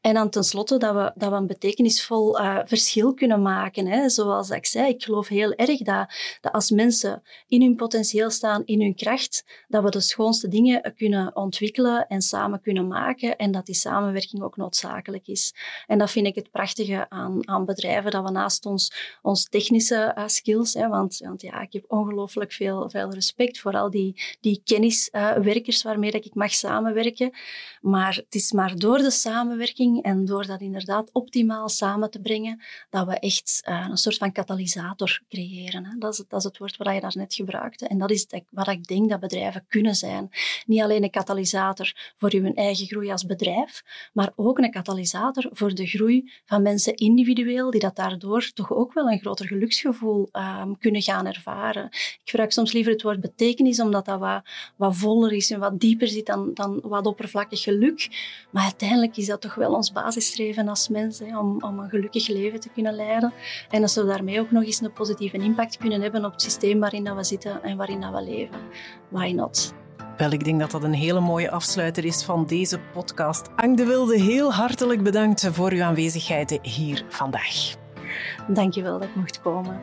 En 0.01 0.13
dan 0.13 0.29
tenslotte 0.29 0.77
dat 0.77 0.93
we, 0.93 1.11
dat 1.15 1.29
we 1.29 1.35
een 1.35 1.47
betekenisvol 1.47 2.39
uh, 2.39 2.59
verschil 2.65 3.13
kunnen 3.13 3.41
maken. 3.41 3.87
Hè. 3.87 4.09
Zoals 4.09 4.49
ik 4.49 4.65
zei, 4.65 4.89
ik 4.89 5.03
geloof 5.03 5.27
heel 5.27 5.53
erg 5.53 5.77
dat, 5.77 6.13
dat 6.41 6.51
als 6.51 6.69
mensen 6.69 7.23
in 7.47 7.61
hun 7.61 7.75
potentieel 7.75 8.29
staan, 8.29 8.65
in 8.65 8.81
hun 8.81 8.95
kracht, 8.95 9.45
dat 9.67 9.83
we 9.83 9.89
de 9.89 10.01
schoonste 10.01 10.47
dingen 10.47 10.93
kunnen 10.97 11.35
ontwikkelen 11.35 12.07
en 12.07 12.21
samen 12.21 12.61
kunnen 12.61 12.87
maken 12.87 13.37
en 13.37 13.51
dat 13.51 13.65
die 13.65 13.75
samenwerking 13.75 14.43
ook 14.43 14.57
noodzakelijk 14.57 15.27
is. 15.27 15.53
En 15.87 15.97
dat 15.97 16.11
vind 16.11 16.27
ik 16.27 16.35
het 16.35 16.51
prachtige 16.51 17.09
aan, 17.09 17.47
aan 17.47 17.65
bedrijven, 17.65 18.11
dat 18.11 18.23
we 18.23 18.31
naast 18.31 18.65
ons, 18.65 19.17
ons 19.21 19.49
technische 19.49 20.15
uh, 20.17 20.23
skills, 20.27 20.73
hè, 20.73 20.87
want, 20.87 21.17
want 21.17 21.41
ja, 21.41 21.61
ik 21.61 21.73
heb 21.73 21.83
ongelooflijk 21.87 22.51
veel, 22.51 22.89
veel 22.89 23.11
respect 23.11 23.59
voor 23.59 23.73
al 23.73 23.89
die, 23.89 24.21
die 24.39 24.61
kenniswerkers 24.63 25.83
waarmee 25.83 26.11
dat 26.11 26.25
ik 26.25 26.35
mag 26.35 26.51
samenwerken, 26.51 27.31
maar 27.81 28.15
het 28.15 28.35
is 28.35 28.51
maar 28.51 28.77
door 28.77 28.97
de 28.97 29.11
samenwerking 29.11 29.63
en 30.01 30.25
door 30.25 30.45
dat 30.45 30.61
inderdaad 30.61 31.09
optimaal 31.11 31.69
samen 31.69 32.11
te 32.11 32.19
brengen, 32.19 32.61
dat 32.89 33.07
we 33.07 33.19
echt 33.19 33.61
uh, 33.69 33.87
een 33.89 33.97
soort 33.97 34.17
van 34.17 34.31
katalysator 34.31 35.21
creëren. 35.29 35.85
Hè. 35.85 35.97
Dat, 35.97 36.13
is, 36.13 36.23
dat 36.27 36.39
is 36.39 36.45
het 36.45 36.57
woord 36.57 36.77
wat 36.77 36.93
je 36.93 36.99
daarnet 36.99 37.33
gebruikte. 37.33 37.87
En 37.87 37.97
dat 37.97 38.11
is 38.11 38.27
wat 38.49 38.67
ik 38.67 38.87
denk 38.87 39.09
dat 39.09 39.19
bedrijven 39.19 39.65
kunnen 39.67 39.95
zijn. 39.95 40.29
Niet 40.65 40.81
alleen 40.81 41.03
een 41.03 41.09
katalysator 41.09 42.13
voor 42.17 42.33
uw 42.33 42.53
eigen 42.53 42.85
groei 42.87 43.11
als 43.11 43.25
bedrijf, 43.25 43.83
maar 44.13 44.31
ook 44.35 44.59
een 44.59 44.71
katalysator 44.71 45.49
voor 45.51 45.73
de 45.73 45.85
groei 45.85 46.31
van 46.45 46.61
mensen 46.61 46.95
individueel, 46.95 47.71
die 47.71 47.79
dat 47.79 47.95
daardoor 47.95 48.51
toch 48.53 48.73
ook 48.73 48.93
wel 48.93 49.09
een 49.09 49.19
groter 49.19 49.47
geluksgevoel 49.47 50.29
um, 50.31 50.77
kunnen 50.77 51.01
gaan 51.01 51.25
ervaren. 51.25 51.85
Ik 51.85 52.21
gebruik 52.23 52.51
soms 52.51 52.71
liever 52.71 52.91
het 52.91 53.01
woord 53.01 53.19
betekenis, 53.19 53.79
omdat 53.79 54.05
dat 54.05 54.19
wat, 54.19 54.41
wat 54.75 54.95
voller 54.95 55.31
is 55.31 55.51
en 55.51 55.59
wat 55.59 55.79
dieper 55.79 56.07
zit 56.07 56.25
dan, 56.25 56.53
dan 56.53 56.79
wat 56.83 57.05
oppervlakkig 57.05 57.61
geluk. 57.61 58.07
Maar 58.51 58.63
uiteindelijk 58.63 59.17
is 59.17 59.25
dat 59.25 59.41
toch 59.45 59.55
wel 59.55 59.73
ons 59.73 59.91
basisstreven 59.91 60.67
als 60.67 60.89
mensen, 60.89 61.37
om, 61.37 61.57
om 61.61 61.79
een 61.79 61.89
gelukkig 61.89 62.27
leven 62.27 62.59
te 62.59 62.69
kunnen 62.73 62.93
leiden. 62.93 63.33
En 63.69 63.81
als 63.81 63.95
we 63.95 64.05
daarmee 64.05 64.39
ook 64.39 64.51
nog 64.51 64.63
eens 64.63 64.81
een 64.81 64.93
positieve 64.93 65.37
impact 65.37 65.77
kunnen 65.77 66.01
hebben 66.01 66.25
op 66.25 66.31
het 66.31 66.41
systeem 66.41 66.79
waarin 66.79 67.03
dat 67.03 67.15
we 67.15 67.23
zitten 67.23 67.63
en 67.63 67.77
waarin 67.77 68.01
dat 68.01 68.11
we 68.11 68.21
leven. 68.21 68.57
Why 69.09 69.31
not? 69.31 69.73
Wel, 70.17 70.31
ik 70.31 70.43
denk 70.43 70.59
dat 70.59 70.71
dat 70.71 70.83
een 70.83 70.93
hele 70.93 71.19
mooie 71.19 71.51
afsluiter 71.51 72.05
is 72.05 72.23
van 72.23 72.45
deze 72.45 72.79
podcast. 72.93 73.49
Ang 73.55 73.77
de 73.77 73.85
Wilde, 73.85 74.19
heel 74.19 74.53
hartelijk 74.53 75.03
bedankt 75.03 75.47
voor 75.51 75.71
uw 75.71 75.83
aanwezigheid 75.83 76.59
hier 76.61 77.05
vandaag. 77.09 77.75
Dankjewel 78.47 78.99
dat 78.99 79.07
ik 79.07 79.15
mocht 79.15 79.41
komen. 79.41 79.79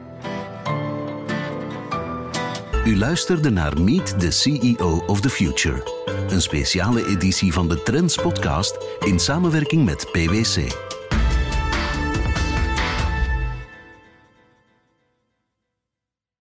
U 2.85 2.99
luisterde 2.99 3.51
naar 3.51 3.80
Meet 3.80 4.20
the 4.20 4.30
CEO 4.30 5.03
of 5.07 5.20
the 5.20 5.30
Future, 5.30 5.83
een 6.28 6.43
speciale 6.43 7.07
editie 7.07 7.53
van 7.53 7.68
de 7.68 7.83
Trends 7.83 8.16
podcast 8.16 8.76
in 9.01 9.18
samenwerking 9.18 9.85
met 9.85 10.09
PwC. 10.12 10.57